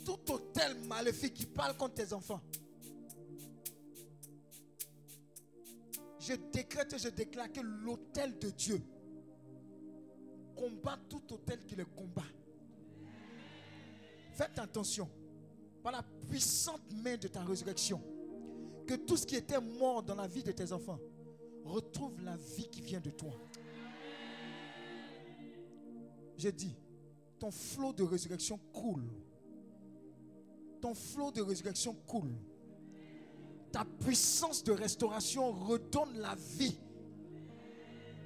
[0.04, 2.40] tout hôtel maléfique qui parle contre tes enfants,
[6.18, 8.80] je décrète et je déclare que l'hôtel de Dieu
[10.54, 12.22] combat tout hôtel qui le combat.
[14.34, 15.08] Faites attention,
[15.82, 18.00] par la puissante main de ta résurrection,
[18.86, 20.98] que tout ce qui était mort dans la vie de tes enfants
[21.64, 23.32] retrouve la vie qui vient de toi.
[26.36, 26.74] J'ai dit,
[27.38, 29.04] ton flot de résurrection coule.
[30.80, 32.34] Ton flot de résurrection coule.
[33.70, 36.76] Ta puissance de restauration redonne la vie.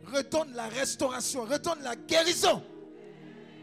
[0.04, 2.62] Redonne la restauration, redonne la guérison.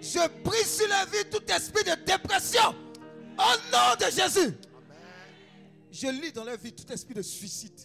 [0.02, 2.76] Je brise sur la vie tout esprit de dépression.
[3.38, 4.56] Au nom de Jésus.
[5.94, 7.80] Je lis dans la vie tout esprit de suicide.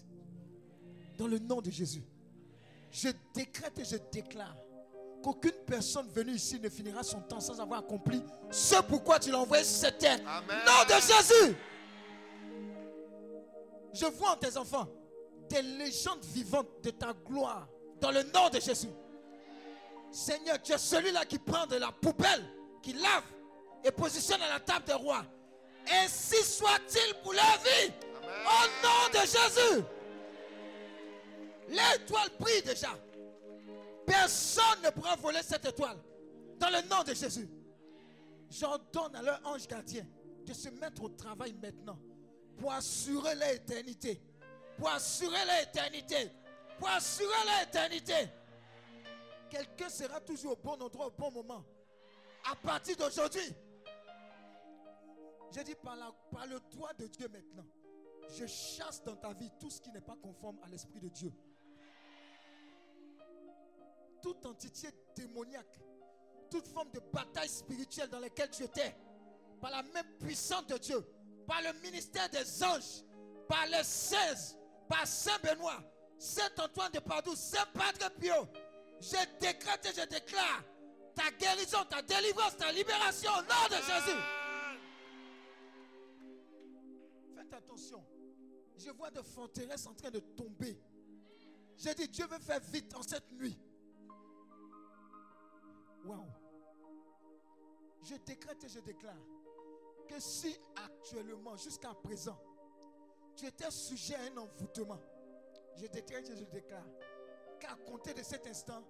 [1.18, 2.02] Dans le nom de Jésus.
[2.90, 4.56] Je décrète et je déclare
[5.22, 9.40] qu'aucune personne venue ici ne finira son temps sans avoir accompli ce pourquoi tu l'as
[9.40, 10.18] envoyé sur cette terre.
[10.24, 11.56] Nom de Jésus.
[13.92, 14.88] Je vois en tes enfants
[15.50, 17.68] des légendes vivantes de ta gloire
[18.00, 18.88] dans le nom de Jésus.
[20.10, 22.44] Seigneur, tu es celui-là qui prend de la poubelle,
[22.82, 23.24] qui lave
[23.84, 25.26] et positionne à la table des rois.
[25.90, 27.92] Ainsi soit-il pour leur vie.
[28.22, 29.84] Au nom de Jésus.
[31.68, 32.98] L'étoile brille déjà.
[34.06, 35.98] Personne ne pourra voler cette étoile.
[36.58, 37.48] Dans le nom de Jésus.
[38.50, 40.06] J'ordonne à leur ange gardien
[40.44, 41.98] de se mettre au travail maintenant
[42.56, 44.20] pour assurer l'éternité.
[44.78, 46.30] Pour assurer l'éternité.
[46.78, 48.14] Pour assurer l'éternité.
[49.50, 51.64] Quelqu'un sera toujours au bon endroit au bon moment.
[52.50, 53.54] À partir d'aujourd'hui.
[55.50, 57.66] J'ai dit par, le doigt de Dieu maintenant.
[58.36, 61.32] Je chasse dans ta vie tout ce qui n'est pas conforme à l'Esprit de Dieu.
[64.20, 65.80] Toute entité démoniaque,
[66.50, 68.94] toute forme de bataille spirituelle dans laquelle tu étais,
[69.60, 71.00] par la même puissance de Dieu,
[71.46, 73.04] par le ministère des anges,
[73.48, 75.82] par les 16, par Saint Benoît,
[76.18, 78.46] Saint Antoine de Padoue, Saint Padre Pio,
[79.00, 80.62] je décrète et je déclare
[81.14, 84.37] ta guérison, ta délivrance, ta libération au nom de Jésus.
[87.52, 88.04] Attention.
[88.76, 90.80] Je vois des forteresses en train de tomber.
[91.76, 93.58] J'ai dit, Dieu veut faire vite en cette nuit.
[96.04, 96.26] Waouh.
[98.02, 99.16] Je décrète et je déclare
[100.08, 102.38] que si actuellement, jusqu'à présent,
[103.36, 105.00] tu étais sujet à un envoûtement,
[105.76, 106.86] je décrète et je déclare
[107.60, 108.82] qu'à compter de cet instant,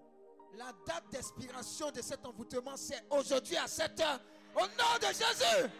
[0.54, 4.20] la date d'expiration de cet envoûtement, c'est aujourd'hui à 7 heures.
[4.54, 5.70] Au nom de Jésus.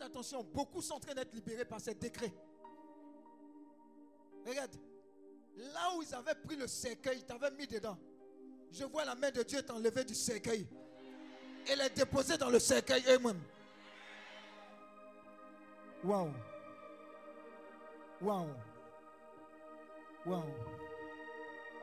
[0.00, 2.32] Attention, beaucoup sont en train d'être libérés par ces décrets.
[4.46, 4.76] Regarde,
[5.56, 7.96] là où ils avaient pris le cercueil, ils t'avaient mis dedans.
[8.70, 10.66] Je vois la main de Dieu t'enlever du cercueil
[11.66, 13.40] et les déposer dans le cercueil eux-mêmes.
[16.02, 16.32] Waouh.
[18.20, 18.48] Waouh.
[20.26, 20.42] Waouh.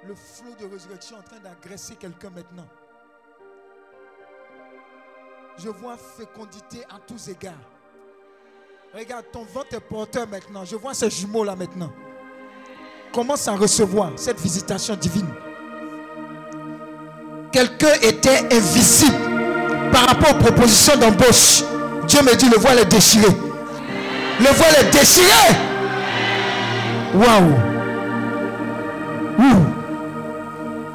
[0.03, 2.67] Le flot de résurrection est en train d'agresser quelqu'un maintenant.
[5.57, 7.80] Je vois fécondité à tous égards.
[8.93, 10.65] Regarde, ton ventre est porteur maintenant.
[10.65, 11.89] Je vois ces jumeaux là maintenant.
[13.13, 15.29] Commence à recevoir cette visitation divine.
[17.53, 19.15] Quelqu'un était invisible
[19.93, 21.63] par rapport aux propositions d'embauche.
[22.05, 23.27] Dieu me dit, le voile est déchiré.
[24.39, 25.55] Le voile est déchiré.
[27.13, 27.53] Waouh.
[29.39, 29.65] Ouh.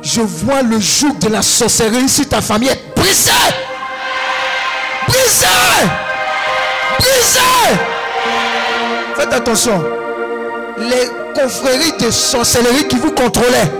[0.03, 3.31] Je vois le joug de la sorcellerie sur ta famille être brisé.
[5.09, 6.06] Brisé.
[9.17, 9.83] Faites attention.
[10.79, 13.71] Les confréries de sorcellerie qui vous contrôlaient.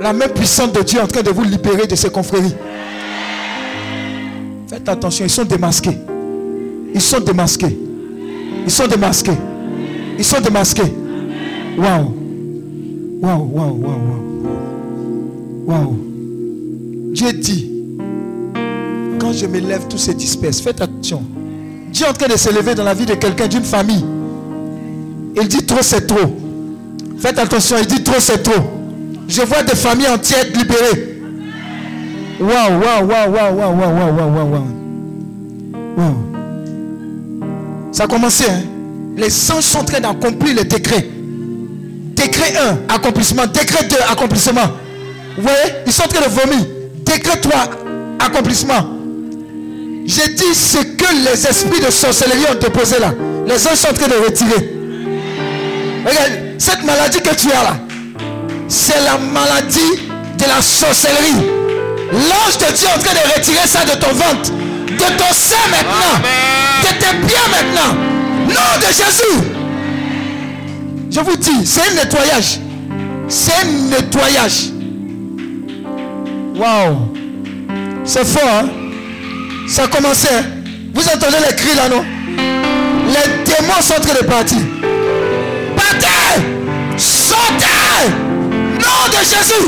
[0.00, 2.54] La main puissante de Dieu est en train de vous libérer de ces confréries.
[4.68, 5.98] Faites attention, ils sont démasqués.
[6.94, 7.76] Ils sont démasqués.
[8.64, 9.38] Ils sont démasqués.
[10.18, 10.92] Ils sont démasqués.
[11.76, 12.14] Waouh.
[13.20, 14.00] Waouh, waouh, waouh,
[15.66, 15.66] waouh.
[15.66, 15.96] Waouh.
[17.12, 17.73] Dieu dit,
[19.32, 20.60] je me lève, tout se disperse.
[20.60, 21.22] Faites attention.
[21.90, 24.04] Dieu est en train de s'élever dans la vie de quelqu'un, d'une famille.
[25.36, 26.36] Il dit trop, c'est trop.
[27.18, 28.62] Faites attention, il dit trop, c'est trop.
[29.28, 31.20] Je vois des familles entières libérées.
[32.40, 36.14] Waouh, waouh, waouh, waouh, waouh, waouh, waouh, waouh, waouh.
[37.92, 38.62] Ça a commencé, hein?
[39.16, 41.08] Les anges sont en train d'accomplir le décret.
[42.16, 42.54] Décret
[42.88, 43.46] 1, accomplissement.
[43.46, 44.68] Décret 2, accomplissement.
[45.38, 45.48] Vous
[45.86, 46.66] ils sont en train de vomir.
[47.04, 47.54] Décret 3,
[48.18, 48.93] accomplissement.
[50.06, 53.12] J'ai dit ce que les esprits de sorcellerie ont déposé là.
[53.46, 54.70] Les anges sont en train de retirer.
[56.06, 57.76] Regarde, cette maladie que tu as là,
[58.68, 60.02] c'est la maladie
[60.38, 61.46] de la sorcellerie.
[62.12, 65.56] L'ange de Dieu est en train de retirer ça de ton ventre, de ton sein
[65.70, 66.20] maintenant,
[66.82, 67.94] de tes pieds maintenant.
[68.46, 69.48] Nom de Jésus.
[71.10, 72.58] Je vous dis, c'est un nettoyage.
[73.28, 74.70] C'est un nettoyage.
[76.56, 76.96] Waouh.
[78.04, 78.83] C'est fort, hein?
[79.66, 80.42] Ça hein?
[80.92, 82.04] Vous entendez les cris là, non?
[83.08, 84.58] Les démons sont en train de partir.
[85.76, 86.42] Partez
[86.96, 88.10] Sautez
[88.78, 89.66] Nom de Jésus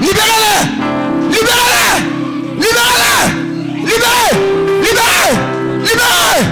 [0.00, 0.62] Libérez-les
[1.30, 1.98] Libérez-les
[2.56, 3.26] Libérez-les
[3.82, 4.32] Libérez
[4.82, 5.34] Libérez
[5.82, 6.42] Libérez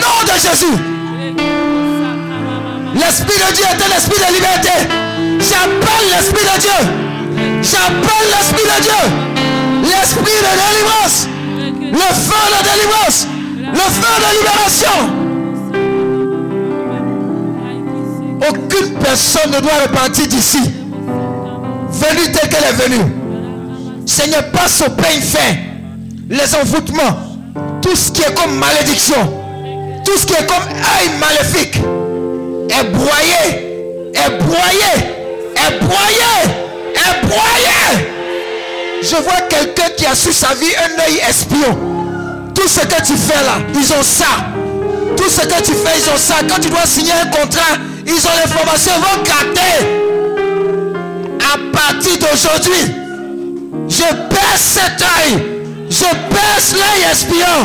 [0.00, 0.92] Nom de Jésus
[2.94, 4.70] L'Esprit de Dieu est un esprit de liberté.
[5.40, 6.70] J'appelle l'Esprit de Dieu.
[7.62, 9.31] J'appelle l'Esprit de Dieu.
[9.82, 11.26] L'Esprit de délivrance.
[11.92, 13.26] Le feu de délivrance.
[13.58, 14.96] Le feu de libération.
[18.48, 20.58] Aucune personne ne doit repartir d'ici.
[21.90, 23.12] Venue telle qu'elle est venue.
[24.06, 25.56] Seigneur, passe au peigne fin.
[26.30, 27.18] Les envoûtements.
[27.80, 29.16] Tout ce qui est comme malédiction.
[30.04, 31.76] Tout ce qui est comme œil maléfique.
[32.70, 34.10] Est broyé.
[34.14, 34.92] Est broyé.
[35.56, 36.32] Est broyé.
[36.94, 38.21] Est broyé.
[39.02, 41.76] Je vois quelqu'un qui a su sa vie un œil espion.
[42.54, 44.46] Tout ce que tu fais là, ils ont ça.
[45.16, 46.36] Tout ce que tu fais, ils ont ça.
[46.48, 49.86] Quand tu dois signer un contrat, ils ont l'information, ils vont capter.
[51.40, 52.94] À partir d'aujourd'hui,
[53.88, 55.42] je baisse cet œil.
[55.90, 57.58] Je baisse l'œil espion.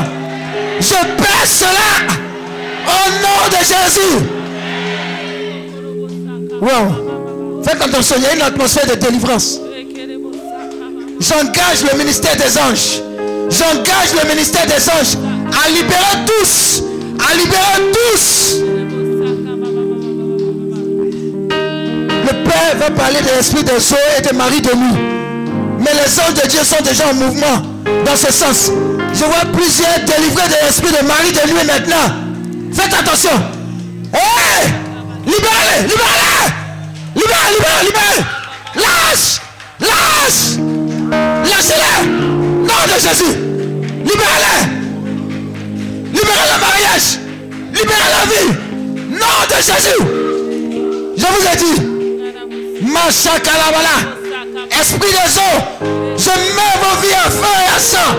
[0.80, 1.94] Je baisse cela.
[2.88, 4.18] Au nom de Jésus.
[6.62, 7.64] Wow.
[7.64, 9.60] Faites attention, il y a une atmosphère de délivrance.
[11.20, 13.02] J'engage le ministère des anges.
[13.50, 15.18] J'engage le ministère des anges
[15.64, 16.84] à libérer tous.
[17.28, 18.58] À libérer tous.
[22.24, 24.98] Le Père va parler de l'esprit de Zoé et de Marie de nuit.
[25.80, 27.62] Mais les anges de Dieu sont déjà en mouvement
[28.06, 28.72] dans ce sens.
[29.14, 32.14] Je vois plusieurs délivrés de l'esprit de Marie de nuit maintenant.
[32.74, 33.32] Faites attention.
[34.14, 34.70] Hé
[35.26, 36.68] Libérez-les Libérez-les
[37.16, 38.26] Libérez, libérez, libérez
[38.76, 39.42] Lâche
[39.82, 40.77] Lâche
[41.50, 43.36] Lâchez-les Nom de Jésus.
[44.04, 44.62] Libérez-les
[46.14, 47.20] Libérez le mariage.
[47.74, 48.52] Libérez la vie.
[49.10, 50.02] Nom de Jésus.
[51.18, 51.78] Je vous ai dit
[52.82, 53.98] Machakalabala
[54.72, 55.60] Esprit des eaux
[56.18, 58.12] Je mets vos vies à feu et à sang.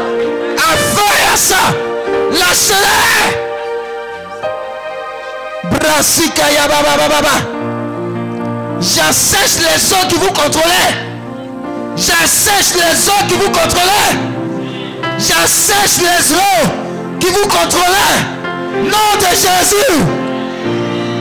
[0.56, 1.68] À feu et à sang.
[2.32, 3.48] Lâchez-les
[5.78, 7.36] Brasikaya baba baba baba
[8.80, 11.07] J'assèche les eaux qui vous contrôlez.
[11.98, 14.16] J'assèche les eaux qui vous contrôlez.
[15.18, 16.68] J'assèche les eaux
[17.18, 18.14] qui vous contrôlez.
[18.84, 20.04] Nom de Jésus.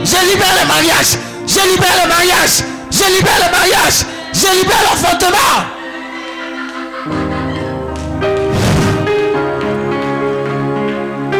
[0.04, 1.18] Je libère le mariage.
[1.48, 2.62] Je libère le mariage.
[2.92, 4.04] Je libère le mariage.
[4.32, 5.64] Je libère l'enfantement.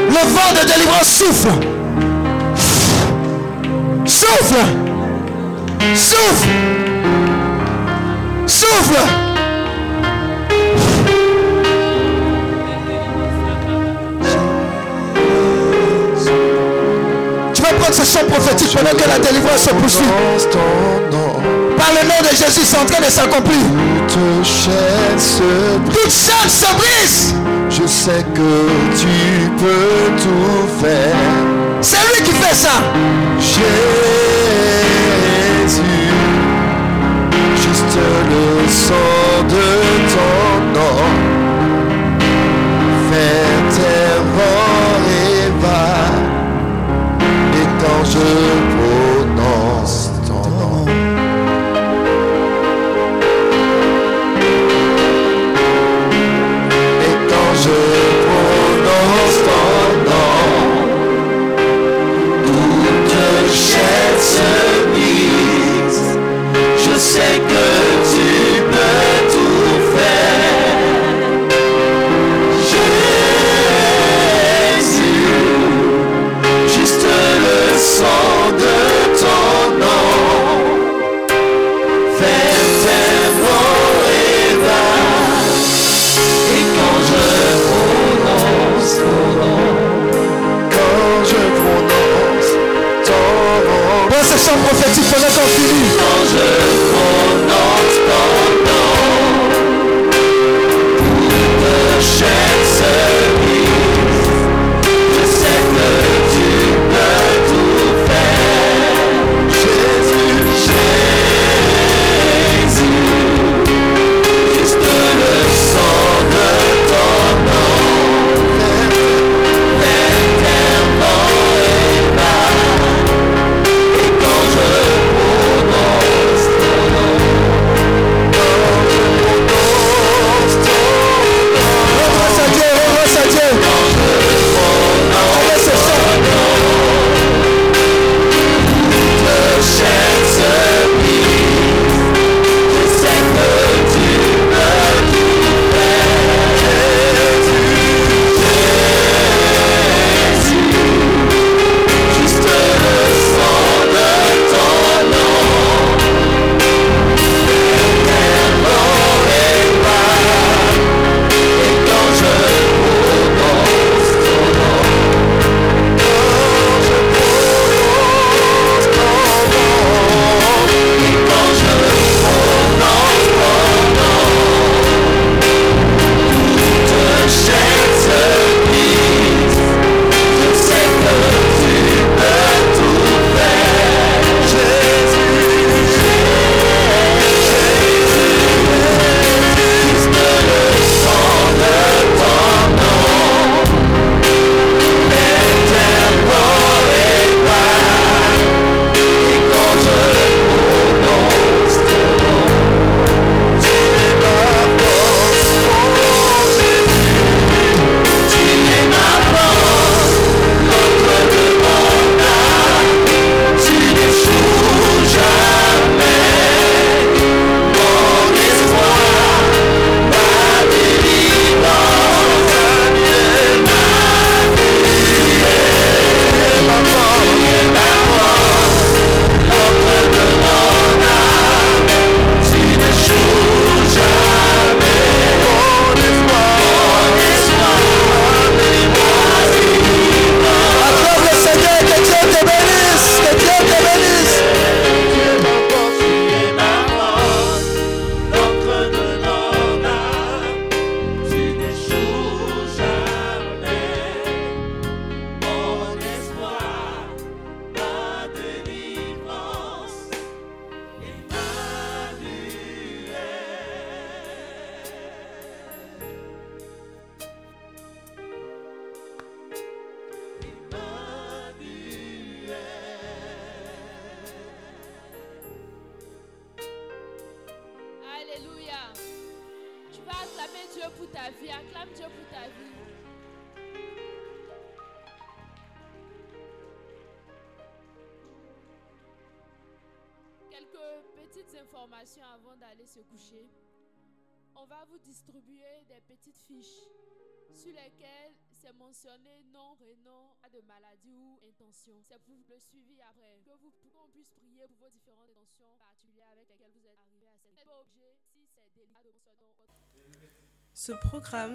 [0.08, 1.52] Le vent de délivrance souffle.
[4.04, 4.64] Souffle.
[5.94, 6.48] Souffle.
[8.46, 9.27] Souffle.
[18.28, 20.04] Prophétique pendant que la délivrance se poursuit.
[21.76, 23.58] Par le nom de Jésus, c'est en train de s'accomplir.
[24.08, 27.34] Toute chaîne se brise.
[27.70, 31.16] Je sais que tu peux tout faire.
[31.80, 32.82] C'est lui qui fait ça.
[33.38, 33.68] Jésus,
[37.56, 37.98] juste
[38.30, 39.68] le sang de
[40.12, 40.98] ton nom
[43.10, 43.48] fait